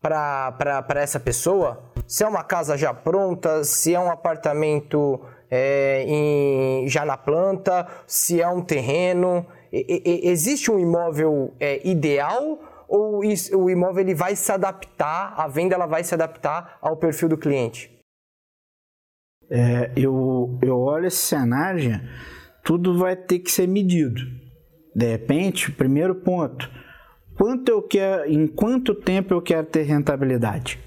para 0.00 0.84
essa 0.96 1.18
pessoa? 1.18 1.82
Se 2.06 2.22
é 2.22 2.28
uma 2.28 2.44
casa 2.44 2.76
já 2.76 2.92
pronta, 2.92 3.64
se 3.64 3.94
é 3.94 3.98
um 3.98 4.10
apartamento 4.10 5.20
é, 5.50 6.04
em, 6.06 6.88
já 6.88 7.04
na 7.04 7.16
planta, 7.16 7.86
se 8.06 8.40
é 8.40 8.48
um 8.48 8.60
terreno. 8.60 9.46
E, 9.72 10.02
e, 10.04 10.28
existe 10.28 10.70
um 10.70 10.78
imóvel 10.78 11.52
é, 11.58 11.80
ideal? 11.86 12.58
Ou 12.88 13.20
o 13.20 13.70
imóvel 13.70 14.02
ele 14.02 14.14
vai 14.14 14.36
se 14.36 14.50
adaptar, 14.52 15.34
a 15.36 15.48
venda 15.48 15.74
ela 15.74 15.86
vai 15.86 16.04
se 16.04 16.14
adaptar 16.14 16.78
ao 16.80 16.96
perfil 16.96 17.28
do 17.28 17.38
cliente? 17.38 17.90
É, 19.50 19.92
eu, 19.96 20.58
eu 20.62 20.78
olho 20.78 21.06
esse 21.06 21.18
cenário, 21.18 22.00
tudo 22.64 22.98
vai 22.98 23.14
ter 23.14 23.40
que 23.40 23.50
ser 23.50 23.68
medido. 23.68 24.20
De 24.94 25.06
repente, 25.06 25.70
primeiro 25.72 26.14
ponto, 26.14 26.70
quanto 27.36 27.68
eu 27.68 27.82
quero, 27.82 28.30
em 28.30 28.46
quanto 28.46 28.94
tempo 28.94 29.34
eu 29.34 29.42
quero 29.42 29.66
ter 29.66 29.82
rentabilidade? 29.82 30.78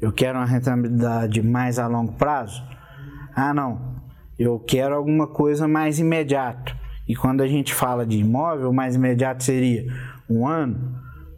Eu 0.00 0.12
quero 0.12 0.38
uma 0.38 0.44
rentabilidade 0.44 1.42
mais 1.42 1.78
a 1.78 1.86
longo 1.86 2.12
prazo? 2.12 2.62
Ah, 3.34 3.54
não. 3.54 4.02
Eu 4.38 4.58
quero 4.58 4.94
alguma 4.94 5.26
coisa 5.26 5.66
mais 5.66 5.98
imediato. 5.98 6.76
E 7.08 7.14
quando 7.14 7.42
a 7.42 7.46
gente 7.46 7.72
fala 7.72 8.04
de 8.06 8.18
imóvel, 8.18 8.72
mais 8.72 8.96
imediato 8.96 9.42
seria 9.42 9.86
um 10.28 10.46
ano, 10.46 10.94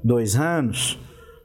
dois 0.07 0.37
anos, 0.37 0.99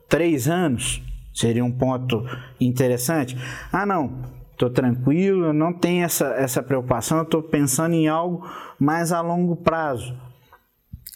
três 0.07 0.47
anos, 0.47 1.01
seria 1.33 1.65
um 1.65 1.71
ponto 1.71 2.23
interessante. 2.59 3.35
Ah, 3.71 3.85
não, 3.85 4.23
estou 4.51 4.69
tranquilo, 4.69 5.51
não 5.51 5.73
tenho 5.73 6.05
essa, 6.05 6.27
essa 6.35 6.61
preocupação, 6.61 7.23
estou 7.23 7.41
pensando 7.41 7.95
em 7.95 8.07
algo 8.07 8.47
mais 8.79 9.11
a 9.11 9.19
longo 9.21 9.55
prazo. 9.55 10.15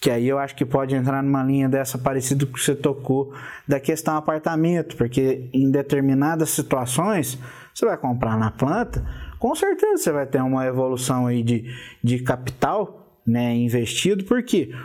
Que 0.02 0.10
aí 0.10 0.28
eu 0.28 0.38
acho 0.38 0.56
que 0.56 0.66
pode 0.66 0.96
entrar 0.96 1.24
numa 1.24 1.44
linha 1.44 1.70
dessa 1.70 1.98
parecida 1.98 2.46
que 2.46 2.60
você 2.60 2.76
tocou 2.76 3.34
da 3.68 3.80
questão 3.80 4.16
apartamento, 4.16 4.96
porque 4.96 5.50
em 5.54 5.70
determinadas 5.72 6.50
situações 6.50 7.40
você 7.74 7.86
vai 7.86 7.98
comprar 7.98 8.38
na 8.38 8.52
planta, 8.52 9.06
com 9.40 9.54
certeza 9.56 9.98
você 9.98 10.12
vai 10.12 10.26
ter 10.26 10.42
uma 10.42 10.66
evolução 10.66 11.28
aí 11.28 11.44
de, 11.44 11.66
de 12.04 12.20
capital 12.20 13.20
né, 13.26 13.56
investido, 13.56 14.24
porque 14.26 14.68
quê? 14.68 14.76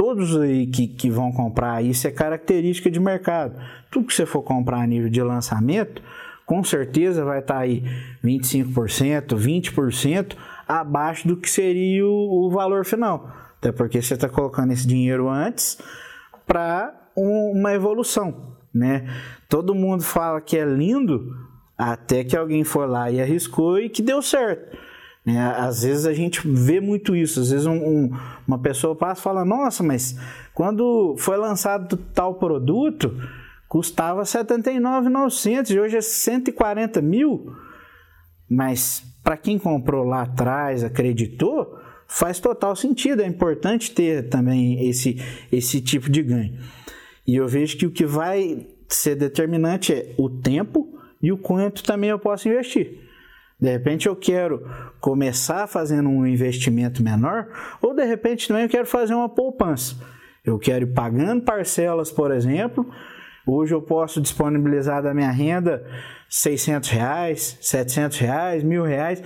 Todos 0.00 0.34
aí 0.40 0.66
que, 0.66 0.86
que 0.86 1.10
vão 1.10 1.30
comprar 1.30 1.84
isso 1.84 2.08
é 2.08 2.10
característica 2.10 2.90
de 2.90 2.98
mercado. 2.98 3.60
Tudo 3.90 4.06
que 4.06 4.14
você 4.14 4.24
for 4.24 4.40
comprar 4.40 4.78
a 4.80 4.86
nível 4.86 5.10
de 5.10 5.22
lançamento, 5.22 6.02
com 6.46 6.64
certeza 6.64 7.22
vai 7.22 7.40
estar 7.40 7.56
tá 7.56 7.60
aí 7.60 7.84
25%, 8.24 9.36
20% 9.36 10.36
abaixo 10.66 11.28
do 11.28 11.36
que 11.36 11.50
seria 11.50 12.06
o, 12.06 12.46
o 12.46 12.50
valor 12.50 12.86
final. 12.86 13.30
Até 13.58 13.72
porque 13.72 14.00
você 14.00 14.14
está 14.14 14.26
colocando 14.26 14.72
esse 14.72 14.86
dinheiro 14.88 15.28
antes 15.28 15.76
para 16.46 16.94
um, 17.14 17.52
uma 17.58 17.74
evolução. 17.74 18.56
Né? 18.72 19.06
Todo 19.50 19.74
mundo 19.74 20.02
fala 20.02 20.40
que 20.40 20.56
é 20.56 20.64
lindo 20.64 21.30
até 21.76 22.24
que 22.24 22.34
alguém 22.34 22.64
foi 22.64 22.86
lá 22.86 23.10
e 23.10 23.20
arriscou 23.20 23.78
e 23.78 23.90
que 23.90 24.00
deu 24.00 24.22
certo. 24.22 24.78
É, 25.36 25.38
às 25.38 25.82
vezes 25.82 26.06
a 26.06 26.12
gente 26.12 26.46
vê 26.46 26.80
muito 26.80 27.14
isso. 27.14 27.40
Às 27.40 27.50
vezes 27.50 27.66
um, 27.66 27.76
um, 27.76 28.10
uma 28.46 28.58
pessoa 28.58 28.96
passa 28.96 29.20
e 29.20 29.24
fala: 29.24 29.44
Nossa, 29.44 29.82
mas 29.82 30.16
quando 30.54 31.14
foi 31.18 31.36
lançado 31.36 31.96
tal 31.96 32.34
produto, 32.34 33.14
custava 33.68 34.20
R$ 34.20 34.26
79,900 34.26 35.70
e 35.70 35.78
hoje 35.78 35.96
é 35.96 36.00
140 36.00 37.00
mil. 37.00 37.52
Mas 38.48 39.02
para 39.22 39.36
quem 39.36 39.58
comprou 39.58 40.04
lá 40.04 40.22
atrás, 40.22 40.82
acreditou, 40.82 41.78
faz 42.06 42.40
total 42.40 42.74
sentido. 42.74 43.22
É 43.22 43.26
importante 43.26 43.92
ter 43.92 44.28
também 44.28 44.88
esse, 44.88 45.22
esse 45.52 45.80
tipo 45.80 46.10
de 46.10 46.22
ganho. 46.22 46.58
E 47.26 47.36
eu 47.36 47.46
vejo 47.46 47.76
que 47.76 47.86
o 47.86 47.92
que 47.92 48.04
vai 48.04 48.66
ser 48.88 49.14
determinante 49.14 49.92
é 49.92 50.14
o 50.18 50.28
tempo 50.28 50.98
e 51.22 51.30
o 51.30 51.38
quanto 51.38 51.84
também 51.84 52.10
eu 52.10 52.18
posso 52.18 52.48
investir. 52.48 53.09
De 53.60 53.70
repente 53.70 54.06
eu 54.06 54.16
quero 54.16 54.66
começar 55.00 55.66
fazendo 55.66 56.08
um 56.08 56.26
investimento 56.26 57.02
menor, 57.02 57.48
ou 57.82 57.94
de 57.94 58.04
repente 58.04 58.48
também 58.48 58.64
eu 58.64 58.68
quero 58.68 58.86
fazer 58.86 59.14
uma 59.14 59.28
poupança. 59.28 59.96
Eu 60.44 60.58
quero 60.58 60.84
ir 60.84 60.94
pagando 60.94 61.42
parcelas, 61.42 62.10
por 62.10 62.30
exemplo. 62.30 62.88
Hoje 63.46 63.74
eu 63.74 63.82
posso 63.82 64.20
disponibilizar 64.20 65.02
da 65.02 65.12
minha 65.12 65.30
renda 65.30 65.84
600 66.28 66.88
reais, 66.88 67.58
700 67.60 68.18
reais, 68.18 68.64
mil 68.64 68.82
reais. 68.82 69.22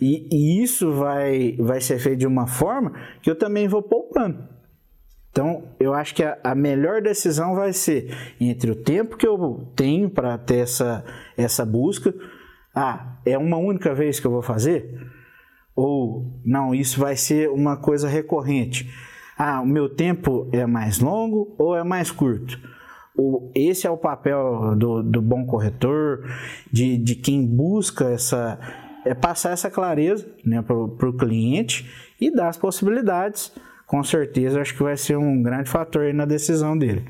E, 0.00 0.28
e 0.30 0.62
isso 0.62 0.92
vai, 0.92 1.56
vai 1.58 1.80
ser 1.80 1.98
feito 1.98 2.18
de 2.18 2.26
uma 2.26 2.46
forma 2.46 2.92
que 3.22 3.30
eu 3.30 3.36
também 3.36 3.68
vou 3.68 3.82
poupando. 3.82 4.56
Então, 5.30 5.64
eu 5.78 5.92
acho 5.92 6.14
que 6.14 6.22
a, 6.22 6.38
a, 6.42 6.54
melhor 6.54 7.02
decisão 7.02 7.54
vai 7.54 7.70
ser 7.72 8.10
entre 8.40 8.70
o 8.70 8.74
tempo 8.74 9.18
que 9.18 9.26
eu 9.26 9.70
tenho 9.76 10.08
para 10.08 10.38
ter 10.38 10.60
essa, 10.60 11.04
essa 11.36 11.64
busca, 11.64 12.14
ah, 12.78 13.16
é 13.24 13.38
uma 13.38 13.56
única 13.56 13.94
vez 13.94 14.20
que 14.20 14.26
eu 14.26 14.30
vou 14.30 14.42
fazer? 14.42 15.00
Ou 15.74 16.30
não, 16.44 16.74
isso 16.74 17.00
vai 17.00 17.16
ser 17.16 17.48
uma 17.48 17.74
coisa 17.74 18.06
recorrente? 18.06 18.92
Ah, 19.38 19.62
o 19.62 19.66
meu 19.66 19.88
tempo 19.88 20.46
é 20.52 20.66
mais 20.66 21.00
longo 21.00 21.54
ou 21.56 21.74
é 21.74 21.82
mais 21.82 22.10
curto? 22.10 22.60
O, 23.16 23.50
esse 23.54 23.86
é 23.86 23.90
o 23.90 23.96
papel 23.96 24.76
do, 24.76 25.02
do 25.02 25.22
bom 25.22 25.46
corretor, 25.46 26.22
de, 26.70 26.98
de 26.98 27.14
quem 27.14 27.46
busca 27.46 28.10
essa, 28.10 28.58
é 29.06 29.14
passar 29.14 29.52
essa 29.52 29.70
clareza 29.70 30.28
né, 30.44 30.60
para 30.60 30.76
o 30.76 31.16
cliente 31.16 31.90
e 32.20 32.30
dar 32.30 32.48
as 32.48 32.58
possibilidades. 32.58 33.54
Com 33.86 34.02
certeza, 34.02 34.60
acho 34.60 34.74
que 34.74 34.82
vai 34.82 34.98
ser 34.98 35.16
um 35.16 35.42
grande 35.42 35.70
fator 35.70 36.12
na 36.12 36.26
decisão 36.26 36.76
dele. 36.76 37.06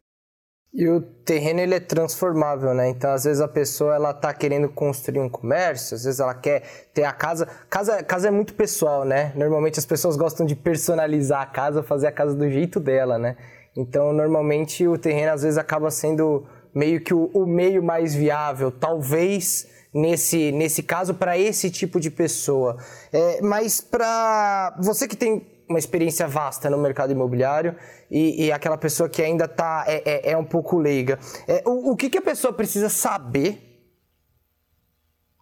E 0.78 0.86
o 0.90 1.00
terreno 1.00 1.60
ele 1.60 1.74
é 1.74 1.80
transformável, 1.80 2.74
né? 2.74 2.90
Então, 2.90 3.10
às 3.10 3.24
vezes 3.24 3.40
a 3.40 3.48
pessoa 3.48 3.94
ela 3.94 4.12
tá 4.12 4.34
querendo 4.34 4.68
construir 4.68 5.20
um 5.20 5.28
comércio, 5.28 5.94
às 5.94 6.04
vezes 6.04 6.20
ela 6.20 6.34
quer 6.34 6.64
ter 6.92 7.02
a 7.04 7.12
casa. 7.14 7.48
Casa, 7.70 8.02
casa 8.02 8.28
é 8.28 8.30
muito 8.30 8.52
pessoal, 8.52 9.02
né? 9.02 9.32
Normalmente 9.34 9.78
as 9.78 9.86
pessoas 9.86 10.18
gostam 10.18 10.44
de 10.44 10.54
personalizar 10.54 11.40
a 11.40 11.46
casa, 11.46 11.82
fazer 11.82 12.08
a 12.08 12.12
casa 12.12 12.34
do 12.34 12.46
jeito 12.50 12.78
dela, 12.78 13.18
né? 13.18 13.38
Então, 13.74 14.12
normalmente 14.12 14.86
o 14.86 14.98
terreno 14.98 15.32
às 15.32 15.42
vezes 15.42 15.56
acaba 15.56 15.90
sendo 15.90 16.46
meio 16.74 17.00
que 17.00 17.14
o, 17.14 17.30
o 17.32 17.46
meio 17.46 17.82
mais 17.82 18.14
viável, 18.14 18.70
talvez 18.70 19.66
nesse, 19.94 20.52
nesse 20.52 20.82
caso 20.82 21.14
para 21.14 21.38
esse 21.38 21.70
tipo 21.70 21.98
de 21.98 22.10
pessoa. 22.10 22.76
É, 23.10 23.40
mas 23.40 23.80
para 23.80 24.76
você 24.78 25.08
que 25.08 25.16
tem 25.16 25.55
uma 25.68 25.78
experiência 25.78 26.26
vasta 26.26 26.70
no 26.70 26.78
mercado 26.78 27.12
imobiliário 27.12 27.76
e, 28.10 28.46
e 28.46 28.52
aquela 28.52 28.76
pessoa 28.76 29.08
que 29.08 29.22
ainda 29.22 29.48
tá, 29.48 29.84
é, 29.86 30.28
é, 30.28 30.32
é 30.32 30.36
um 30.36 30.44
pouco 30.44 30.78
leiga. 30.78 31.18
É, 31.46 31.62
o, 31.66 31.92
o 31.92 31.96
que, 31.96 32.08
que 32.08 32.18
a 32.18 32.22
pessoa 32.22 32.52
precisa 32.52 32.88
saber 32.88 33.62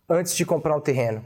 antes 0.08 0.34
de 0.34 0.44
comprar 0.44 0.76
o 0.76 0.80
terreno? 0.80 1.24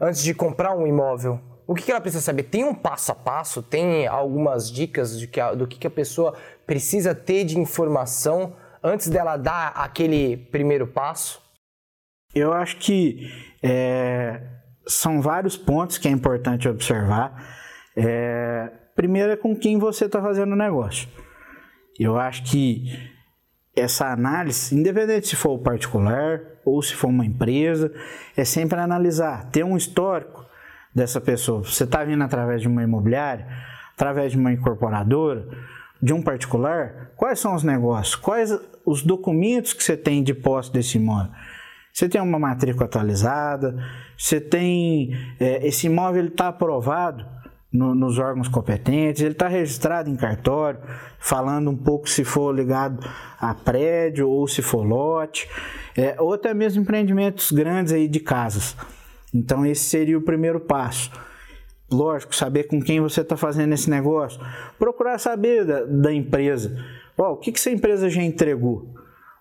Antes 0.00 0.22
de 0.22 0.32
comprar 0.32 0.76
um 0.76 0.86
imóvel? 0.86 1.40
O 1.66 1.74
que, 1.74 1.82
que 1.82 1.90
ela 1.90 2.00
precisa 2.00 2.22
saber? 2.22 2.44
Tem 2.44 2.64
um 2.64 2.74
passo 2.74 3.12
a 3.12 3.14
passo? 3.14 3.62
Tem 3.62 4.06
algumas 4.06 4.70
dicas 4.70 5.18
de 5.18 5.26
que 5.26 5.38
a, 5.38 5.52
do 5.52 5.66
que, 5.66 5.78
que 5.78 5.86
a 5.86 5.90
pessoa 5.90 6.34
precisa 6.66 7.14
ter 7.14 7.44
de 7.44 7.58
informação 7.58 8.56
antes 8.82 9.08
dela 9.08 9.36
dar 9.36 9.72
aquele 9.76 10.36
primeiro 10.36 10.86
passo? 10.86 11.42
Eu 12.34 12.52
acho 12.52 12.78
que 12.78 13.30
é, 13.62 14.40
são 14.86 15.20
vários 15.20 15.56
pontos 15.56 15.98
que 15.98 16.08
é 16.08 16.10
importante 16.10 16.68
observar. 16.68 17.57
É, 18.00 18.70
primeiro 18.94 19.32
é 19.32 19.36
com 19.36 19.56
quem 19.56 19.76
você 19.76 20.04
está 20.04 20.22
fazendo 20.22 20.52
o 20.52 20.56
negócio. 20.56 21.08
Eu 21.98 22.16
acho 22.16 22.44
que 22.44 22.84
essa 23.74 24.12
análise, 24.12 24.72
independente 24.72 25.26
se 25.26 25.34
for 25.34 25.50
o 25.50 25.58
particular 25.58 26.40
ou 26.64 26.80
se 26.80 26.94
for 26.94 27.08
uma 27.08 27.26
empresa, 27.26 27.92
é 28.36 28.44
sempre 28.44 28.78
analisar, 28.78 29.50
ter 29.50 29.64
um 29.64 29.76
histórico 29.76 30.46
dessa 30.94 31.20
pessoa. 31.20 31.64
Você 31.64 31.82
está 31.82 32.04
vindo 32.04 32.22
através 32.22 32.62
de 32.62 32.68
uma 32.68 32.84
imobiliária, 32.84 33.48
através 33.94 34.30
de 34.30 34.38
uma 34.38 34.52
incorporadora, 34.52 35.48
de 36.00 36.12
um 36.12 36.22
particular, 36.22 37.10
quais 37.16 37.40
são 37.40 37.56
os 37.56 37.64
negócios, 37.64 38.14
quais 38.14 38.56
os 38.86 39.02
documentos 39.02 39.72
que 39.72 39.82
você 39.82 39.96
tem 39.96 40.22
de 40.22 40.34
posse 40.34 40.72
desse 40.72 40.98
imóvel. 40.98 41.32
Você 41.92 42.08
tem 42.08 42.20
uma 42.20 42.38
matrícula 42.38 42.84
atualizada, 42.84 43.76
você 44.16 44.40
tem 44.40 45.10
é, 45.40 45.66
esse 45.66 45.88
imóvel 45.88 46.26
está 46.26 46.46
aprovado 46.46 47.26
no, 47.72 47.94
nos 47.94 48.18
órgãos 48.18 48.48
competentes, 48.48 49.22
ele 49.22 49.32
está 49.32 49.48
registrado 49.48 50.08
em 50.08 50.16
cartório, 50.16 50.80
falando 51.18 51.70
um 51.70 51.76
pouco 51.76 52.08
se 52.08 52.24
for 52.24 52.54
ligado 52.54 53.06
a 53.38 53.54
prédio 53.54 54.28
ou 54.28 54.48
se 54.48 54.62
for 54.62 54.82
lote, 54.82 55.48
é, 55.96 56.16
ou 56.18 56.32
até 56.32 56.54
mesmo 56.54 56.82
empreendimentos 56.82 57.52
grandes 57.52 57.92
aí 57.92 58.08
de 58.08 58.20
casas. 58.20 58.76
Então 59.34 59.66
esse 59.66 59.84
seria 59.84 60.16
o 60.16 60.22
primeiro 60.22 60.60
passo. 60.60 61.10
Lógico, 61.90 62.34
saber 62.34 62.64
com 62.64 62.80
quem 62.82 63.00
você 63.00 63.22
está 63.22 63.36
fazendo 63.36 63.72
esse 63.72 63.88
negócio. 63.88 64.40
Procurar 64.78 65.18
saber 65.18 65.64
da, 65.64 65.84
da 65.84 66.12
empresa. 66.12 66.76
Oh, 67.16 67.32
o 67.32 67.36
que, 67.36 67.50
que 67.50 67.58
essa 67.58 67.70
empresa 67.70 68.10
já 68.10 68.22
entregou? 68.22 68.94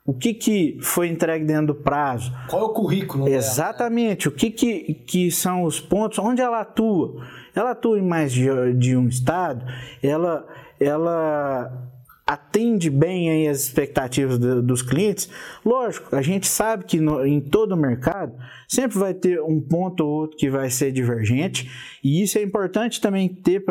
O 0.07 0.13
que, 0.13 0.33
que 0.33 0.77
foi 0.81 1.09
entregue 1.09 1.43
dentro 1.43 1.67
do 1.67 1.75
prazo? 1.75 2.33
Qual 2.49 2.61
é 2.61 2.65
o 2.65 2.69
currículo? 2.69 3.27
Exatamente. 3.27 4.29
O 4.29 4.31
que, 4.31 4.49
que, 4.49 4.93
que 5.05 5.29
são 5.29 5.63
os 5.63 5.81
pontos? 5.81 6.17
Onde 6.17 6.41
ela 6.41 6.61
atua? 6.61 7.27
Ela 7.53 7.71
atua 7.71 7.99
em 7.99 8.01
mais 8.01 8.31
de, 8.31 8.47
de 8.75 8.95
um 8.95 9.09
estado? 9.09 9.65
Ela, 10.01 10.47
ela 10.79 11.91
atende 12.25 12.89
bem 12.89 13.29
aí 13.29 13.47
as 13.49 13.63
expectativas 13.63 14.39
do, 14.39 14.63
dos 14.63 14.81
clientes? 14.81 15.29
Lógico, 15.65 16.15
a 16.15 16.21
gente 16.21 16.47
sabe 16.47 16.85
que 16.85 17.01
no, 17.01 17.25
em 17.25 17.41
todo 17.41 17.73
o 17.73 17.77
mercado 17.77 18.33
sempre 18.65 18.97
vai 18.97 19.13
ter 19.13 19.41
um 19.41 19.59
ponto 19.59 20.05
ou 20.05 20.21
outro 20.21 20.37
que 20.37 20.49
vai 20.49 20.69
ser 20.69 20.93
divergente 20.93 21.69
e 22.01 22.23
isso 22.23 22.37
é 22.37 22.41
importante 22.41 23.01
também 23.01 23.27
ter, 23.27 23.61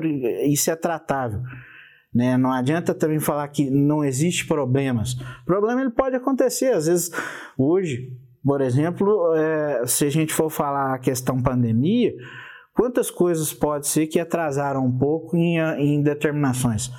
isso 0.45 0.71
é 0.71 0.77
tratável. 0.77 1.41
Né? 2.17 2.39
Não 2.39 2.51
adianta 2.51 2.95
também 2.95 3.21
falar 3.21 3.47
que 3.49 3.69
não 3.69 4.03
existe 4.03 4.47
problemas. 4.47 5.15
Problema 5.45 5.83
ele 5.83 5.91
pode 5.91 6.17
acontecer, 6.17 6.73
às 6.73 6.87
vezes 6.87 7.11
hoje, 7.59 8.11
por 8.43 8.63
exemplo, 8.63 9.35
é, 9.35 9.83
se 9.87 10.07
a 10.07 10.11
gente 10.11 10.33
for 10.33 10.49
falar 10.49 10.95
a 10.95 10.99
questão 10.99 11.43
pandemia, 11.43 12.15
quantas 12.73 13.11
coisas 13.11 13.53
pode 13.53 13.87
ser 13.87 14.07
que 14.07 14.19
atrasaram 14.19 14.87
um 14.87 14.99
pouco 14.99 15.37
em, 15.37 15.59
em 15.59 16.03
determinações? 16.03 16.91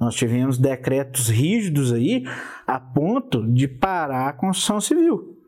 Nós 0.00 0.16
tivemos 0.16 0.58
decretos 0.58 1.28
rígidos 1.28 1.92
aí 1.92 2.24
a 2.66 2.80
ponto 2.80 3.46
de 3.46 3.68
parar 3.68 4.28
a 4.28 4.32
construção 4.32 4.80
civil. 4.80 5.38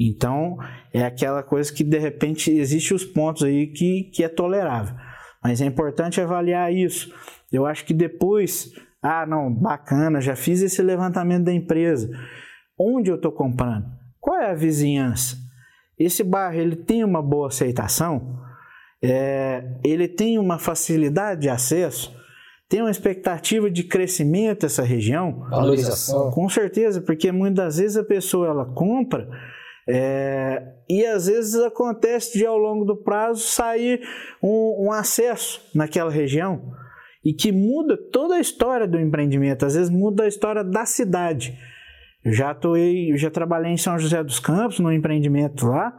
Então, 0.00 0.56
é 0.90 1.04
aquela 1.04 1.42
coisa 1.42 1.70
que 1.70 1.84
de 1.84 1.98
repente 1.98 2.50
existe 2.50 2.94
os 2.94 3.04
pontos 3.04 3.42
aí 3.42 3.66
que, 3.66 4.04
que 4.04 4.24
é 4.24 4.28
tolerável. 4.28 4.96
Mas 5.42 5.60
é 5.60 5.66
importante 5.66 6.18
avaliar 6.18 6.72
isso. 6.72 7.12
Eu 7.54 7.66
acho 7.66 7.84
que 7.84 7.94
depois, 7.94 8.72
ah, 9.02 9.24
não, 9.24 9.52
bacana, 9.52 10.20
já 10.20 10.34
fiz 10.34 10.60
esse 10.60 10.82
levantamento 10.82 11.44
da 11.44 11.52
empresa. 11.52 12.10
Onde 12.78 13.10
eu 13.10 13.16
estou 13.16 13.30
comprando? 13.30 13.86
Qual 14.20 14.36
é 14.40 14.50
a 14.50 14.54
vizinhança? 14.54 15.36
Esse 15.98 16.24
bairro 16.24 16.58
ele 16.58 16.76
tem 16.76 17.04
uma 17.04 17.22
boa 17.22 17.48
aceitação? 17.48 18.40
É, 19.02 19.78
ele 19.84 20.08
tem 20.08 20.38
uma 20.38 20.58
facilidade 20.58 21.42
de 21.42 21.48
acesso? 21.48 22.12
Tem 22.68 22.80
uma 22.80 22.90
expectativa 22.90 23.70
de 23.70 23.84
crescimento 23.84 24.66
essa 24.66 24.82
região? 24.82 25.46
Valorização. 25.50 26.30
Com 26.32 26.48
certeza, 26.48 27.00
porque 27.00 27.30
muitas 27.30 27.76
vezes 27.76 27.96
a 27.96 28.02
pessoa 28.02 28.48
ela 28.48 28.64
compra 28.64 29.28
é, 29.88 30.62
e 30.88 31.04
às 31.04 31.26
vezes 31.26 31.54
acontece 31.56 32.38
de 32.38 32.46
ao 32.46 32.56
longo 32.56 32.84
do 32.84 32.96
prazo 32.96 33.42
sair 33.42 34.00
um, 34.42 34.86
um 34.86 34.92
acesso 34.92 35.60
naquela 35.74 36.10
região 36.10 36.72
e 37.24 37.32
que 37.32 37.50
muda 37.50 37.96
toda 37.96 38.34
a 38.34 38.40
história 38.40 38.86
do 38.86 39.00
empreendimento, 39.00 39.64
às 39.64 39.74
vezes 39.74 39.90
muda 39.90 40.24
a 40.24 40.28
história 40.28 40.62
da 40.62 40.84
cidade. 40.84 41.58
Eu 42.24 42.32
já 42.32 42.50
atuei, 42.50 43.16
já 43.16 43.30
trabalhei 43.30 43.72
em 43.72 43.76
São 43.76 43.98
José 43.98 44.22
dos 44.22 44.38
Campos, 44.38 44.78
no 44.78 44.92
empreendimento 44.92 45.66
lá, 45.66 45.96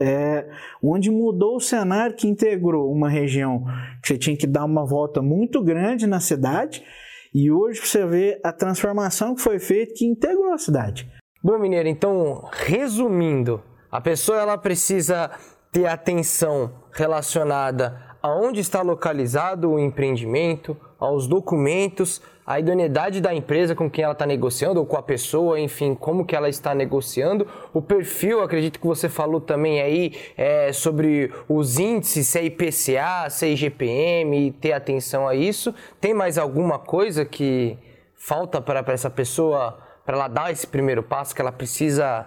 é, 0.00 0.48
onde 0.82 1.10
mudou 1.10 1.56
o 1.56 1.60
cenário 1.60 2.14
que 2.14 2.28
integrou 2.28 2.92
uma 2.92 3.08
região 3.08 3.64
que 4.02 4.08
você 4.08 4.18
tinha 4.18 4.36
que 4.36 4.46
dar 4.46 4.64
uma 4.64 4.86
volta 4.86 5.20
muito 5.20 5.62
grande 5.62 6.06
na 6.06 6.20
cidade, 6.20 6.84
e 7.34 7.50
hoje 7.50 7.80
você 7.80 8.06
vê 8.06 8.40
a 8.44 8.52
transformação 8.52 9.34
que 9.34 9.42
foi 9.42 9.58
feita 9.58 9.94
que 9.96 10.06
integrou 10.06 10.52
a 10.52 10.58
cidade. 10.58 11.10
Bom, 11.42 11.58
Mineiro, 11.58 11.88
então, 11.88 12.48
resumindo, 12.52 13.62
a 13.90 14.00
pessoa 14.00 14.38
ela 14.38 14.58
precisa 14.58 15.30
ter 15.72 15.86
atenção 15.86 16.72
relacionada 16.92 18.07
aonde 18.22 18.60
está 18.60 18.82
localizado 18.82 19.70
o 19.70 19.78
empreendimento, 19.78 20.76
aos 20.98 21.26
documentos, 21.26 22.20
a 22.44 22.58
idoneidade 22.58 23.20
da 23.20 23.34
empresa 23.34 23.74
com 23.74 23.90
quem 23.90 24.02
ela 24.02 24.14
está 24.14 24.24
negociando 24.26 24.80
ou 24.80 24.86
com 24.86 24.96
a 24.96 25.02
pessoa, 25.02 25.60
enfim, 25.60 25.94
como 25.94 26.24
que 26.24 26.34
ela 26.34 26.48
está 26.48 26.74
negociando, 26.74 27.46
o 27.74 27.82
perfil, 27.82 28.40
acredito 28.40 28.80
que 28.80 28.86
você 28.86 29.08
falou 29.08 29.40
também 29.40 29.80
aí 29.80 30.14
é, 30.36 30.72
sobre 30.72 31.30
os 31.48 31.78
índices, 31.78 32.26
se 32.26 32.38
é 32.38 32.44
IPCA, 32.44 33.28
se 33.28 33.46
é 33.46 33.50
IGPM, 33.50 34.50
ter 34.52 34.72
atenção 34.72 35.28
a 35.28 35.34
isso. 35.34 35.74
Tem 36.00 36.14
mais 36.14 36.38
alguma 36.38 36.78
coisa 36.78 37.24
que 37.24 37.78
falta 38.16 38.60
para 38.60 38.82
essa 38.92 39.10
pessoa, 39.10 39.78
para 40.04 40.16
ela 40.16 40.28
dar 40.28 40.50
esse 40.50 40.66
primeiro 40.66 41.02
passo, 41.02 41.34
que 41.34 41.40
ela 41.40 41.52
precisa 41.52 42.26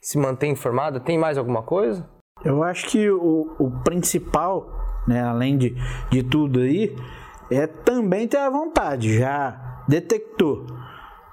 se 0.00 0.18
manter 0.18 0.48
informada? 0.48 1.00
Tem 1.00 1.16
mais 1.16 1.38
alguma 1.38 1.62
coisa? 1.62 2.06
Eu 2.44 2.62
acho 2.62 2.88
que 2.88 3.10
o, 3.10 3.54
o 3.58 3.70
principal 3.82 4.81
né, 5.06 5.22
além 5.22 5.56
de, 5.56 5.76
de 6.10 6.22
tudo 6.22 6.60
aí, 6.60 6.94
é 7.50 7.66
também 7.66 8.26
ter 8.26 8.38
a 8.38 8.50
vontade, 8.50 9.18
já 9.18 9.82
detectou, 9.88 10.66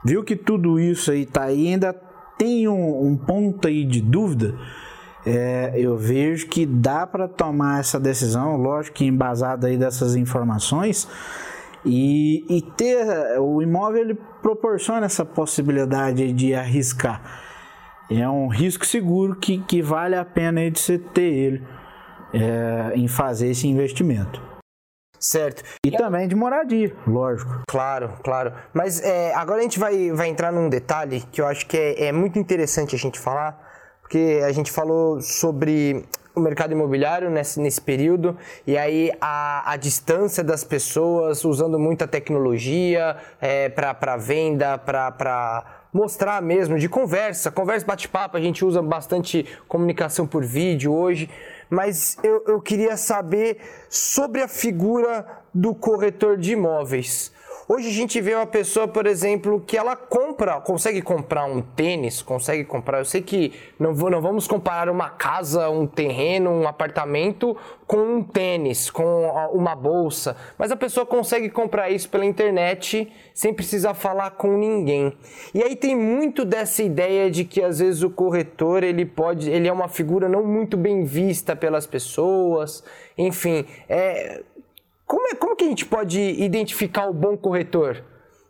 viu 0.03 0.23
que 0.23 0.35
tudo 0.35 0.79
isso 0.79 1.11
aí 1.11 1.25
tá 1.25 1.43
aí, 1.43 1.67
ainda 1.67 1.93
tem 2.37 2.67
um, 2.67 3.07
um 3.07 3.17
ponto 3.17 3.67
aí 3.67 3.85
de 3.85 4.01
dúvida, 4.01 4.55
é, 5.25 5.73
eu 5.75 5.97
vejo 5.97 6.47
que 6.47 6.65
dá 6.65 7.05
para 7.05 7.27
tomar 7.27 7.79
essa 7.79 7.99
decisão, 7.99 8.57
lógico 8.57 8.97
que 8.97 9.05
embasada 9.05 9.67
aí 9.67 9.77
dessas 9.77 10.15
informações, 10.15 11.07
e, 11.85 12.45
e 12.49 12.61
ter 12.61 13.39
o 13.39 13.61
imóvel 13.61 14.01
ele 14.01 14.17
proporciona 14.41 15.05
essa 15.05 15.23
possibilidade 15.23 16.31
de 16.33 16.53
arriscar. 16.53 17.21
É 18.09 18.27
um 18.27 18.47
risco 18.47 18.85
seguro 18.85 19.35
que, 19.35 19.59
que 19.59 19.81
vale 19.81 20.15
a 20.15 20.25
pena 20.25 20.69
de 20.69 20.79
você 20.79 20.97
ter 20.97 21.21
ele 21.21 21.63
é, 22.33 22.93
em 22.95 23.07
fazer 23.07 23.49
esse 23.49 23.67
investimento. 23.67 24.41
Certo. 25.19 25.63
E, 25.85 25.89
e 25.89 25.91
também 25.91 26.27
de 26.27 26.35
moradia, 26.35 26.95
lógico. 27.05 27.61
Claro, 27.67 28.13
claro. 28.23 28.53
Mas 28.73 29.01
é, 29.03 29.33
agora 29.33 29.59
a 29.59 29.63
gente 29.63 29.77
vai, 29.77 30.11
vai 30.11 30.29
entrar 30.29 30.51
num 30.51 30.69
detalhe 30.69 31.21
que 31.31 31.41
eu 31.41 31.47
acho 31.47 31.65
que 31.67 31.77
é, 31.77 32.05
é 32.05 32.11
muito 32.11 32.39
interessante 32.39 32.95
a 32.95 32.97
gente 32.97 33.19
falar, 33.19 33.59
porque 34.01 34.41
a 34.45 34.51
gente 34.51 34.71
falou 34.71 35.21
sobre 35.21 36.05
o 36.33 36.39
mercado 36.39 36.71
imobiliário 36.71 37.29
nesse, 37.29 37.59
nesse 37.59 37.81
período 37.81 38.37
e 38.65 38.77
aí 38.77 39.11
a, 39.19 39.73
a 39.73 39.75
distância 39.75 40.43
das 40.43 40.63
pessoas 40.63 41.43
usando 41.43 41.77
muita 41.77 42.07
tecnologia 42.07 43.17
é, 43.41 43.67
para 43.67 44.15
venda, 44.15 44.77
para 44.77 45.78
mostrar 45.93 46.41
mesmo, 46.41 46.77
de 46.77 46.87
conversa, 46.87 47.49
conversa, 47.49 47.85
bate-papo, 47.85 48.37
a 48.37 48.41
gente 48.41 48.63
usa 48.63 48.81
bastante 48.81 49.45
comunicação 49.67 50.27
por 50.27 50.43
vídeo 50.43 50.93
hoje 50.93 51.29
mas 51.69 52.17
eu, 52.23 52.43
eu 52.47 52.61
queria 52.61 52.97
saber 52.97 53.57
sobre 53.89 54.41
a 54.41 54.47
figura 54.47 55.43
do 55.53 55.75
corretor 55.75 56.37
de 56.37 56.53
imóveis. 56.53 57.31
Hoje 57.71 57.87
a 57.87 57.91
gente 57.91 58.19
vê 58.19 58.33
uma 58.33 58.47
pessoa, 58.47 58.87
por 58.87 59.05
exemplo, 59.05 59.61
que 59.61 59.77
ela 59.77 59.95
compra, 59.95 60.59
consegue 60.59 61.03
comprar 61.03 61.45
um 61.45 61.61
tênis, 61.61 62.19
consegue 62.19 62.63
comprar. 62.63 62.97
Eu 62.97 63.05
sei 63.05 63.21
que 63.21 63.53
não, 63.77 63.93
vou, 63.93 64.09
não 64.09 64.19
vamos 64.19 64.47
comparar 64.47 64.91
uma 64.91 65.11
casa, 65.11 65.69
um 65.69 65.85
terreno, 65.85 66.49
um 66.49 66.67
apartamento 66.67 67.55
com 67.85 67.97
um 67.97 68.23
tênis, 68.23 68.89
com 68.89 69.27
uma 69.53 69.75
bolsa, 69.75 70.35
mas 70.57 70.71
a 70.71 70.75
pessoa 70.75 71.05
consegue 71.05 71.47
comprar 71.47 71.91
isso 71.91 72.09
pela 72.09 72.25
internet 72.25 73.13
sem 73.35 73.53
precisar 73.53 73.93
falar 73.93 74.31
com 74.31 74.57
ninguém. 74.57 75.15
E 75.53 75.61
aí 75.61 75.75
tem 75.75 75.95
muito 75.95 76.43
dessa 76.45 76.81
ideia 76.81 77.29
de 77.29 77.45
que 77.45 77.61
às 77.61 77.77
vezes 77.77 78.01
o 78.01 78.09
corretor 78.09 78.83
ele 78.83 79.05
pode, 79.05 79.47
ele 79.47 79.67
é 79.67 79.71
uma 79.71 79.87
figura 79.87 80.27
não 80.27 80.43
muito 80.43 80.75
bem 80.75 81.03
vista 81.03 81.55
pelas 81.55 81.85
pessoas. 81.85 82.83
Enfim, 83.15 83.63
é, 83.87 84.41
como, 85.09 85.27
é, 85.27 85.33
como 85.33 85.55
que 85.55 85.63
a 85.63 85.67
gente 85.67 85.87
pode 85.87 86.19
identificar 86.19 87.09
o 87.09 87.13
bom 87.13 87.35
corretor? 87.35 88.03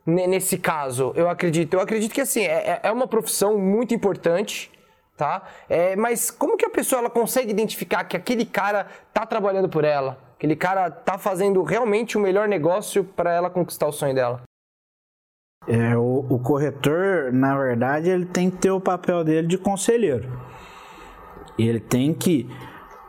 Nesse 0.06 0.58
caso, 0.58 1.13
eu 1.15 1.30
acredito. 1.30 1.76
Eu 1.76 1.80
acredito 1.80 2.13
que 2.13 2.19
assim, 2.19 2.41
é, 2.41 2.72
é, 2.72 2.80
é 2.84 2.91
uma 2.91 3.08
profissão 3.08 3.58
muito 3.58 3.93
importante, 3.93 4.69
tá? 5.15 5.43
É, 5.69 5.95
mas 5.95 6.30
como 6.30 6.58
que 6.58 6.65
a 6.65 6.69
pessoa 6.69 7.00
ela 7.00 7.10
consegue 7.10 7.50
identificar 7.50 8.04
que 8.04 8.17
aquele 8.17 8.43
cara 8.43 8.88
tá 9.13 9.26
trabalhando 9.26 9.69
por 9.69 9.86
ela? 9.86 10.17
Aquele 10.36 10.56
cara 10.56 10.91
tá 10.91 11.17
fazendo 11.17 11.63
realmente 11.63 12.17
o 12.17 12.22
melhor 12.22 12.45
negócio 12.45 13.06
para 13.06 13.32
ela 13.32 13.50
conquistar 13.50 13.88
o 13.88 13.93
sonho 13.93 14.15
dela? 14.15 14.41
É, 15.65 15.95
o, 15.95 16.26
o, 16.30 16.39
corretor, 16.39 17.32
na 17.32 17.58
verdade, 17.58 18.10
ele 18.10 18.26
tem 18.26 18.50
que 18.50 18.58
ter 18.58 18.72
o 18.72 18.82
papel 18.82 19.24
dele 19.24 19.48
de 19.48 19.58
conselheiro. 19.58 20.30
Ele 21.58 21.80
tem 21.80 22.13
que 22.13 22.50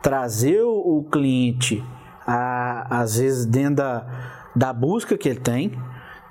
trazer 0.01 0.61
o, 0.61 0.99
o 0.99 1.03
cliente, 1.09 1.83
a, 2.31 3.01
às 3.01 3.17
vezes, 3.17 3.45
dentro 3.45 3.75
da, 3.75 4.05
da 4.55 4.71
busca 4.71 5.17
que 5.17 5.27
ele 5.27 5.39
tem, 5.39 5.77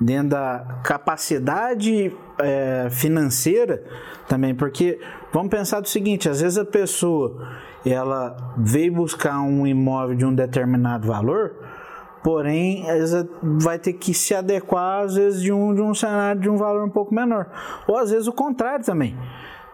dentro 0.00 0.30
da 0.30 0.80
capacidade 0.82 2.16
é, 2.38 2.88
financeira 2.90 3.84
também, 4.26 4.54
porque 4.54 4.98
vamos 5.30 5.50
pensar 5.50 5.80
do 5.80 5.88
seguinte, 5.88 6.26
às 6.28 6.40
vezes 6.40 6.56
a 6.56 6.64
pessoa 6.64 7.46
ela 7.84 8.54
veio 8.56 8.94
buscar 8.94 9.40
um 9.40 9.66
imóvel 9.66 10.16
de 10.16 10.24
um 10.24 10.34
determinado 10.34 11.06
valor, 11.06 11.54
porém 12.24 12.86
vai 13.42 13.78
ter 13.78 13.92
que 13.92 14.14
se 14.14 14.34
adequar 14.34 15.04
às 15.04 15.16
vezes 15.16 15.42
de 15.42 15.52
um, 15.52 15.74
de 15.74 15.82
um 15.82 15.94
cenário 15.94 16.40
de 16.40 16.48
um 16.48 16.56
valor 16.56 16.82
um 16.82 16.90
pouco 16.90 17.14
menor, 17.14 17.46
ou 17.86 17.98
às 17.98 18.10
vezes 18.10 18.26
o 18.26 18.32
contrário 18.32 18.84
também. 18.84 19.18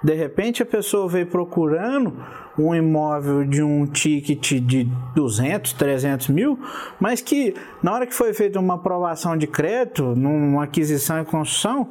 De 0.02 0.14
repente 0.14 0.62
a 0.62 0.66
pessoa 0.66 1.08
veio 1.08 1.26
procurando 1.26 2.16
um 2.58 2.74
imóvel 2.74 3.44
de 3.44 3.62
um 3.62 3.86
ticket 3.86 4.60
de 4.60 4.84
200, 5.14 5.72
300 5.74 6.28
mil, 6.28 6.58
mas 6.98 7.20
que 7.20 7.54
na 7.82 7.92
hora 7.92 8.06
que 8.06 8.14
foi 8.14 8.32
feita 8.32 8.58
uma 8.58 8.74
aprovação 8.74 9.36
de 9.36 9.46
crédito, 9.46 10.14
numa 10.16 10.64
aquisição 10.64 11.20
e 11.20 11.24
construção, 11.24 11.90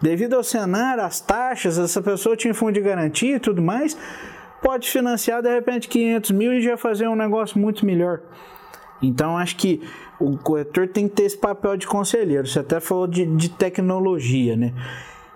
devido 0.00 0.34
ao 0.34 0.42
cenário, 0.42 1.04
às 1.04 1.20
taxas, 1.20 1.78
essa 1.78 2.00
pessoa 2.00 2.36
tinha 2.36 2.54
fundo 2.54 2.72
de 2.72 2.80
garantia 2.80 3.36
e 3.36 3.40
tudo 3.40 3.60
mais, 3.60 3.96
pode 4.62 4.88
financiar 4.88 5.42
de 5.42 5.52
repente 5.52 5.88
500 5.88 6.30
mil 6.30 6.52
e 6.54 6.62
já 6.62 6.76
fazer 6.76 7.06
um 7.08 7.16
negócio 7.16 7.58
muito 7.58 7.84
melhor. 7.84 8.20
Então 9.02 9.36
acho 9.36 9.56
que 9.56 9.82
o 10.18 10.36
corretor 10.36 10.88
tem 10.88 11.08
que 11.08 11.14
ter 11.16 11.22
esse 11.24 11.36
papel 11.36 11.76
de 11.76 11.86
conselheiro. 11.86 12.46
Você 12.46 12.58
até 12.58 12.80
falou 12.80 13.06
de, 13.06 13.24
de 13.24 13.48
tecnologia, 13.48 14.56
né? 14.56 14.74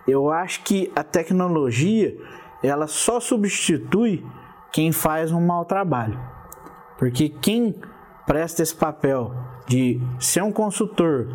Eu 0.07 0.31
acho 0.31 0.63
que 0.63 0.93
a 0.95 1.03
tecnologia 1.03 2.15
ela 2.63 2.87
só 2.87 3.21
substitui 3.21 4.23
quem 4.75 4.91
faz 4.91 5.31
um 5.31 5.41
mau 5.41 5.65
trabalho. 5.65 6.19
Porque 6.99 7.29
quem 7.29 7.77
presta 8.27 8.61
esse 8.61 8.75
papel 8.75 9.33
de 9.69 10.01
ser 10.19 10.43
um 10.43 10.51
consultor, 10.51 11.29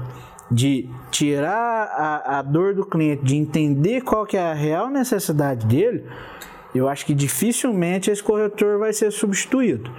de 0.51 0.89
tirar 1.09 1.85
a, 1.87 2.39
a 2.39 2.41
dor 2.41 2.75
do 2.75 2.85
cliente, 2.85 3.23
de 3.23 3.37
entender 3.37 4.01
qual 4.01 4.25
que 4.25 4.35
é 4.35 4.41
a 4.41 4.53
real 4.53 4.89
necessidade 4.89 5.65
dele, 5.65 6.05
eu 6.75 6.89
acho 6.89 7.05
que 7.05 7.13
dificilmente 7.13 8.11
esse 8.11 8.21
corretor 8.21 8.77
vai 8.77 8.91
ser 8.91 9.09
substituído. 9.09 9.89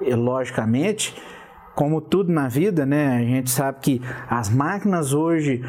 E, 0.00 0.14
logicamente, 0.14 1.14
como 1.76 2.00
tudo 2.00 2.32
na 2.32 2.48
vida, 2.48 2.86
né? 2.86 3.18
A 3.18 3.20
gente 3.20 3.50
sabe 3.50 3.78
que 3.82 4.02
as 4.30 4.48
máquinas 4.48 5.12
hoje, 5.12 5.62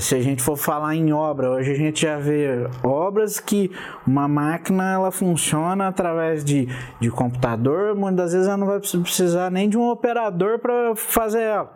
se 0.00 0.16
a 0.16 0.20
gente 0.20 0.42
for 0.42 0.56
falar 0.56 0.96
em 0.96 1.12
obra, 1.12 1.52
hoje 1.52 1.70
a 1.70 1.76
gente 1.76 2.02
já 2.02 2.18
vê 2.18 2.68
obras 2.82 3.38
que 3.38 3.70
uma 4.04 4.26
máquina 4.26 4.92
ela 4.92 5.12
funciona 5.12 5.86
através 5.86 6.44
de, 6.44 6.68
de 6.98 7.08
computador, 7.10 7.94
muitas 7.94 8.32
vezes 8.32 8.48
ela 8.48 8.56
não 8.56 8.66
vai 8.66 8.80
precisar 8.80 9.52
nem 9.52 9.68
de 9.68 9.78
um 9.78 9.88
operador 9.88 10.58
para 10.58 10.96
fazer 10.96 11.42
ela. 11.42 11.72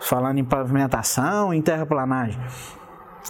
Falando 0.00 0.36
em 0.36 0.44
pavimentação, 0.44 1.54
em 1.54 1.62
terraplanagem. 1.62 2.38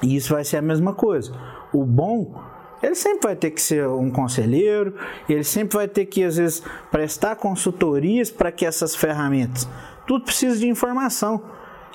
E 0.03 0.17
isso 0.17 0.35
vai 0.35 0.43
ser 0.43 0.57
a 0.57 0.63
mesma 0.63 0.93
coisa. 0.93 1.33
O 1.73 1.85
bom 1.85 2.51
ele 2.83 2.95
sempre 2.95 3.29
vai 3.29 3.37
ter 3.37 3.51
que 3.51 3.61
ser 3.61 3.87
um 3.87 4.11
conselheiro, 4.11 4.95
ele 5.29 5.45
sempre 5.45 5.77
vai 5.77 5.87
ter 5.87 6.07
que, 6.07 6.25
às 6.25 6.39
vezes, 6.39 6.63
prestar 6.91 7.37
consultorias 7.37 8.31
para 8.31 8.51
que 8.51 8.65
essas 8.65 8.97
ferramentas 8.97 9.69
tudo 10.11 10.25
precisa 10.25 10.59
de 10.59 10.67
informação. 10.67 11.41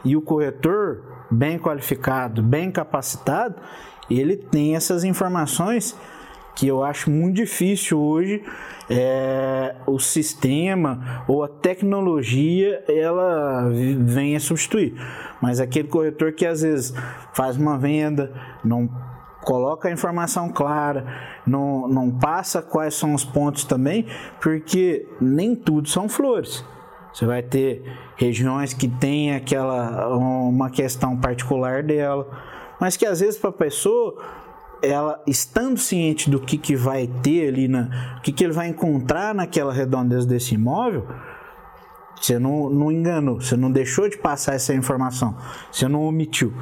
E 0.05 0.15
o 0.15 0.21
corretor, 0.21 1.03
bem 1.29 1.59
qualificado, 1.59 2.41
bem 2.41 2.71
capacitado, 2.71 3.55
ele 4.09 4.37
tem 4.37 4.73
essas 4.73 5.03
informações 5.03 5.93
que 6.55 6.65
eu 6.65 6.81
acho 6.81 7.11
muito 7.11 7.35
difícil 7.35 8.01
hoje 8.01 8.41
é, 8.89 9.75
o 9.85 9.99
sistema 9.99 11.25
ou 11.27 11.43
a 11.43 11.49
tecnologia 11.49 12.85
ela 12.87 13.69
venha 13.99 14.39
substituir. 14.39 14.93
Mas 15.41 15.59
aquele 15.59 15.89
corretor 15.89 16.31
que 16.31 16.45
às 16.45 16.61
vezes 16.61 16.93
faz 17.33 17.57
uma 17.57 17.77
venda, 17.77 18.31
não 18.63 18.89
coloca 19.43 19.89
a 19.89 19.91
informação 19.91 20.47
clara, 20.47 21.05
não, 21.45 21.85
não 21.89 22.09
passa 22.09 22.61
quais 22.61 22.93
são 22.93 23.13
os 23.13 23.25
pontos 23.25 23.65
também, 23.65 24.05
porque 24.39 25.05
nem 25.19 25.53
tudo 25.53 25.89
são 25.89 26.07
flores. 26.07 26.63
Você 27.15 27.25
vai 27.25 27.41
ter 27.41 27.81
regiões 28.17 28.73
que 28.73 28.89
tem 28.89 29.33
aquela 29.33 30.09
uma 30.09 30.69
questão 30.69 31.15
particular 31.15 31.81
dela, 31.81 32.27
mas 32.77 32.97
que 32.97 33.05
às 33.05 33.21
vezes 33.21 33.39
para 33.39 33.51
a 33.51 33.53
pessoa 33.53 34.21
ela 34.83 35.23
estando 35.25 35.79
ciente 35.79 36.29
do 36.29 36.41
que, 36.41 36.57
que 36.57 36.75
vai 36.75 37.07
ter 37.07 37.47
ali 37.47 37.69
na, 37.69 38.17
o 38.17 38.21
que, 38.21 38.33
que 38.33 38.43
ele 38.43 38.51
vai 38.51 38.67
encontrar 38.67 39.33
naquela 39.33 39.71
redondeza 39.71 40.27
desse 40.27 40.55
imóvel, 40.55 41.07
você 42.19 42.37
não, 42.37 42.69
não 42.69 42.91
enganou, 42.91 43.39
você 43.39 43.55
não 43.55 43.71
deixou 43.71 44.09
de 44.09 44.17
passar 44.17 44.55
essa 44.55 44.73
informação, 44.73 45.37
você 45.71 45.87
não 45.87 46.03
omitiu. 46.03 46.53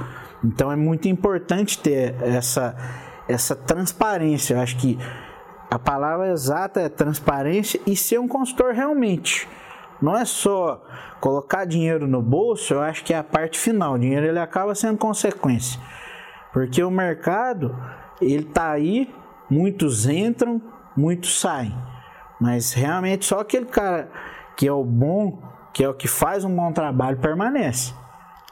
Então 0.43 0.71
é 0.71 0.75
muito 0.75 1.07
importante 1.07 1.79
ter 1.79 2.13
essa, 2.21 2.75
essa 3.27 3.55
transparência. 3.55 4.53
Eu 4.53 4.59
acho 4.59 4.77
que 4.77 4.99
a 5.71 5.79
palavra 5.79 6.31
exata 6.31 6.79
é 6.79 6.89
transparência 6.89 7.81
e 7.87 7.95
ser 7.95 8.19
um 8.19 8.27
consultor 8.27 8.71
realmente. 8.71 9.47
Não 10.03 10.17
é 10.17 10.25
só 10.25 10.83
colocar 11.21 11.63
dinheiro 11.63 12.05
no 12.05 12.21
bolso, 12.21 12.73
eu 12.73 12.81
acho 12.81 13.05
que 13.05 13.13
é 13.13 13.17
a 13.17 13.23
parte 13.23 13.57
final. 13.57 13.93
O 13.93 13.97
dinheiro 13.97 14.25
ele 14.25 14.37
acaba 14.37 14.75
sendo 14.75 14.97
consequência. 14.97 15.79
Porque 16.51 16.83
o 16.83 16.91
mercado, 16.91 17.73
ele 18.19 18.43
tá 18.43 18.69
aí, 18.69 19.09
muitos 19.49 20.05
entram, 20.05 20.61
muitos 20.97 21.39
saem. 21.39 21.73
Mas 22.37 22.73
realmente 22.73 23.23
só 23.23 23.39
aquele 23.39 23.67
cara 23.67 24.11
que 24.57 24.67
é 24.67 24.73
o 24.73 24.83
bom, 24.83 25.41
que 25.73 25.81
é 25.81 25.87
o 25.87 25.93
que 25.93 26.09
faz 26.09 26.43
um 26.43 26.53
bom 26.53 26.73
trabalho, 26.73 27.17
permanece. 27.19 27.93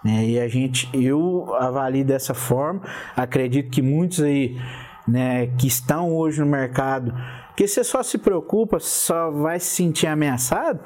Né? 0.06 0.24
E 0.24 0.40
a 0.40 0.48
gente, 0.48 0.90
eu 0.94 1.54
avalio 1.60 2.06
dessa 2.06 2.34
forma. 2.34 2.82
Acredito 3.14 3.70
que 3.70 3.82
muitos 3.82 4.22
aí 4.22 4.58
né, 5.06 5.48
que 5.48 5.68
estão 5.68 6.16
hoje 6.16 6.40
no 6.40 6.48
mercado, 6.48 7.14
que 7.58 7.68
você 7.68 7.84
só 7.84 8.02
se 8.02 8.18
preocupa, 8.18 8.80
só 8.80 9.30
vai 9.30 9.60
se 9.60 9.76
sentir 9.76 10.08
ameaçado 10.08 10.80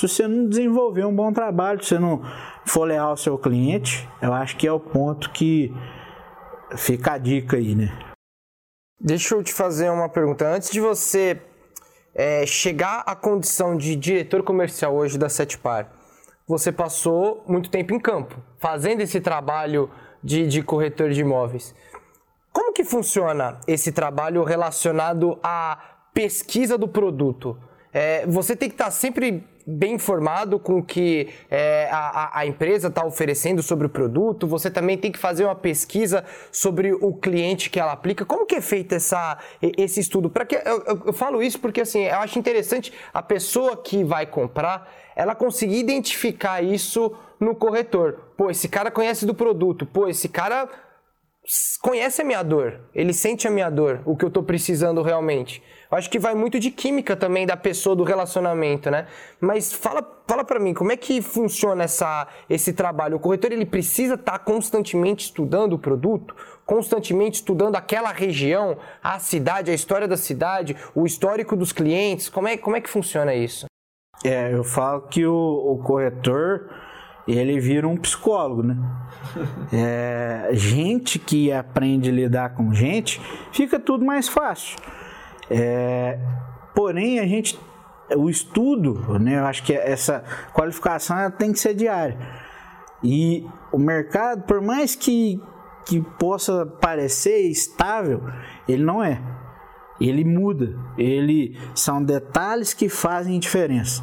se 0.00 0.08
você 0.08 0.26
não 0.26 0.48
desenvolver 0.48 1.04
um 1.04 1.14
bom 1.14 1.30
trabalho, 1.30 1.82
se 1.82 1.90
você 1.90 1.98
não 1.98 2.22
for 2.64 2.84
leal 2.84 3.10
ao 3.10 3.16
seu 3.16 3.36
cliente, 3.36 4.08
eu 4.22 4.32
acho 4.32 4.56
que 4.56 4.66
é 4.66 4.72
o 4.72 4.80
ponto 4.80 5.30
que 5.30 5.70
fica 6.76 7.12
a 7.12 7.18
dica 7.18 7.58
aí, 7.58 7.74
né? 7.74 7.92
Deixa 8.98 9.34
eu 9.34 9.42
te 9.42 9.52
fazer 9.52 9.90
uma 9.90 10.08
pergunta. 10.08 10.46
Antes 10.46 10.70
de 10.70 10.80
você 10.80 11.40
é, 12.14 12.46
chegar 12.46 13.02
à 13.06 13.14
condição 13.14 13.76
de 13.76 13.94
diretor 13.94 14.42
comercial 14.42 14.94
hoje 14.94 15.18
da 15.18 15.28
Setpar, 15.28 15.92
você 16.46 16.72
passou 16.72 17.44
muito 17.46 17.70
tempo 17.70 17.94
em 17.94 18.00
campo, 18.00 18.36
fazendo 18.58 19.02
esse 19.02 19.20
trabalho 19.20 19.90
de, 20.24 20.46
de 20.46 20.62
corretor 20.62 21.10
de 21.10 21.20
imóveis. 21.20 21.74
Como 22.52 22.72
que 22.72 22.84
funciona 22.84 23.60
esse 23.66 23.92
trabalho 23.92 24.44
relacionado 24.44 25.38
à 25.42 25.78
pesquisa 26.14 26.78
do 26.78 26.88
produto? 26.88 27.56
É, 27.92 28.26
você 28.26 28.56
tem 28.56 28.68
que 28.68 28.74
estar 28.74 28.90
sempre 28.90 29.44
bem 29.70 29.94
informado 29.94 30.58
com 30.58 30.78
o 30.78 30.82
que 30.82 31.28
é, 31.50 31.88
a, 31.90 32.40
a, 32.40 32.46
empresa 32.46 32.88
está 32.88 33.04
oferecendo 33.04 33.62
sobre 33.62 33.86
o 33.86 33.90
produto, 33.90 34.46
você 34.46 34.70
também 34.70 34.98
tem 34.98 35.12
que 35.12 35.18
fazer 35.18 35.44
uma 35.44 35.54
pesquisa 35.54 36.24
sobre 36.50 36.92
o 36.92 37.14
cliente 37.14 37.70
que 37.70 37.78
ela 37.78 37.92
aplica. 37.92 38.24
Como 38.24 38.46
que 38.46 38.56
é 38.56 38.60
feito 38.60 38.94
essa, 38.94 39.38
esse 39.76 40.00
estudo? 40.00 40.28
Para 40.28 40.44
que 40.44 40.56
eu, 40.56 40.84
eu, 40.86 41.02
eu, 41.06 41.12
falo 41.12 41.42
isso 41.42 41.58
porque 41.60 41.80
assim, 41.80 42.04
eu 42.04 42.18
acho 42.18 42.38
interessante 42.38 42.92
a 43.12 43.22
pessoa 43.22 43.76
que 43.76 44.02
vai 44.02 44.26
comprar, 44.26 44.92
ela 45.14 45.34
conseguir 45.34 45.78
identificar 45.78 46.62
isso 46.62 47.14
no 47.38 47.54
corretor. 47.54 48.32
Pô, 48.36 48.50
esse 48.50 48.68
cara 48.68 48.90
conhece 48.90 49.24
do 49.24 49.34
produto. 49.34 49.86
Pô, 49.86 50.08
esse 50.08 50.28
cara 50.28 50.68
conhece 51.80 52.20
a 52.22 52.24
minha 52.24 52.42
dor, 52.42 52.80
ele 52.94 53.12
sente 53.12 53.48
a 53.48 53.50
minha 53.50 53.70
dor, 53.70 54.02
o 54.04 54.16
que 54.16 54.24
eu 54.24 54.28
estou 54.28 54.42
precisando 54.42 55.02
realmente. 55.02 55.62
Acho 55.90 56.08
que 56.08 56.18
vai 56.20 56.34
muito 56.34 56.60
de 56.60 56.70
química 56.70 57.16
também 57.16 57.44
da 57.44 57.56
pessoa, 57.56 57.96
do 57.96 58.04
relacionamento, 58.04 58.90
né? 58.90 59.06
Mas 59.40 59.72
fala, 59.72 60.06
fala 60.26 60.44
para 60.44 60.60
mim, 60.60 60.72
como 60.72 60.92
é 60.92 60.96
que 60.96 61.20
funciona 61.20 61.82
essa, 61.82 62.28
esse 62.48 62.72
trabalho? 62.72 63.16
O 63.16 63.20
corretor 63.20 63.50
ele 63.50 63.66
precisa 63.66 64.14
estar 64.14 64.32
tá 64.32 64.38
constantemente 64.38 65.24
estudando 65.24 65.72
o 65.72 65.78
produto, 65.78 66.34
constantemente 66.64 67.36
estudando 67.36 67.74
aquela 67.74 68.12
região, 68.12 68.76
a 69.02 69.18
cidade, 69.18 69.72
a 69.72 69.74
história 69.74 70.06
da 70.06 70.16
cidade, 70.16 70.76
o 70.94 71.04
histórico 71.04 71.56
dos 71.56 71.72
clientes. 71.72 72.28
Como 72.28 72.46
é, 72.46 72.56
como 72.56 72.76
é 72.76 72.80
que 72.80 72.88
funciona 72.88 73.34
isso? 73.34 73.66
É, 74.24 74.54
eu 74.54 74.62
falo 74.62 75.02
que 75.02 75.26
o, 75.26 75.34
o 75.34 75.82
corretor 75.82 76.70
ele 77.26 77.58
vira 77.58 77.88
um 77.88 77.96
psicólogo, 77.96 78.62
né? 78.62 78.76
É, 79.72 80.48
gente 80.52 81.18
que 81.18 81.52
aprende 81.52 82.10
a 82.10 82.12
lidar 82.12 82.54
com 82.54 82.74
gente, 82.74 83.20
fica 83.52 83.78
tudo 83.78 84.04
mais 84.04 84.28
fácil. 84.28 84.76
É, 85.50 86.18
porém, 86.74 87.18
a 87.18 87.26
gente, 87.26 87.58
o 88.16 88.30
estudo, 88.30 89.18
né? 89.18 89.38
Eu 89.38 89.46
acho 89.46 89.62
que 89.64 89.72
essa 89.72 90.24
qualificação 90.54 91.30
tem 91.32 91.52
que 91.52 91.58
ser 91.58 91.74
diária. 91.74 92.18
E 93.02 93.46
o 93.72 93.78
mercado, 93.78 94.42
por 94.44 94.60
mais 94.60 94.94
que 94.94 95.40
que 95.86 96.00
possa 96.00 96.64
parecer 96.64 97.40
estável, 97.48 98.22
ele 98.68 98.84
não 98.84 99.02
é. 99.02 99.20
Ele 100.00 100.24
muda. 100.24 100.78
Ele 100.96 101.58
são 101.74 102.02
detalhes 102.02 102.72
que 102.72 102.88
fazem 102.88 103.40
diferença. 103.40 104.02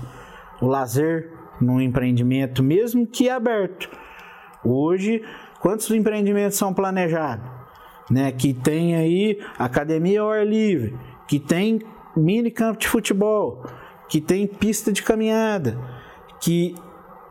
O 0.62 0.68
lazer 0.68 1.32
no 1.62 1.82
empreendimento, 1.82 2.62
mesmo 2.62 3.08
que 3.08 3.30
aberto. 3.30 3.90
Hoje, 4.64 5.24
quantos 5.60 5.90
empreendimentos 5.92 6.58
são 6.58 6.74
planejados? 6.74 7.58
Né, 8.10 8.32
que 8.32 8.54
tem 8.54 8.96
aí 8.96 9.38
academia 9.60 10.22
ao 10.22 10.32
ar 10.32 10.48
livre, 10.48 10.98
que 11.28 11.40
tem 11.40 11.82
mini 12.16 12.50
campo 12.50 12.80
de 12.80 12.88
futebol, 12.88 13.64
que 14.10 14.22
tem 14.22 14.48
pista 14.48 14.92
de 14.92 15.04
caminhada, 15.04 15.78
que 16.42 16.76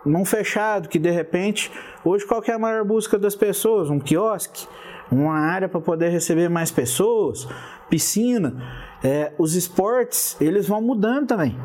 num 0.04 0.24
fechado, 0.24 0.88
que 0.88 0.98
de 0.98 1.10
repente, 1.10 1.70
hoje 2.04 2.24
qual 2.24 2.42
é 2.46 2.52
a 2.52 2.58
maior 2.58 2.84
busca 2.84 3.18
das 3.18 3.34
pessoas? 3.34 3.90
Um 3.90 3.98
quiosque, 3.98 4.66
uma 5.10 5.38
área 5.38 5.68
para 5.68 5.80
poder 5.80 6.10
receber 6.10 6.48
mais 6.48 6.70
pessoas, 6.70 7.48
piscina. 7.90 8.62
É, 9.02 9.32
os 9.38 9.54
esportes, 9.54 10.36
eles 10.40 10.66
vão 10.68 10.80
mudando 10.80 11.26
também. 11.26 11.58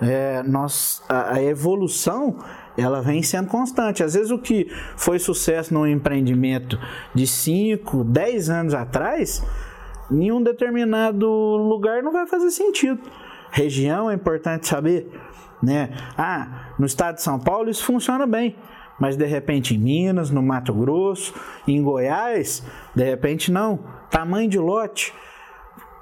É, 0.00 0.42
nós, 0.44 1.02
a, 1.08 1.34
a 1.34 1.42
evolução 1.42 2.38
ela 2.76 3.02
vem 3.02 3.22
sendo 3.22 3.48
constante. 3.48 4.02
Às 4.02 4.14
vezes 4.14 4.30
o 4.30 4.38
que 4.38 4.70
foi 4.96 5.18
sucesso 5.18 5.74
no 5.74 5.86
empreendimento 5.86 6.78
de 7.14 7.26
5, 7.26 8.04
10 8.04 8.50
anos 8.50 8.74
atrás, 8.74 9.44
em 10.10 10.32
um 10.32 10.42
determinado 10.42 11.26
lugar 11.28 12.02
não 12.02 12.12
vai 12.12 12.26
fazer 12.26 12.50
sentido. 12.50 13.00
Região 13.50 14.10
é 14.10 14.14
importante 14.14 14.66
saber, 14.66 15.10
né? 15.62 15.90
Ah, 16.16 16.72
no 16.78 16.86
estado 16.86 17.16
de 17.16 17.22
São 17.22 17.38
Paulo 17.38 17.70
isso 17.70 17.84
funciona 17.84 18.26
bem, 18.26 18.56
mas 18.98 19.16
de 19.16 19.26
repente 19.26 19.74
em 19.74 19.78
Minas, 19.78 20.30
no 20.30 20.42
Mato 20.42 20.72
Grosso, 20.72 21.34
em 21.66 21.82
Goiás, 21.82 22.62
de 22.94 23.04
repente 23.04 23.50
não. 23.50 23.78
Tamanho 24.10 24.48
de 24.48 24.58
lote. 24.58 25.12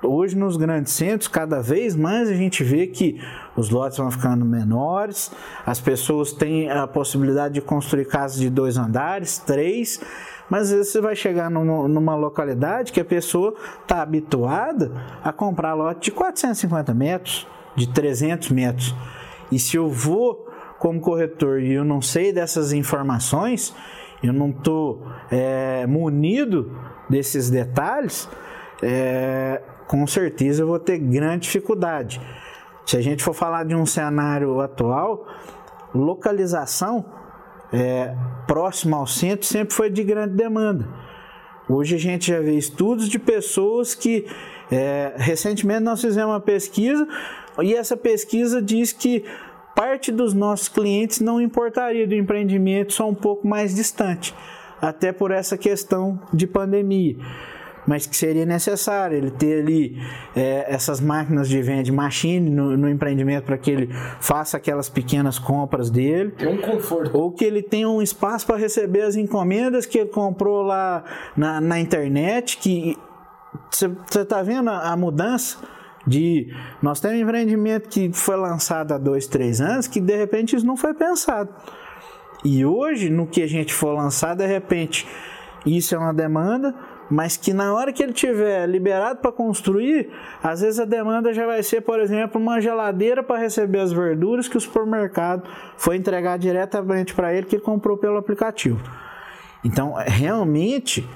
Hoje 0.03 0.37
nos 0.37 0.57
grandes 0.57 0.93
centros, 0.93 1.27
cada 1.27 1.61
vez 1.61 1.97
mais 1.97 2.29
a 2.29 2.35
gente 2.35 2.63
vê 2.63 2.87
que 2.87 3.21
os 3.57 3.69
lotes 3.69 3.99
vão 3.99 4.11
ficando 4.13 4.45
menores, 4.45 5.33
as 5.67 5.81
pessoas 5.81 6.33
têm 6.33 6.71
a 6.71 6.87
possibilidade 6.87 7.55
de 7.55 7.61
construir 7.61 8.05
casas 8.05 8.39
de 8.39 8.49
dois 8.49 8.77
andares, 8.77 9.39
três, 9.39 10.01
mas 10.49 10.65
às 10.65 10.71
vezes 10.71 10.93
você 10.93 11.01
vai 11.01 11.15
chegar 11.15 11.51
numa, 11.51 11.89
numa 11.89 12.17
localidade 12.17 12.93
que 12.93 13.01
a 13.01 13.05
pessoa 13.05 13.55
está 13.83 14.03
habituada 14.03 14.91
a 15.23 15.33
comprar 15.33 15.75
lote 15.75 16.07
de 16.07 16.13
450 16.13 16.95
metros, 16.95 17.47
de 17.77 17.89
300 17.89 18.51
metros. 18.51 18.95
E 19.53 19.59
se 19.59 19.77
eu 19.77 19.91
vou 19.91 20.49
como 20.79 21.01
corretor 21.01 21.61
e 21.61 21.73
eu 21.73 21.85
não 21.85 22.01
sei 22.01 22.33
dessas 22.33 22.73
informações, 22.73 23.75
eu 24.23 24.33
não 24.33 24.51
estou 24.51 25.07
é, 25.31 25.87
munido 25.87 26.73
desses 27.09 27.51
detalhes, 27.51 28.29
é, 28.83 29.61
com 29.87 30.07
certeza 30.07 30.63
eu 30.63 30.67
vou 30.67 30.79
ter 30.79 30.99
grande 30.99 31.45
dificuldade. 31.45 32.21
Se 32.87 32.97
a 32.97 33.01
gente 33.01 33.23
for 33.23 33.35
falar 33.35 33.65
de 33.65 33.75
um 33.75 33.85
cenário 33.85 34.61
atual, 34.61 35.27
localização 35.95 37.05
é, 37.73 38.15
próximo 38.47 38.97
ao 38.97 39.07
centro 39.07 39.47
sempre 39.47 39.75
foi 39.75 39.91
de 39.91 40.03
grande 40.03 40.35
demanda. 40.35 40.89
Hoje 41.69 41.97
a 41.97 41.99
gente 41.99 42.29
já 42.29 42.41
vê 42.41 42.57
estudos 42.57 43.09
de 43.09 43.19
pessoas 43.19 43.95
que 43.95 44.27
é, 44.71 45.15
recentemente 45.17 45.81
nós 45.81 46.01
fizemos 46.01 46.33
uma 46.33 46.41
pesquisa 46.41 47.07
e 47.63 47.75
essa 47.75 47.97
pesquisa 47.97 48.63
diz 48.63 48.93
que 48.93 49.25
parte 49.75 50.11
dos 50.11 50.33
nossos 50.33 50.69
clientes 50.69 51.21
não 51.21 51.41
importaria 51.41 52.07
do 52.07 52.15
empreendimento 52.15 52.93
só 52.93 53.09
um 53.09 53.15
pouco 53.15 53.47
mais 53.47 53.75
distante, 53.75 54.35
até 54.81 55.13
por 55.13 55.31
essa 55.31 55.59
questão 55.59 56.21
de 56.33 56.47
pandemia 56.47 57.17
mas 57.89 58.07
que 58.07 58.15
seria 58.15 58.45
necessário 58.45 59.17
ele 59.17 59.31
ter 59.31 59.63
ali 59.63 59.97
é, 60.37 60.67
essas 60.69 61.01
máquinas 61.01 61.49
de 61.49 61.63
venda 61.63 61.91
machine 61.91 62.51
no, 62.51 62.77
no 62.77 62.87
empreendimento 62.87 63.45
para 63.45 63.57
que 63.57 63.71
ele 63.71 63.89
faça 64.21 64.59
aquelas 64.59 64.91
pequenas 64.91 65.39
compras 65.39 65.89
dele. 65.89 66.33
Tem 66.33 66.49
um 66.49 66.61
conforto. 66.61 67.17
Ou 67.17 67.33
que 67.33 67.43
ele 67.43 67.63
tenha 67.63 67.89
um 67.89 68.03
espaço 68.03 68.47
para 68.47 68.59
receber 68.59 69.01
as 69.01 69.17
encomendas 69.17 69.87
que 69.87 69.97
ele 69.97 70.11
comprou 70.11 70.61
lá 70.61 71.03
na, 71.35 71.63
na 71.63 71.81
internet, 71.81 72.59
que 72.59 72.95
você 73.71 74.21
está 74.21 74.43
vendo 74.43 74.69
a, 74.69 74.93
a 74.93 74.97
mudança? 74.97 75.57
de 76.07 76.55
nós 76.81 77.01
temos 77.01 77.19
um 77.19 77.23
empreendimento 77.23 77.87
que 77.91 78.11
foi 78.15 78.37
lançado 78.37 78.93
há 78.93 78.99
dois, 78.99 79.27
três 79.27 79.61
anos 79.61 79.87
que 79.87 80.01
de 80.01 80.17
repente 80.17 80.57
isso 80.57 80.65
não 80.65 80.77
foi 80.77 80.95
pensado. 80.95 81.51
E 82.43 82.65
hoje, 82.65 83.11
no 83.11 83.27
que 83.27 83.43
a 83.43 83.47
gente 83.47 83.75
for 83.75 83.93
lançar, 83.93 84.35
de 84.35 84.47
repente, 84.47 85.07
isso 85.67 85.95
é 85.95 85.99
uma 85.99 86.15
demanda, 86.15 86.75
mas 87.11 87.37
que 87.37 87.53
na 87.53 87.75
hora 87.75 87.93
que 87.93 88.03
ele 88.03 88.13
tiver 88.13 88.67
liberado 88.67 89.21
para 89.21 89.33
construir, 89.33 90.11
às 90.43 90.61
vezes 90.61 90.79
a 90.79 90.85
demanda 90.85 91.33
já 91.33 91.47
vai 91.47 91.63
ser, 91.63 91.81
por 91.81 92.01
exemplo, 92.01 92.41
uma 92.41 92.61
geladeira 92.61 93.23
para 93.23 93.39
receber 93.39 93.81
as 93.81 93.93
verduras 93.93 94.49
que 94.49 94.57
o 94.57 94.61
supermercado 94.61 95.49
foi 95.77 95.97
entregar 95.97 96.39
diretamente 96.39 97.15
para 97.15 97.33
ele 97.33 97.47
que 97.47 97.57
ele 97.57 97.63
comprou 97.63 97.97
pelo 97.97 98.17
aplicativo. 98.17 98.81
Então, 99.65 99.95
realmente 100.07 101.09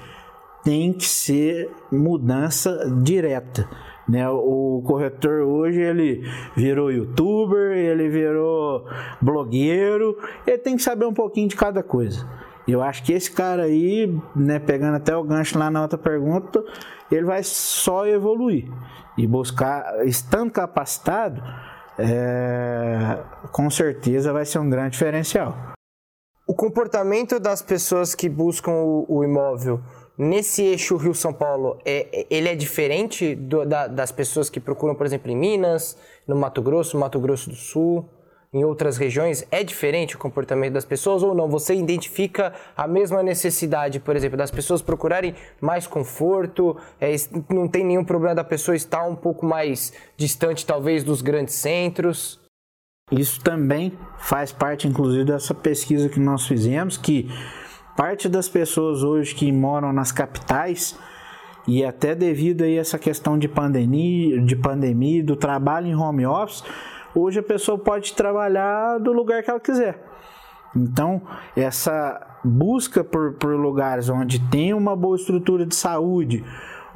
tem 0.63 0.93
que 0.93 1.05
ser 1.05 1.69
mudança 1.91 2.89
direta. 3.03 3.67
Né? 4.07 4.27
O 4.29 4.81
corretor 4.85 5.41
hoje 5.41 5.81
ele 5.81 6.23
virou 6.55 6.91
youtuber, 6.91 7.71
ele 7.71 8.09
virou 8.09 8.85
blogueiro, 9.21 10.17
ele 10.45 10.57
tem 10.57 10.75
que 10.75 10.83
saber 10.83 11.05
um 11.05 11.13
pouquinho 11.13 11.47
de 11.47 11.55
cada 11.55 11.81
coisa. 11.81 12.27
Eu 12.67 12.81
acho 12.81 13.03
que 13.03 13.13
esse 13.13 13.29
cara 13.29 13.63
aí, 13.63 14.07
né, 14.35 14.59
pegando 14.59 14.95
até 14.95 15.15
o 15.15 15.23
gancho 15.23 15.59
lá 15.59 15.69
na 15.69 15.81
outra 15.81 15.97
pergunta, 15.97 16.63
ele 17.11 17.25
vai 17.25 17.43
só 17.43 18.05
evoluir 18.05 18.65
e 19.17 19.27
buscar, 19.27 20.05
estando 20.07 20.51
capacitado, 20.51 21.43
é, 21.97 23.19
com 23.51 23.69
certeza 23.69 24.31
vai 24.31 24.45
ser 24.45 24.59
um 24.59 24.69
grande 24.69 24.91
diferencial. 24.91 25.73
O 26.47 26.53
comportamento 26.53 27.39
das 27.39 27.61
pessoas 27.61 28.15
que 28.15 28.27
buscam 28.27 28.71
o, 28.71 29.05
o 29.07 29.23
imóvel 29.23 29.81
nesse 30.17 30.63
eixo 30.63 30.97
Rio-São 30.97 31.33
Paulo, 31.33 31.79
é, 31.85 32.25
ele 32.29 32.49
é 32.49 32.55
diferente 32.55 33.35
do, 33.35 33.65
da, 33.65 33.87
das 33.87 34.11
pessoas 34.11 34.49
que 34.49 34.59
procuram, 34.59 34.95
por 34.95 35.05
exemplo, 35.05 35.31
em 35.31 35.35
Minas, 35.35 35.97
no 36.27 36.35
Mato 36.35 36.61
Grosso, 36.61 36.97
Mato 36.97 37.19
Grosso 37.19 37.49
do 37.49 37.55
Sul? 37.55 38.07
Em 38.53 38.63
outras 38.63 38.97
regiões 38.97 39.45
é 39.49 39.63
diferente 39.63 40.15
o 40.15 40.19
comportamento 40.19 40.73
das 40.73 40.85
pessoas 40.85 41.23
ou 41.23 41.33
não? 41.33 41.49
Você 41.49 41.73
identifica 41.73 42.53
a 42.77 42.87
mesma 42.87 43.23
necessidade, 43.23 43.99
por 43.99 44.15
exemplo, 44.15 44.37
das 44.37 44.51
pessoas 44.51 44.81
procurarem 44.81 45.33
mais 45.59 45.87
conforto, 45.87 46.77
é, 47.01 47.15
não 47.49 47.67
tem 47.67 47.83
nenhum 47.83 48.05
problema 48.05 48.35
da 48.35 48.43
pessoa 48.43 48.75
estar 48.75 49.03
um 49.05 49.15
pouco 49.15 49.45
mais 49.45 49.91
distante, 50.15 50.65
talvez, 50.65 51.03
dos 51.03 51.21
grandes 51.21 51.55
centros? 51.55 52.39
Isso 53.11 53.41
também 53.41 53.97
faz 54.17 54.51
parte, 54.51 54.87
inclusive, 54.87 55.25
dessa 55.25 55.53
pesquisa 55.53 56.07
que 56.07 56.19
nós 56.19 56.47
fizemos, 56.47 56.95
que 56.97 57.29
parte 57.97 58.29
das 58.29 58.47
pessoas 58.47 59.03
hoje 59.03 59.35
que 59.35 59.51
moram 59.51 59.91
nas 59.91 60.11
capitais 60.11 60.97
e 61.67 61.83
até 61.83 62.13
devido 62.15 62.63
a 62.63 62.69
essa 62.69 62.99
questão 62.99 63.37
de 63.37 63.47
pandemia, 63.47 64.41
de 64.41 64.55
pandemia, 64.55 65.23
do 65.23 65.35
trabalho 65.35 65.87
em 65.87 65.95
home 65.95 66.25
office, 66.25 66.63
Hoje 67.15 67.39
a 67.39 67.43
pessoa 67.43 67.77
pode 67.77 68.13
trabalhar 68.13 68.97
do 68.99 69.11
lugar 69.11 69.43
que 69.43 69.49
ela 69.49 69.59
quiser. 69.59 70.01
Então, 70.75 71.21
essa 71.55 72.39
busca 72.43 73.03
por, 73.03 73.33
por 73.33 73.55
lugares 73.55 74.09
onde 74.09 74.39
tem 74.49 74.73
uma 74.73 74.95
boa 74.95 75.15
estrutura 75.15 75.65
de 75.65 75.75
saúde, 75.75 76.43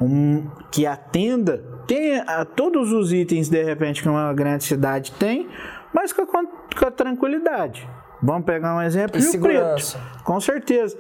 um, 0.02 0.48
que 0.72 0.86
atenda, 0.86 1.64
tem 1.86 2.20
a, 2.20 2.44
todos 2.44 2.92
os 2.92 3.14
itens 3.14 3.50
de 3.50 3.64
repente 3.64 4.02
que 4.02 4.10
uma 4.10 4.34
grande 4.34 4.64
cidade 4.64 5.12
tem, 5.14 5.48
mas 5.94 6.12
com 6.12 6.22
a, 6.22 6.26
com 6.26 6.86
a 6.86 6.92
tranquilidade. 6.92 7.88
Vamos 8.22 8.46
pegar 8.46 8.76
um 8.76 8.82
exemplo. 8.82 9.18
E 9.18 9.22
Rio 9.22 9.32
segurança. 9.32 10.00
Preto, 10.00 10.24
com 10.24 10.40
certeza. 10.40 10.98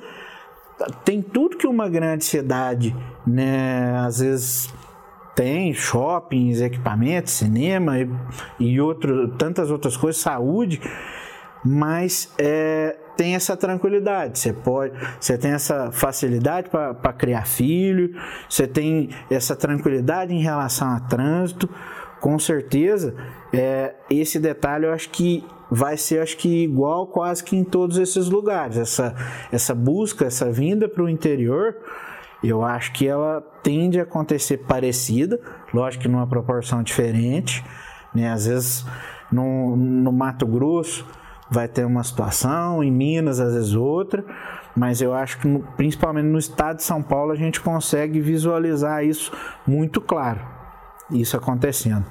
Tem 1.04 1.22
tudo 1.22 1.58
que 1.58 1.66
uma 1.66 1.90
grande 1.90 2.24
cidade, 2.24 2.96
né, 3.26 3.98
às 3.98 4.20
vezes 4.20 4.74
tem 5.38 5.72
shoppings, 5.72 6.62
equipamentos, 6.62 7.34
cinema 7.34 8.00
e, 8.00 8.10
e 8.60 8.82
outro, 8.82 9.28
tantas 9.38 9.70
outras 9.70 9.96
coisas, 9.96 10.20
saúde, 10.20 10.82
mas 11.64 12.34
é, 12.40 12.98
tem 13.16 13.36
essa 13.36 13.56
tranquilidade. 13.56 14.40
Você 14.40 14.52
pode, 14.52 14.94
você 15.20 15.38
tem 15.38 15.52
essa 15.52 15.92
facilidade 15.92 16.72
para 16.72 17.14
criar 17.14 17.46
filho, 17.46 18.20
você 18.50 18.66
tem 18.66 19.12
essa 19.30 19.56
tranquilidade 19.56 20.34
em 20.34 20.42
relação 20.42 20.90
a 20.90 21.00
trânsito. 21.02 21.70
Com 22.20 22.40
certeza, 22.40 23.14
é, 23.54 23.94
esse 24.10 24.40
detalhe 24.40 24.88
eu 24.88 24.92
acho 24.92 25.12
que 25.12 25.46
vai 25.70 25.98
ser 25.98 26.20
acho 26.20 26.36
que 26.38 26.64
igual 26.64 27.06
quase 27.06 27.44
que 27.44 27.56
em 27.56 27.64
todos 27.64 28.00
esses 28.00 28.28
lugares. 28.28 28.76
Essa, 28.76 29.14
essa 29.52 29.76
busca, 29.76 30.26
essa 30.26 30.52
vinda 30.52 30.90
para 30.90 31.04
o 31.04 31.08
interior 31.08 31.76
eu 32.44 32.64
acho 32.64 32.94
que 32.94 33.08
ela 33.08 33.42
tende 33.64 34.00
a 34.00 34.04
acontecer 34.04 34.58
parecida, 34.58 35.40
lógico 35.74 36.04
que 36.04 36.10
numa 36.10 36.28
proporção 36.28 36.84
diferente, 36.84 37.64
né? 38.14 38.32
Às 38.32 38.46
vezes 38.46 38.86
no, 39.32 39.76
no 39.76 40.12
Mato 40.12 40.46
Grosso 40.46 41.06
vai 41.50 41.68
ter 41.68 41.86
uma 41.86 42.04
situação, 42.04 42.84
em 42.84 42.92
Minas 42.92 43.40
às 43.40 43.54
vezes 43.54 43.74
outra, 43.74 44.24
mas 44.76 45.02
eu 45.02 45.14
acho 45.14 45.40
que 45.40 45.64
principalmente 45.76 46.26
no 46.26 46.38
estado 46.38 46.78
de 46.78 46.84
São 46.84 47.02
Paulo 47.02 47.32
a 47.32 47.36
gente 47.36 47.60
consegue 47.62 48.20
visualizar 48.20 49.04
isso 49.04 49.32
muito 49.66 50.00
claro, 50.00 50.42
isso 51.12 51.36
acontecendo. 51.36 52.06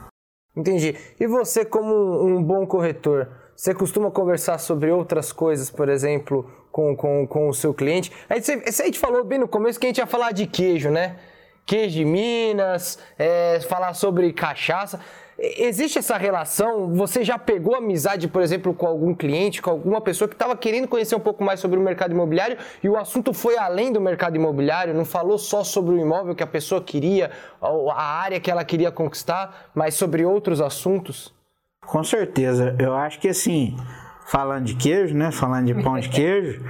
Entendi. 0.56 0.96
E 1.20 1.26
você, 1.26 1.66
como 1.66 2.24
um 2.24 2.42
bom 2.42 2.66
corretor, 2.66 3.28
você 3.54 3.74
costuma 3.74 4.10
conversar 4.10 4.58
sobre 4.58 4.90
outras 4.90 5.30
coisas, 5.30 5.70
por 5.70 5.88
exemplo, 5.88 6.50
com, 6.76 6.94
com, 6.94 7.26
com 7.26 7.48
o 7.48 7.54
seu 7.54 7.72
cliente? 7.72 8.12
Aí 8.28 8.42
você, 8.42 8.62
a 8.66 8.84
gente 8.84 8.98
falou 8.98 9.24
bem 9.24 9.38
no 9.38 9.48
começo 9.48 9.80
que 9.80 9.86
a 9.86 9.88
gente 9.88 9.96
ia 9.96 10.06
falar 10.06 10.32
de 10.32 10.46
queijo, 10.46 10.90
né? 10.90 11.16
Queijo 11.64 11.94
de 11.94 12.04
Minas, 12.04 12.98
é, 13.18 13.60
falar 13.60 13.94
sobre 13.94 14.30
cachaça. 14.34 15.00
Existe 15.38 15.98
essa 15.98 16.18
relação? 16.18 16.94
Você 16.94 17.24
já 17.24 17.38
pegou 17.38 17.74
amizade, 17.74 18.28
por 18.28 18.42
exemplo, 18.42 18.74
com 18.74 18.86
algum 18.86 19.14
cliente, 19.14 19.62
com 19.62 19.70
alguma 19.70 20.02
pessoa 20.02 20.28
que 20.28 20.34
estava 20.34 20.54
querendo 20.54 20.86
conhecer 20.86 21.16
um 21.16 21.20
pouco 21.20 21.42
mais 21.42 21.60
sobre 21.60 21.78
o 21.78 21.82
mercado 21.82 22.12
imobiliário 22.12 22.58
e 22.82 22.90
o 22.90 22.96
assunto 22.98 23.32
foi 23.32 23.56
além 23.56 23.90
do 23.90 24.00
mercado 24.00 24.36
imobiliário? 24.36 24.92
Não 24.92 25.06
falou 25.06 25.38
só 25.38 25.64
sobre 25.64 25.94
o 25.94 25.98
imóvel 25.98 26.34
que 26.34 26.42
a 26.42 26.46
pessoa 26.46 26.82
queria, 26.82 27.30
a 27.62 28.02
área 28.02 28.38
que 28.38 28.50
ela 28.50 28.64
queria 28.66 28.90
conquistar, 28.90 29.70
mas 29.74 29.94
sobre 29.94 30.26
outros 30.26 30.60
assuntos? 30.60 31.34
Com 31.86 32.04
certeza. 32.04 32.76
Eu 32.78 32.94
acho 32.94 33.18
que 33.18 33.28
assim, 33.28 33.76
falando 34.26 34.64
de 34.64 34.74
queijo, 34.74 35.14
né? 35.14 35.30
Falando 35.30 35.66
de 35.66 35.82
pão 35.82 35.98
de 35.98 36.08
queijo, 36.08 36.62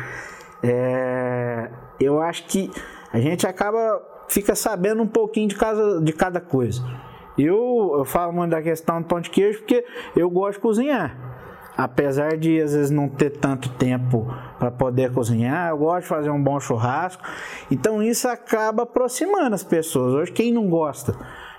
é... 0.63 1.71
eu 1.99 2.21
acho 2.21 2.45
que 2.45 2.71
a 3.13 3.19
gente 3.19 3.47
acaba 3.47 4.01
fica 4.29 4.55
sabendo 4.55 5.03
um 5.03 5.07
pouquinho 5.07 5.49
de 5.49 5.55
cada, 5.55 6.01
de 6.01 6.13
cada 6.13 6.41
coisa. 6.41 6.83
Eu, 7.39 7.95
eu 7.99 8.05
falo 8.05 8.33
muito 8.33 8.51
da 8.51 8.63
questão 8.63 9.01
do 9.01 9.07
pão 9.07 9.21
de 9.21 9.31
queijo 9.31 9.59
porque 9.59 9.85
eu 10.17 10.29
gosto 10.31 10.55
de 10.55 10.61
cozinhar. 10.61 11.17
Apesar 11.77 12.39
de 12.39 12.61
às 12.61 12.73
vezes 12.73 12.91
não 12.91 13.07
ter 13.07 13.31
tanto 13.31 13.69
tempo 13.69 14.27
para 14.59 14.71
poder 14.71 15.13
cozinhar, 15.13 15.69
eu 15.69 15.77
gosto 15.77 16.03
de 16.03 16.09
fazer 16.09 16.31
um 16.31 16.43
bom 16.43 16.59
churrasco. 16.59 17.23
Então 17.71 18.03
isso 18.03 18.27
acaba 18.27 18.85
aproximando 18.85 19.55
as 19.55 19.63
pessoas. 19.63 20.15
Hoje 20.15 20.33
quem 20.33 20.53
não 20.53 20.69
gosta 20.69 21.15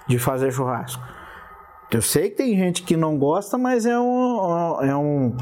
de 0.08 0.18
fazer 0.18 0.52
churrasco? 0.52 1.02
Eu 1.91 2.02
sei 2.02 2.32
que 2.32 2.38
tem 2.38 2.58
gente 2.58 2.84
que 2.84 2.98
não 2.98 3.18
gosta, 3.18 3.58
mas 3.58 3.86
é, 3.86 3.98
um, 3.98 4.82
é, 4.82 4.95
um, 4.95 5.38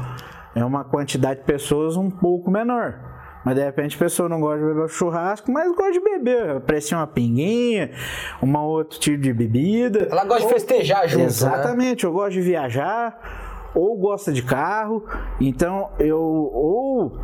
é 0.56 0.64
uma 0.64 0.82
quantidade 0.82 1.40
de 1.40 1.46
pessoas 1.46 1.96
um 1.98 2.10
pouco 2.10 2.50
menor. 2.50 2.98
Mas 3.44 3.54
de 3.54 3.62
repente 3.62 3.94
a 3.94 3.98
pessoa 3.98 4.26
não 4.28 4.40
gosta 4.40 4.58
de 4.58 4.64
beber 4.64 4.88
churrasco, 4.88 5.52
mas 5.52 5.70
gosta 5.76 5.92
de 5.92 6.00
beber. 6.00 6.56
Aprecia 6.56 6.96
uma 6.96 7.06
pinguinha, 7.06 7.90
uma 8.40 8.64
outro 8.64 8.98
tipo 8.98 9.22
de 9.22 9.32
bebida. 9.32 10.08
Ela 10.10 10.24
gosta 10.24 10.44
ou, 10.44 10.48
de 10.48 10.54
festejar 10.54 11.06
junto. 11.06 11.20
Né? 11.20 11.26
Exatamente, 11.26 12.04
né? 12.04 12.08
eu 12.08 12.12
gosto 12.12 12.32
de 12.32 12.40
viajar, 12.40 13.70
ou 13.74 13.96
gosta 13.98 14.32
de 14.32 14.42
carro. 14.42 15.04
Então 15.38 15.90
eu. 15.98 16.18
Ou 16.18 17.20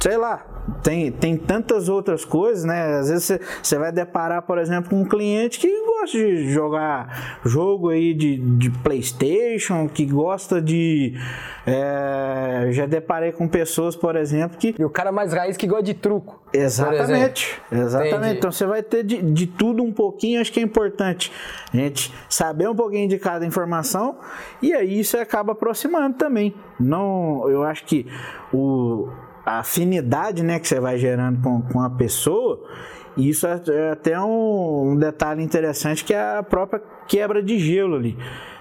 sei 0.00 0.16
lá, 0.16 0.53
tem, 0.82 1.12
tem 1.12 1.36
tantas 1.36 1.88
outras 1.88 2.24
coisas, 2.24 2.64
né? 2.64 2.98
Às 2.98 3.08
vezes 3.10 3.38
você 3.62 3.78
vai 3.78 3.92
deparar, 3.92 4.42
por 4.42 4.58
exemplo, 4.58 4.90
com 4.90 5.02
um 5.02 5.04
cliente 5.04 5.58
que 5.58 5.68
gosta 5.84 6.16
de 6.16 6.50
jogar 6.50 7.38
jogo 7.44 7.90
aí 7.90 8.14
de, 8.14 8.38
de 8.38 8.70
Playstation, 8.70 9.88
que 9.88 10.06
gosta 10.06 10.62
de. 10.62 11.14
É, 11.66 12.68
já 12.72 12.86
deparei 12.86 13.32
com 13.32 13.46
pessoas, 13.46 13.94
por 13.94 14.16
exemplo, 14.16 14.56
que. 14.56 14.74
E 14.78 14.84
o 14.84 14.90
cara 14.90 15.12
mais 15.12 15.32
raiz 15.32 15.56
que 15.56 15.66
gosta 15.66 15.84
de 15.84 15.94
truco. 15.94 16.42
Exatamente, 16.52 17.60
exatamente. 17.70 18.14
Entendi. 18.14 18.38
Então 18.38 18.52
você 18.52 18.64
vai 18.64 18.82
ter 18.82 19.02
de, 19.02 19.20
de 19.20 19.46
tudo 19.46 19.82
um 19.82 19.92
pouquinho, 19.92 20.40
acho 20.40 20.52
que 20.52 20.60
é 20.60 20.62
importante 20.62 21.32
a 21.72 21.76
gente 21.76 22.14
saber 22.28 22.68
um 22.68 22.76
pouquinho 22.76 23.08
de 23.08 23.18
cada 23.18 23.44
informação 23.44 24.18
e 24.62 24.72
aí 24.72 25.00
isso 25.00 25.18
acaba 25.18 25.52
aproximando 25.52 26.16
também. 26.16 26.54
Não, 26.78 27.48
eu 27.48 27.64
acho 27.64 27.84
que 27.84 28.06
o 28.52 29.08
a 29.44 29.58
afinidade 29.58 30.42
né, 30.42 30.58
que 30.58 30.66
você 30.66 30.80
vai 30.80 30.98
gerando 30.98 31.40
com, 31.42 31.60
com 31.62 31.80
a 31.80 31.90
pessoa, 31.90 32.62
isso 33.16 33.46
é, 33.46 33.60
é 33.68 33.90
até 33.90 34.20
um, 34.20 34.92
um, 34.92 34.96
detalhe 34.96 35.42
interessante 35.42 36.04
que 36.04 36.14
é 36.14 36.38
a 36.38 36.42
própria 36.42 36.82
quebra 37.06 37.42
de 37.42 37.58
gelo 37.58 37.96
ali. 37.96 38.16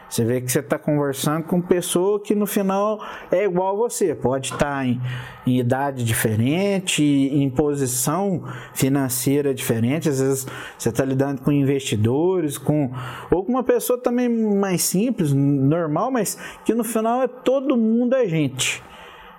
Você 0.09 0.23
vê 0.23 0.41
que 0.41 0.51
você 0.51 0.59
está 0.59 0.77
conversando 0.77 1.45
com 1.45 1.59
pessoa 1.59 2.21
que 2.21 2.35
no 2.35 2.45
final 2.45 3.03
é 3.31 3.45
igual 3.45 3.73
a 3.73 3.77
você, 3.77 4.13
pode 4.13 4.53
estar 4.53 4.85
em, 4.85 5.01
em, 5.47 5.57
idade 5.57 6.03
diferente, 6.03 7.01
em 7.03 7.49
posição 7.49 8.43
financeira 8.75 9.55
diferente, 9.55 10.09
às 10.09 10.19
vezes 10.19 10.45
você 10.77 10.89
está 10.89 11.03
lidando 11.03 11.41
com 11.41 11.51
investidores, 11.51 12.59
com 12.59 12.91
ou 13.31 13.43
com 13.43 13.53
uma 13.53 13.63
pessoa 13.63 13.97
também 13.97 14.29
mais 14.29 14.83
simples, 14.83 15.33
normal, 15.33 16.11
mas 16.11 16.37
que 16.63 16.75
no 16.75 16.83
final 16.83 17.23
é 17.23 17.27
todo 17.27 17.75
mundo 17.75 18.13
é 18.13 18.27
gente 18.27 18.83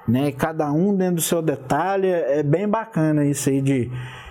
né? 0.06 0.32
Cada 0.32 0.70
um 0.72 0.94
dentro 0.94 1.16
do 1.16 1.22
seu 1.22 1.42
detalhe, 1.42 2.08
é 2.08 2.42
bem 2.42 2.68
bacana 2.68 3.24
isso 3.24 3.48
aí 3.48 3.60
de, 3.60 3.90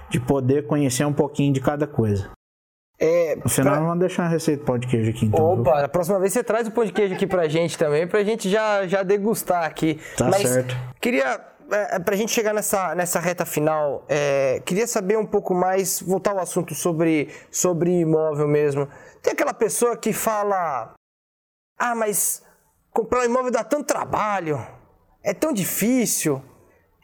de 0.09 0.19
poder 0.19 0.67
conhecer 0.67 1.05
um 1.05 1.13
pouquinho 1.13 1.53
de 1.53 1.59
cada 1.59 1.87
coisa. 1.87 2.29
É, 2.99 3.35
no 3.35 3.49
final, 3.49 3.73
pra... 3.73 3.83
vamos 3.83 3.99
deixar 3.99 4.23
uma 4.23 4.29
receita 4.29 4.61
de 4.61 4.65
pão 4.65 4.77
de 4.77 4.87
queijo 4.87 5.09
aqui. 5.09 5.25
Então, 5.25 5.53
Opa, 5.53 5.75
viu? 5.75 5.85
a 5.85 5.89
próxima 5.89 6.19
vez 6.19 6.31
você 6.31 6.43
traz 6.43 6.67
o 6.67 6.71
pão 6.71 6.85
de 6.85 6.93
queijo 6.93 7.15
aqui 7.15 7.27
pra 7.27 7.47
gente 7.47 7.77
também, 7.77 8.07
pra 8.07 8.23
gente 8.23 8.49
já, 8.49 8.87
já 8.87 9.03
degustar 9.03 9.65
aqui. 9.65 9.99
Tá 10.15 10.29
Mas 10.29 10.47
certo. 10.47 10.75
Queria, 11.01 11.41
é, 11.71 11.99
pra 11.99 12.15
gente 12.15 12.31
chegar 12.31 12.53
nessa, 12.53 12.93
nessa 12.95 13.19
reta 13.19 13.45
final, 13.45 14.05
é, 14.07 14.61
queria 14.63 14.87
saber 14.87 15.17
um 15.17 15.25
pouco 15.25 15.53
mais, 15.53 16.01
voltar 16.01 16.31
ao 16.31 16.39
assunto 16.39 16.75
sobre, 16.75 17.29
sobre 17.51 17.99
imóvel 17.99 18.47
mesmo. 18.47 18.87
Tem 19.21 19.33
aquela 19.33 19.53
pessoa 19.53 19.97
que 19.97 20.13
fala: 20.13 20.93
Ah, 21.77 21.95
mas 21.95 22.43
comprar 22.91 23.21
um 23.21 23.25
imóvel 23.25 23.51
dá 23.51 23.63
tanto 23.63 23.85
trabalho 23.85 24.65
é 25.23 25.33
tão 25.33 25.53
difícil? 25.53 26.41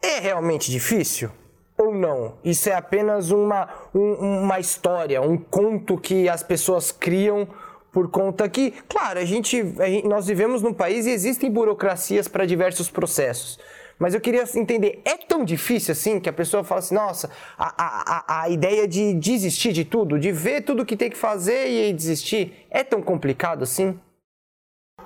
É 0.04 0.20
realmente 0.20 0.70
difícil? 0.70 1.32
Ou 1.78 1.94
não? 1.94 2.38
Isso 2.44 2.70
é 2.70 2.74
apenas 2.74 3.32
uma, 3.32 3.70
um, 3.96 4.42
uma 4.44 4.60
história, 4.60 5.22
um 5.22 5.38
conto 5.38 5.98
que 5.98 6.28
as 6.28 6.44
pessoas 6.44 6.92
criam 6.92 7.48
por 7.92 8.12
conta 8.12 8.48
que, 8.50 8.72
claro, 8.88 9.20
a 9.20 9.26
gente, 9.26 9.60
a 9.80 9.86
gente 9.86 10.08
nós 10.08 10.28
vivemos 10.28 10.62
num 10.62 10.74
país 10.74 11.06
e 11.06 11.12
existem 11.12 11.50
burocracias 11.50 12.28
para 12.28 12.46
diversos 12.46 12.90
processos. 12.90 13.58
Mas 13.98 14.14
eu 14.14 14.22
queria 14.22 14.44
entender, 14.56 15.02
é 15.04 15.18
tão 15.18 15.44
difícil 15.44 15.92
assim 15.92 16.20
que 16.20 16.30
a 16.30 16.34
pessoa 16.34 16.64
fala 16.64 16.80
assim, 16.80 16.96
nossa, 16.96 17.30
a, 17.58 17.74
a, 17.78 18.42
a 18.44 18.50
ideia 18.50 18.88
de 18.88 19.14
desistir 19.14 19.74
de 19.74 19.84
tudo, 19.84 20.20
de 20.20 20.32
ver 20.32 20.62
tudo 20.62 20.86
que 20.86 20.96
tem 20.96 21.10
que 21.10 21.18
fazer 21.18 21.70
e 21.70 21.94
desistir, 21.94 22.66
é 22.70 22.84
tão 22.84 23.02
complicado 23.02 23.64
assim? 23.64 24.00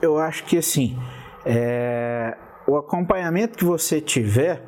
Eu 0.01 0.20
acho 0.20 0.43
que 0.45 0.57
assim, 0.57 0.97
é 1.45 2.36
o 2.68 2.78
acompanhamento 2.78 3.57
que 3.57 3.66
você 3.66 3.99
tiver 3.99 4.64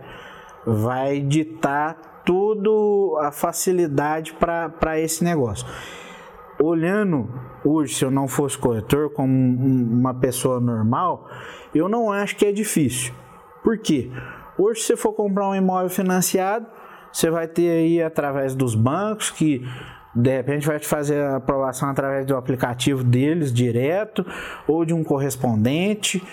vai 0.65 1.19
ditar 1.21 2.23
tudo 2.25 3.17
a 3.21 3.31
facilidade 3.31 4.33
para 4.33 4.99
esse 4.99 5.23
negócio. 5.23 5.65
Olhando 6.59 7.29
hoje, 7.63 7.95
se 7.95 8.05
eu 8.05 8.09
não 8.09 8.27
fosse 8.27 8.57
corretor, 8.57 9.11
como 9.11 9.31
uma 9.31 10.13
pessoa 10.13 10.59
normal, 10.59 11.29
eu 11.73 11.87
não 11.87 12.11
acho 12.11 12.35
que 12.35 12.45
é 12.45 12.51
difícil. 12.51 13.13
Por 13.63 13.77
quê? 13.77 14.09
Hoje, 14.57 14.81
se 14.81 14.87
você 14.87 14.97
for 14.97 15.13
comprar 15.13 15.49
um 15.49 15.55
imóvel 15.55 15.89
financiado, 15.89 16.65
você 17.11 17.29
vai 17.29 17.47
ter 17.47 17.69
aí 17.69 18.01
através 18.01 18.55
dos 18.55 18.73
bancos 18.73 19.29
que 19.29 19.65
de 20.15 20.29
repente 20.29 20.65
vai 20.65 20.79
te 20.79 20.87
fazer 20.87 21.21
a 21.21 21.35
aprovação 21.37 21.89
através 21.89 22.25
do 22.25 22.37
aplicativo 22.37 23.03
deles 23.03 23.53
direto 23.53 24.25
ou 24.65 24.85
de 24.85 24.93
um 24.93 25.03
correspondente 25.03 26.23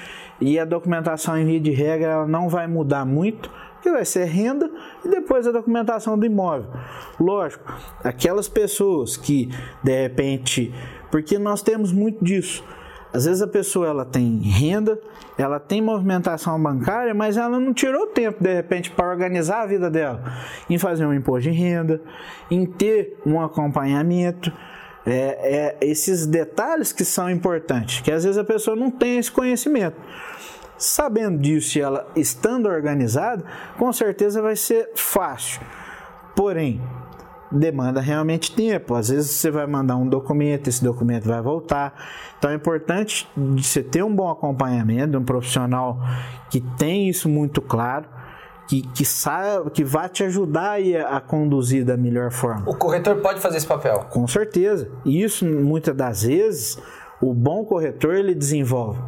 e 0.41 0.59
a 0.59 0.65
documentação 0.65 1.39
em 1.39 1.45
via 1.45 1.61
de 1.61 1.71
regra 1.71 2.11
ela 2.11 2.27
não 2.27 2.49
vai 2.49 2.67
mudar 2.67 3.05
muito, 3.05 3.51
que 3.83 3.91
vai 3.91 4.05
ser 4.05 4.25
renda 4.25 4.71
e 5.05 5.09
depois 5.09 5.47
a 5.47 5.53
documentação 5.53 6.19
do 6.19 6.25
imóvel. 6.25 6.71
Lógico, 7.19 7.65
aquelas 8.05 8.49
pessoas 8.49 9.17
que 9.17 9.51
de 9.83 10.03
repente, 10.03 10.73
porque 11.11 11.39
nós 11.39 11.63
temos 11.63 11.93
muito 11.93 12.25
disso. 12.25 12.65
Às 13.13 13.27
vezes 13.27 13.43
a 13.43 13.47
pessoa 13.47 13.87
ela 13.87 14.07
tem 14.07 14.39
renda, 14.39 14.99
ela 15.37 15.61
tem 15.61 15.83
movimentação 15.83 16.61
bancária, 16.63 17.13
mas 17.13 17.37
ela 17.37 17.61
não 17.61 17.75
tirou 17.75 18.07
tempo 18.07 18.43
de 18.43 18.55
repente 18.55 18.91
para 18.91 19.11
organizar 19.11 19.63
a 19.63 19.67
vida 19.67 19.91
dela, 19.91 20.23
em 20.71 20.79
fazer 20.79 21.05
um 21.05 21.13
imposto 21.13 21.51
de 21.51 21.57
renda, 21.57 22.01
em 22.51 22.65
ter 22.65 23.19
um 23.27 23.41
acompanhamento. 23.41 24.51
É, 25.05 25.77
é, 25.81 25.87
esses 25.87 26.27
detalhes 26.27 26.93
que 26.93 27.05
são 27.05 27.29
importantes, 27.29 28.01
que 28.01 28.13
às 28.13 28.23
vezes 28.23 28.39
a 28.39 28.45
pessoa 28.45 28.77
não 28.77 28.91
tem 28.91 29.19
esse 29.19 29.31
conhecimento. 29.31 29.97
Sabendo 30.79 31.39
disso 31.39 31.79
e 31.79 31.81
ela 31.81 32.09
estando 32.17 32.67
organizada, 32.69 33.45
com 33.79 33.93
certeza 33.93 34.41
vai 34.41 34.57
ser 34.57 34.91
fácil. 34.95 35.61
Porém, 36.35 36.81
demanda 37.53 38.01
realmente 38.01 38.53
tempo. 38.53 38.95
Às 38.95 39.09
vezes 39.09 39.31
você 39.31 39.51
vai 39.51 39.67
mandar 39.67 39.97
um 39.97 40.09
documento, 40.09 40.69
esse 40.69 40.83
documento 40.83 41.29
vai 41.29 41.41
voltar. 41.41 41.95
Então 42.39 42.51
é 42.51 42.55
importante 42.55 43.29
você 43.37 43.83
ter 43.83 44.03
um 44.03 44.15
bom 44.15 44.31
acompanhamento, 44.31 45.19
um 45.19 45.25
profissional 45.25 45.99
que 46.51 46.61
tem 46.61 47.09
isso 47.09 47.29
muito 47.29 47.61
claro. 47.61 48.09
Que, 48.73 48.81
que, 48.81 49.05
saiba, 49.05 49.69
que 49.71 49.85
vá 49.85 50.09
te 50.09 50.25
ajudar 50.25 50.79
a, 50.81 51.17
a 51.17 51.21
conduzir 51.21 51.85
da 51.85 51.95
melhor 51.95 52.31
forma. 52.31 52.63
O 52.67 52.75
corretor 52.75 53.17
pode 53.17 53.39
fazer 53.39 53.59
esse 53.59 53.67
papel? 53.67 54.07
Com 54.09 54.27
certeza. 54.27 54.91
Isso, 55.05 55.45
muitas 55.45 55.95
das 55.95 56.23
vezes, 56.23 56.79
o 57.21 57.35
bom 57.35 57.67
corretor 57.67 58.15
ele 58.15 58.35
desenvolve 58.35 58.99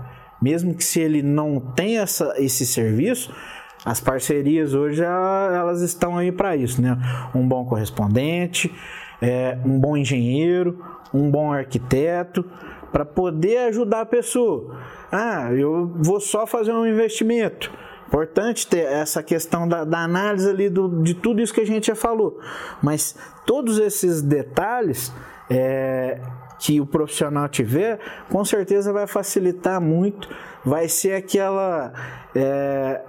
mesmo 0.44 0.74
que 0.74 0.84
se 0.84 1.00
ele 1.00 1.22
não 1.22 1.58
tenha 1.58 2.02
essa, 2.02 2.34
esse 2.36 2.66
serviço, 2.66 3.34
As 3.82 4.00
parcerias 4.00 4.74
hoje 4.74 5.02
elas 5.02 5.80
estão 5.80 6.18
aí 6.18 6.30
para 6.30 6.54
isso, 6.56 6.80
né? 6.82 6.98
Um 7.34 7.46
bom 7.46 7.64
correspondente, 7.64 8.74
é, 9.20 9.58
um 9.64 9.78
bom 9.78 9.96
engenheiro, 9.96 10.82
um 11.12 11.30
bom 11.30 11.52
arquiteto, 11.52 12.44
para 12.92 13.04
poder 13.04 13.68
ajudar 13.68 14.02
a 14.02 14.06
pessoa. 14.06 14.78
Ah, 15.10 15.50
eu 15.52 15.92
vou 15.96 16.18
só 16.18 16.46
fazer 16.46 16.72
um 16.72 16.86
investimento. 16.86 17.70
Importante 18.06 18.66
ter 18.66 18.84
essa 18.84 19.22
questão 19.22 19.66
da, 19.66 19.84
da 19.84 19.98
análise 20.00 20.48
ali 20.48 20.68
do, 20.68 21.02
de 21.02 21.14
tudo 21.14 21.40
isso 21.40 21.52
que 21.52 21.60
a 21.60 21.66
gente 21.66 21.88
já 21.88 21.94
falou. 21.94 22.38
Mas 22.82 23.16
todos 23.46 23.78
esses 23.78 24.22
detalhes 24.22 25.12
é, 25.50 26.20
que 26.58 26.80
o 26.80 26.86
profissional 26.86 27.48
tiver, 27.48 27.98
com 28.30 28.44
certeza 28.44 28.92
vai 28.92 29.06
facilitar 29.06 29.80
muito. 29.80 30.28
Vai 30.64 30.88
ser 30.88 31.14
aquela. 31.14 31.92
É, 32.34 33.02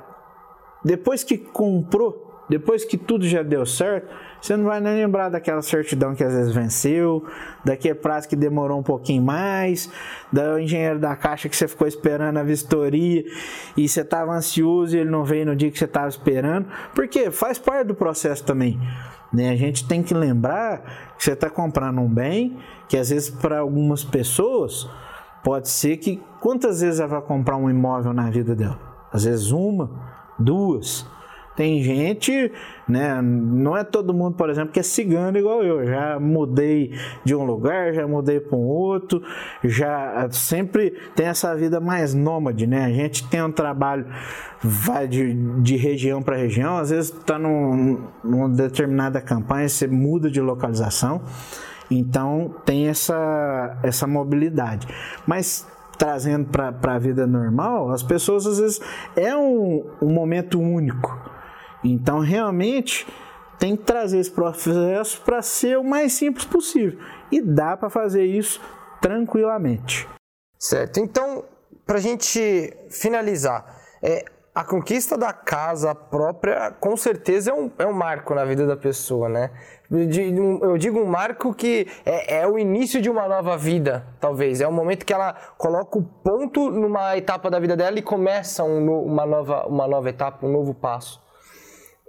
depois 0.83 1.23
que 1.23 1.37
comprou, 1.37 2.43
depois 2.49 2.83
que 2.85 2.97
tudo 2.97 3.27
já 3.27 3.43
deu 3.43 3.65
certo, 3.65 4.07
você 4.45 4.55
não 4.55 4.65
vai 4.65 4.79
nem 4.79 4.95
lembrar 4.95 5.29
daquela 5.29 5.61
certidão 5.61 6.13
que 6.13 6.23
às 6.23 6.33
vezes 6.33 6.53
venceu, 6.53 7.25
daquele 7.63 7.95
prazo 7.95 8.29
que 8.29 8.35
demorou 8.35 8.79
um 8.79 8.83
pouquinho 8.83 9.23
mais, 9.23 9.89
do 10.31 10.59
engenheiro 10.59 10.99
da 10.99 11.15
caixa 11.15 11.49
que 11.49 11.55
você 11.55 11.67
ficou 11.67 11.87
esperando 11.87 12.37
a 12.37 12.43
vistoria 12.43 13.23
e 13.75 13.89
você 13.89 14.01
estava 14.01 14.31
ansioso 14.33 14.95
e 14.95 14.99
ele 14.99 15.09
não 15.09 15.23
veio 15.23 15.47
no 15.47 15.55
dia 15.55 15.71
que 15.71 15.79
você 15.79 15.85
estava 15.85 16.07
esperando, 16.07 16.67
porque 16.93 17.31
faz 17.31 17.57
parte 17.57 17.87
do 17.87 17.95
processo 17.95 18.43
também. 18.43 18.79
Né? 19.33 19.49
A 19.49 19.55
gente 19.55 19.87
tem 19.87 20.03
que 20.03 20.13
lembrar 20.13 21.15
que 21.17 21.23
você 21.23 21.31
está 21.33 21.49
comprando 21.49 21.99
um 21.99 22.07
bem 22.07 22.57
que 22.87 22.97
às 22.97 23.09
vezes 23.09 23.29
para 23.29 23.59
algumas 23.59 24.03
pessoas 24.03 24.87
pode 25.43 25.69
ser 25.69 25.97
que 25.97 26.21
quantas 26.39 26.81
vezes 26.81 26.99
ela 26.99 27.09
vai 27.09 27.21
comprar 27.21 27.57
um 27.57 27.69
imóvel 27.69 28.13
na 28.13 28.29
vida 28.29 28.55
dela? 28.55 28.79
Às 29.11 29.23
vezes 29.23 29.51
uma, 29.51 29.89
duas. 30.37 31.05
Tem 31.55 31.81
gente, 31.81 32.51
né? 32.87 33.21
Não 33.21 33.77
é 33.77 33.83
todo 33.83 34.13
mundo, 34.13 34.35
por 34.35 34.49
exemplo, 34.49 34.73
que 34.73 34.79
é 34.79 34.83
cigano 34.83 35.37
igual 35.37 35.63
eu. 35.63 35.85
Já 35.85 36.19
mudei 36.19 36.91
de 37.23 37.33
um 37.33 37.45
lugar, 37.45 37.93
já 37.93 38.05
mudei 38.05 38.41
para 38.41 38.57
um 38.57 38.63
outro, 38.63 39.23
já 39.63 40.27
sempre 40.31 40.91
tem 41.15 41.27
essa 41.27 41.55
vida 41.55 41.79
mais 41.79 42.13
nômade, 42.13 42.67
né? 42.67 42.83
A 42.83 42.91
gente 42.91 43.25
tem 43.29 43.41
um 43.41 43.51
trabalho, 43.51 44.05
vai 44.61 45.07
de, 45.07 45.33
de 45.61 45.77
região 45.77 46.21
para 46.21 46.35
região, 46.35 46.77
às 46.77 46.89
vezes 46.89 47.11
está 47.11 47.39
num, 47.39 48.05
numa 48.21 48.49
determinada 48.49 49.21
campanha, 49.21 49.69
você 49.69 49.87
muda 49.87 50.29
de 50.29 50.41
localização. 50.41 51.21
Então 51.89 52.53
tem 52.65 52.87
essa, 52.87 53.77
essa 53.81 54.05
mobilidade. 54.05 54.87
Mas 55.25 55.65
trazendo 55.97 56.49
para 56.49 56.95
a 56.95 56.99
vida 56.99 57.25
normal, 57.25 57.91
as 57.91 58.03
pessoas 58.03 58.45
às 58.45 58.59
vezes 58.59 58.81
é 59.15 59.35
um, 59.35 59.85
um 60.01 60.11
momento 60.11 60.59
único. 60.59 61.34
Então, 61.85 62.19
realmente, 62.19 63.07
tem 63.59 63.75
que 63.75 63.83
trazer 63.83 64.19
esse 64.19 64.31
processo 64.31 65.21
para 65.21 65.41
ser 65.41 65.77
o 65.77 65.83
mais 65.83 66.13
simples 66.13 66.45
possível. 66.45 66.99
E 67.31 67.41
dá 67.41 67.77
para 67.77 67.89
fazer 67.89 68.25
isso 68.25 68.61
tranquilamente. 69.01 70.07
Certo. 70.59 70.99
Então, 70.99 71.43
para 71.85 71.97
a 71.97 72.01
gente 72.01 72.75
finalizar, 72.89 73.79
é, 74.01 74.25
a 74.53 74.63
conquista 74.63 75.17
da 75.17 75.33
casa 75.33 75.93
própria, 75.93 76.71
com 76.71 76.95
certeza, 76.95 77.51
é 77.51 77.53
um, 77.53 77.71
é 77.77 77.85
um 77.85 77.93
marco 77.93 78.33
na 78.33 78.45
vida 78.45 78.65
da 78.65 78.77
pessoa, 78.77 79.27
né? 79.27 79.51
Eu 79.91 80.77
digo 80.77 80.99
um 80.99 81.05
marco 81.05 81.53
que 81.53 81.87
é, 82.05 82.37
é, 82.37 82.47
o 82.47 82.57
início 82.57 83.01
de 83.01 83.09
uma 83.09 83.27
nova 83.27 83.57
vida, 83.57 84.07
talvez. 84.19 84.61
É 84.61 84.67
o 84.67 84.71
momento 84.71 85.05
que 85.05 85.13
ela 85.13 85.35
coloca 85.57 85.99
o 85.99 86.03
ponto 86.03 86.71
numa 86.71 87.15
etapa 87.17 87.51
da 87.51 87.59
vida 87.59 87.75
dela 87.75 87.99
e 87.99 88.01
começa 88.01 88.63
um, 88.63 89.03
uma, 89.03 89.25
nova, 89.25 89.67
uma 89.67 89.87
nova 89.87 90.09
etapa, 90.09 90.45
um 90.45 90.51
novo 90.51 90.73
passo. 90.73 91.24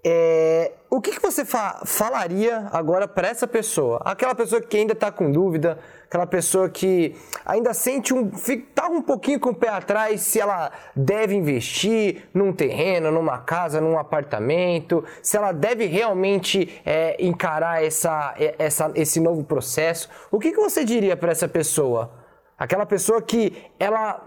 É, 0.09 0.70
o 0.88 1.00
que, 1.00 1.11
que 1.11 1.20
você 1.20 1.44
fa 1.44 1.82
falaria 1.84 2.68
agora 2.72 3.09
para 3.09 3.26
essa 3.26 3.44
pessoa? 3.44 4.00
Aquela 4.04 4.36
pessoa 4.36 4.62
que 4.62 4.76
ainda 4.76 4.92
está 4.92 5.11
com 5.11 5.32
dúvida, 5.32 5.80
aquela 6.04 6.28
pessoa 6.28 6.70
que 6.70 7.16
ainda 7.44 7.74
sente 7.74 8.14
um. 8.14 8.30
está 8.30 8.86
um 8.86 9.02
pouquinho 9.02 9.40
com 9.40 9.50
o 9.50 9.54
pé 9.54 9.68
atrás 9.68 10.20
se 10.20 10.38
ela 10.38 10.70
deve 10.94 11.34
investir 11.34 12.28
num 12.32 12.52
terreno, 12.52 13.11
numa 13.11 13.38
casa, 13.38 13.80
num 13.80 13.98
apartamento, 13.98 15.04
se 15.20 15.36
ela 15.36 15.50
deve 15.50 15.86
realmente 15.86 16.80
é, 16.86 17.16
encarar 17.18 17.82
essa, 17.82 18.32
é, 18.38 18.54
essa, 18.61 18.92
esse 18.94 19.18
novo 19.18 19.42
processo. 19.42 20.09
O 20.30 20.38
que, 20.38 20.52
que 20.52 20.61
você 20.61 20.84
diria 20.84 21.16
para 21.16 21.32
essa 21.32 21.48
pessoa? 21.48 22.12
Aquela 22.57 22.86
pessoa 22.86 23.20
que 23.20 23.61
ela 23.76 24.24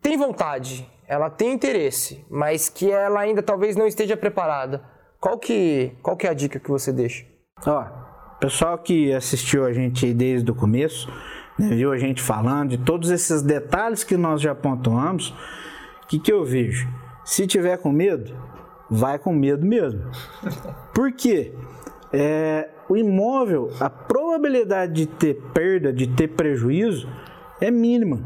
tem 0.00 0.16
vontade, 0.16 0.88
ela 1.08 1.28
tem 1.28 1.52
interesse, 1.52 2.24
mas 2.30 2.68
que 2.68 2.92
ela 2.92 3.18
ainda 3.18 3.42
talvez 3.42 3.74
não 3.74 3.88
esteja 3.88 4.16
preparada 4.16 4.94
qual 5.20 5.38
que, 5.38 5.92
qual 6.02 6.16
que 6.16 6.26
é 6.26 6.30
a 6.30 6.34
dica 6.34 6.58
que 6.58 6.70
você 6.70 6.92
deixa? 6.92 7.24
Ó, 7.66 7.84
pessoal 8.38 8.78
que 8.78 9.12
assistiu 9.12 9.64
a 9.64 9.72
gente 9.72 10.12
desde 10.12 10.50
o 10.50 10.54
começo, 10.54 11.10
né, 11.58 11.68
viu 11.68 11.92
a 11.92 11.98
gente 11.98 12.20
falando 12.20 12.70
de 12.70 12.78
todos 12.78 13.10
esses 13.10 13.42
detalhes 13.42 14.04
que 14.04 14.16
nós 14.16 14.40
já 14.40 14.54
pontuamos, 14.54 15.30
o 16.02 16.06
que, 16.06 16.18
que 16.18 16.32
eu 16.32 16.44
vejo? 16.44 16.88
Se 17.24 17.46
tiver 17.46 17.78
com 17.78 17.90
medo, 17.90 18.36
vai 18.90 19.18
com 19.18 19.32
medo 19.32 19.66
mesmo. 19.66 20.02
Por 20.94 21.12
quê? 21.12 21.52
É, 22.12 22.68
o 22.88 22.96
imóvel, 22.96 23.70
a 23.80 23.90
probabilidade 23.90 24.92
de 24.92 25.06
ter 25.06 25.34
perda, 25.52 25.92
de 25.92 26.06
ter 26.06 26.28
prejuízo, 26.28 27.08
é 27.60 27.70
mínima. 27.70 28.20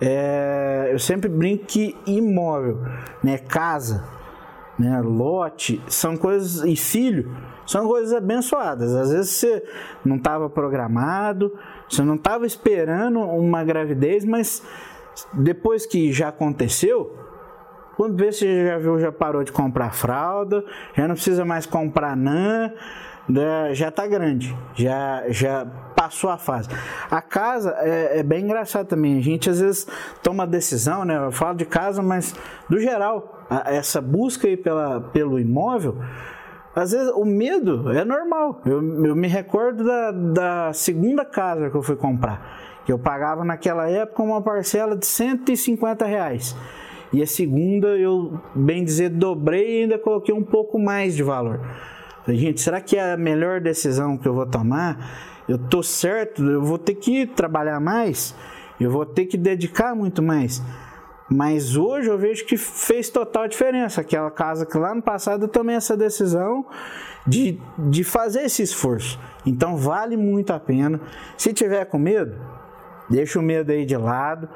É, 0.00 0.88
eu 0.90 0.98
sempre 0.98 1.28
brinco 1.28 1.66
que 1.66 1.96
imóvel, 2.06 2.80
né, 3.22 3.38
casa, 3.38 4.04
né, 4.78 5.00
lote, 5.00 5.80
são 5.86 6.16
coisas 6.16 6.64
e 6.64 6.76
filho, 6.76 7.36
são 7.66 7.86
coisas 7.86 8.12
abençoadas. 8.12 8.94
Às 8.94 9.12
vezes 9.12 9.30
você 9.30 9.62
não 10.04 10.16
estava 10.16 10.50
programado, 10.50 11.52
você 11.88 12.02
não 12.02 12.16
estava 12.16 12.46
esperando 12.46 13.20
uma 13.20 13.64
gravidez, 13.64 14.24
mas 14.24 14.62
depois 15.32 15.86
que 15.86 16.12
já 16.12 16.28
aconteceu, 16.28 17.16
quando 17.96 18.16
vê 18.16 18.32
você 18.32 18.66
já 18.66 18.78
viu, 18.78 18.98
já 18.98 19.12
parou 19.12 19.44
de 19.44 19.52
comprar 19.52 19.92
fralda, 19.92 20.64
já 20.96 21.06
não 21.06 21.14
precisa 21.14 21.44
mais 21.44 21.64
comprar 21.64 22.16
nã, 22.16 22.72
já 23.72 23.88
está 23.88 24.06
grande, 24.06 24.56
já 24.74 25.24
já 25.28 25.64
passou 25.94 26.28
a 26.28 26.36
fase. 26.36 26.68
A 27.10 27.22
casa 27.22 27.74
é, 27.78 28.18
é, 28.18 28.22
bem 28.22 28.44
engraçado 28.44 28.86
também. 28.86 29.18
A 29.18 29.22
gente 29.22 29.48
às 29.48 29.60
vezes 29.60 29.86
toma 30.22 30.46
decisão, 30.46 31.04
né? 31.04 31.16
Eu 31.16 31.32
falo 31.32 31.56
de 31.56 31.64
casa, 31.64 32.02
mas 32.02 32.34
do 32.68 32.78
geral, 32.78 33.33
a, 33.48 33.72
essa 33.72 34.00
busca 34.00 34.46
aí 34.46 34.56
pela, 34.56 35.00
pelo 35.00 35.38
imóvel, 35.38 35.98
às 36.74 36.92
vezes 36.92 37.12
o 37.14 37.24
medo 37.24 37.90
é 37.92 38.04
normal. 38.04 38.60
Eu, 38.64 38.82
eu 39.04 39.16
me 39.16 39.28
recordo 39.28 39.84
da, 39.84 40.10
da 40.10 40.72
segunda 40.72 41.24
casa 41.24 41.70
que 41.70 41.76
eu 41.76 41.82
fui 41.82 41.96
comprar, 41.96 42.82
que 42.84 42.92
eu 42.92 42.98
pagava 42.98 43.44
naquela 43.44 43.88
época 43.88 44.22
uma 44.22 44.42
parcela 44.42 44.96
de 44.96 45.06
150 45.06 46.04
reais. 46.04 46.56
E 47.12 47.22
a 47.22 47.26
segunda 47.26 47.88
eu, 47.96 48.40
bem 48.54 48.84
dizer, 48.84 49.08
dobrei 49.10 49.78
e 49.78 49.82
ainda 49.82 49.98
coloquei 49.98 50.34
um 50.34 50.42
pouco 50.42 50.78
mais 50.78 51.14
de 51.14 51.22
valor. 51.22 51.60
Gente, 52.26 52.60
será 52.60 52.80
que 52.80 52.96
é 52.96 53.12
a 53.12 53.16
melhor 53.16 53.60
decisão 53.60 54.16
que 54.16 54.26
eu 54.26 54.34
vou 54.34 54.46
tomar? 54.46 54.98
eu 55.48 55.58
tô 55.58 55.82
certo, 55.82 56.42
eu 56.42 56.62
vou 56.62 56.78
ter 56.78 56.94
que 56.94 57.26
trabalhar 57.26 57.80
mais, 57.80 58.34
eu 58.80 58.90
vou 58.90 59.04
ter 59.04 59.26
que 59.26 59.36
dedicar 59.36 59.94
muito 59.94 60.22
mais. 60.22 60.62
Mas 61.30 61.76
hoje 61.76 62.08
eu 62.08 62.18
vejo 62.18 62.44
que 62.44 62.56
fez 62.56 63.08
total 63.08 63.48
diferença. 63.48 64.00
Aquela 64.00 64.30
casa 64.30 64.66
que 64.66 64.76
lá 64.76 64.94
no 64.94 65.02
passado 65.02 65.44
eu 65.44 65.48
tomei 65.48 65.76
essa 65.76 65.96
decisão 65.96 66.66
de, 67.26 67.58
de 67.78 68.04
fazer 68.04 68.42
esse 68.42 68.62
esforço. 68.62 69.18
Então 69.46 69.76
vale 69.76 70.16
muito 70.16 70.52
a 70.52 70.60
pena. 70.60 71.00
Se 71.36 71.52
tiver 71.52 71.84
com 71.86 71.98
medo, 71.98 72.36
deixa 73.08 73.38
o 73.38 73.42
medo 73.42 73.72
aí 73.72 73.84
de 73.86 73.96
lado 73.96 74.48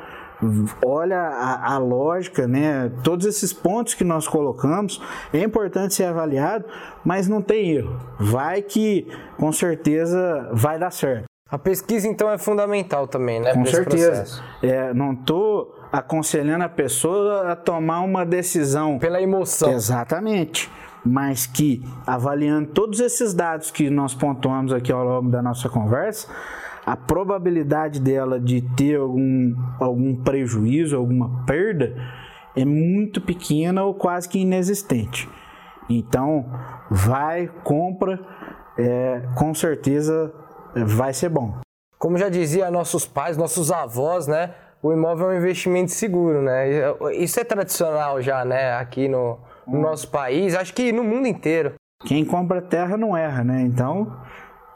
olha 0.85 1.19
a, 1.19 1.75
a, 1.75 1.79
lógica, 1.79 2.47
né? 2.47 2.91
Todos 3.03 3.27
esses 3.27 3.53
pontos 3.53 3.95
que 3.95 4.05
nós 4.05 4.29
colocamos 4.29 5.01
é 5.33 5.41
importante 5.43 5.95
ser 5.95 6.05
avaliado, 6.05 6.65
mas 7.05 7.29
não 7.29 7.43
tem 7.43 7.73
erro. 7.73 7.99
Vai 8.19 8.63
que 8.63 9.07
com 9.37 9.51
certeza 9.53 10.49
vai 10.53 10.79
dar 10.79 10.91
certo. 10.91 11.25
A 11.51 11.59
pesquisa 11.59 12.07
então 12.07 12.31
é 12.31 12.37
fundamental 12.37 13.09
também, 13.09 13.41
né? 13.41 13.55
Com 13.55 13.65
certeza. 13.65 14.43
É, 14.63 14.93
não 14.93 15.13
estou 15.13 15.75
aconselhando 15.93 16.65
a 16.65 16.69
pessoa 16.69 17.53
a 17.53 17.57
tomar 17.57 18.01
uma 18.01 18.25
decisão 18.25 18.99
pela 18.99 19.21
emoção. 19.21 19.73
Exatamente. 19.73 20.71
Mas 21.05 21.47
que 21.47 21.83
avaliando 22.07 22.71
todos 22.71 23.01
esses 23.01 23.33
dados 23.33 23.71
que 23.71 23.89
nós 23.89 24.15
pontuamos 24.15 24.73
aqui 24.73 24.93
ao 24.93 25.05
longo 25.05 25.31
da 25.31 25.41
nossa 25.41 25.69
conversa, 25.69 26.29
a 26.85 26.97
probabilidade 26.97 28.01
dela 28.01 28.41
de 28.41 28.63
ter 28.75 28.97
algum, 28.97 29.55
algum 29.79 30.17
prejuízo, 30.17 30.97
alguma 30.97 31.45
perda, 31.45 31.95
é 32.57 32.65
muito 32.65 33.21
pequena 33.21 33.85
ou 33.85 33.95
quase 33.95 34.29
que 34.29 34.39
inexistente. 34.39 35.29
Então, 35.89 36.47
vai, 36.91 37.49
compra, 37.63 38.19
é, 38.77 39.23
com 39.37 39.55
certeza 39.55 40.33
vai 40.75 41.13
ser 41.13 41.29
bom. 41.29 41.59
Como 41.99 42.17
já 42.17 42.29
dizia 42.29 42.71
nossos 42.71 43.07
pais, 43.07 43.37
nossos 43.37 43.73
avós, 43.73 44.27
né? 44.27 44.55
O 44.83 44.93
imóvel 44.93 45.31
é 45.31 45.35
um 45.35 45.39
investimento 45.39 45.91
seguro, 45.91 46.41
né? 46.41 46.67
Isso 47.15 47.41
é 47.41 47.45
tradicional 47.45 48.23
já, 48.23 48.45
né? 48.45 48.75
Aqui 48.75 49.09
no, 49.09 49.39
no 49.67 49.81
nosso 49.81 50.09
país, 50.09 50.55
acho 50.55 50.73
que 50.73 50.93
no 50.93 51.03
mundo 51.03 51.27
inteiro. 51.27 51.75
Quem 52.07 52.25
compra 52.25 52.63
terra 52.63 52.97
não 52.97 53.17
erra, 53.17 53.43
né? 53.43 53.63
Então 53.63 54.17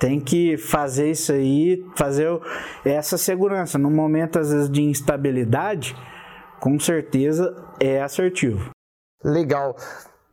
tem 0.00 0.18
que 0.18 0.56
fazer 0.56 1.12
isso 1.12 1.30
aí, 1.30 1.84
fazer 1.94 2.28
essa 2.84 3.16
segurança. 3.16 3.78
No 3.78 3.88
momento, 3.88 4.40
às 4.40 4.50
vezes, 4.52 4.68
de 4.68 4.82
instabilidade, 4.82 5.96
com 6.58 6.76
certeza 6.80 7.54
é 7.78 8.02
assertivo. 8.02 8.70
Legal. 9.24 9.76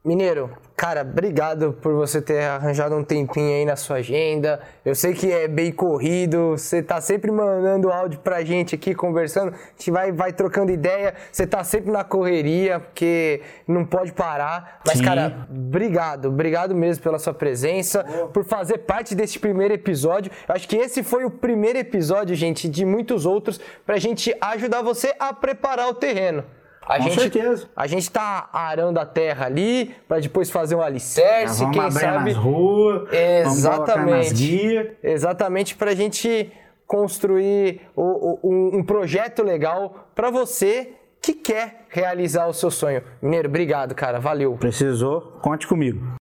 Mineiro, 0.03 0.49
cara, 0.77 1.01
obrigado 1.01 1.73
por 1.73 1.93
você 1.93 2.21
ter 2.21 2.41
arranjado 2.41 2.95
um 2.95 3.03
tempinho 3.03 3.53
aí 3.53 3.65
na 3.65 3.75
sua 3.75 3.97
agenda. 3.97 4.61
Eu 4.85 4.95
sei 4.95 5.13
que 5.13 5.29
é 5.29 5.45
bem 5.45 5.73
corrido, 5.73 6.51
você 6.51 6.81
tá 6.81 7.01
sempre 7.01 7.29
mandando 7.29 7.91
áudio 7.91 8.21
pra 8.21 8.41
gente 8.41 8.75
aqui, 8.75 8.95
conversando, 8.95 9.53
a 9.53 9.57
gente 9.77 9.91
vai, 9.91 10.13
vai 10.13 10.31
trocando 10.31 10.71
ideia. 10.71 11.13
Você 11.29 11.45
tá 11.45 11.65
sempre 11.65 11.91
na 11.91 12.05
correria, 12.05 12.79
porque 12.79 13.41
não 13.67 13.85
pode 13.85 14.13
parar. 14.13 14.79
Mas, 14.87 14.99
Sim. 14.99 15.03
cara, 15.03 15.45
obrigado, 15.49 16.29
obrigado 16.29 16.73
mesmo 16.73 17.03
pela 17.03 17.19
sua 17.19 17.33
presença, 17.33 18.05
por 18.31 18.45
fazer 18.45 18.77
parte 18.77 19.13
desse 19.13 19.37
primeiro 19.37 19.73
episódio. 19.73 20.31
Eu 20.47 20.55
acho 20.55 20.65
que 20.65 20.77
esse 20.77 21.03
foi 21.03 21.25
o 21.25 21.29
primeiro 21.29 21.77
episódio, 21.77 22.33
gente, 22.37 22.69
de 22.69 22.85
muitos 22.85 23.25
outros, 23.25 23.59
pra 23.85 23.97
gente 23.97 24.33
ajudar 24.39 24.81
você 24.81 25.13
a 25.19 25.33
preparar 25.33 25.89
o 25.89 25.93
terreno. 25.93 26.45
A 26.89 26.97
Com 26.97 27.03
gente, 27.03 27.21
certeza. 27.21 27.69
A 27.75 27.85
gente 27.85 28.09
tá 28.09 28.49
arando 28.51 28.99
a 28.99 29.05
terra 29.05 29.45
ali 29.45 29.95
para 30.07 30.19
depois 30.19 30.49
fazer 30.49 30.73
um 30.73 30.81
alicerce, 30.81 31.59
vamos 31.59 31.77
quem 31.77 31.91
sabe. 31.91 32.33
Nas 32.33 32.43
ruas, 32.43 33.13
exatamente. 33.13 34.73
Vamos 34.73 34.91
exatamente 35.03 35.75
para 35.75 35.91
a 35.91 35.95
gente 35.95 36.51
construir 36.87 37.81
um, 37.95 38.79
um 38.79 38.83
projeto 38.83 39.43
legal 39.43 40.09
para 40.15 40.31
você 40.31 40.93
que 41.21 41.33
quer 41.33 41.85
realizar 41.89 42.47
o 42.47 42.53
seu 42.53 42.71
sonho. 42.71 43.03
Mineiro, 43.21 43.49
obrigado, 43.49 43.93
cara. 43.93 44.19
Valeu. 44.19 44.57
Precisou? 44.57 45.21
Conte 45.43 45.67
comigo. 45.67 46.17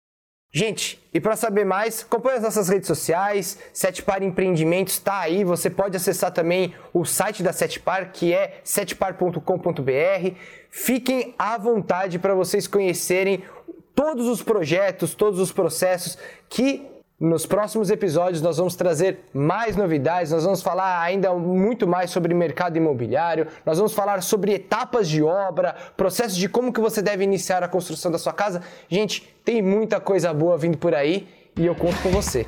Gente, 0.50 0.98
e 1.12 1.20
para 1.20 1.36
saber 1.36 1.66
mais, 1.66 2.02
acompanhe 2.02 2.38
as 2.38 2.42
nossas 2.42 2.70
redes 2.70 2.86
sociais, 2.86 3.58
Sete 3.70 4.02
Par 4.02 4.22
Empreendimentos 4.22 4.94
está 4.94 5.20
aí, 5.20 5.44
você 5.44 5.68
pode 5.68 5.94
acessar 5.94 6.32
também 6.32 6.74
o 6.92 7.04
site 7.04 7.42
da 7.42 7.52
Sete 7.52 7.78
Par, 7.78 8.12
que 8.12 8.32
é 8.32 8.60
setepar.com.br. 8.64 10.34
Fiquem 10.70 11.34
à 11.38 11.56
vontade 11.56 12.18
para 12.18 12.34
vocês 12.34 12.66
conhecerem 12.66 13.42
todos 13.94 14.26
os 14.26 14.42
projetos, 14.42 15.14
todos 15.14 15.40
os 15.40 15.50
processos 15.50 16.16
que 16.48 16.86
nos 17.18 17.44
próximos 17.44 17.90
episódios 17.90 18.40
nós 18.40 18.58
vamos 18.58 18.76
trazer 18.76 19.18
mais 19.34 19.74
novidades, 19.74 20.30
nós 20.30 20.44
vamos 20.44 20.62
falar 20.62 21.02
ainda 21.02 21.34
muito 21.34 21.84
mais 21.84 22.12
sobre 22.12 22.32
mercado 22.32 22.76
imobiliário, 22.76 23.48
nós 23.66 23.76
vamos 23.76 23.92
falar 23.92 24.22
sobre 24.22 24.52
etapas 24.52 25.08
de 25.08 25.20
obra, 25.20 25.74
processos 25.96 26.36
de 26.36 26.48
como 26.48 26.72
que 26.72 26.80
você 26.80 27.02
deve 27.02 27.24
iniciar 27.24 27.62
a 27.64 27.68
construção 27.68 28.12
da 28.12 28.18
sua 28.18 28.32
casa. 28.32 28.62
Gente, 28.88 29.28
tem 29.44 29.60
muita 29.60 29.98
coisa 29.98 30.32
boa 30.32 30.56
vindo 30.56 30.78
por 30.78 30.94
aí 30.94 31.26
e 31.56 31.66
eu 31.66 31.74
conto 31.74 32.00
com 32.02 32.10
você. 32.10 32.46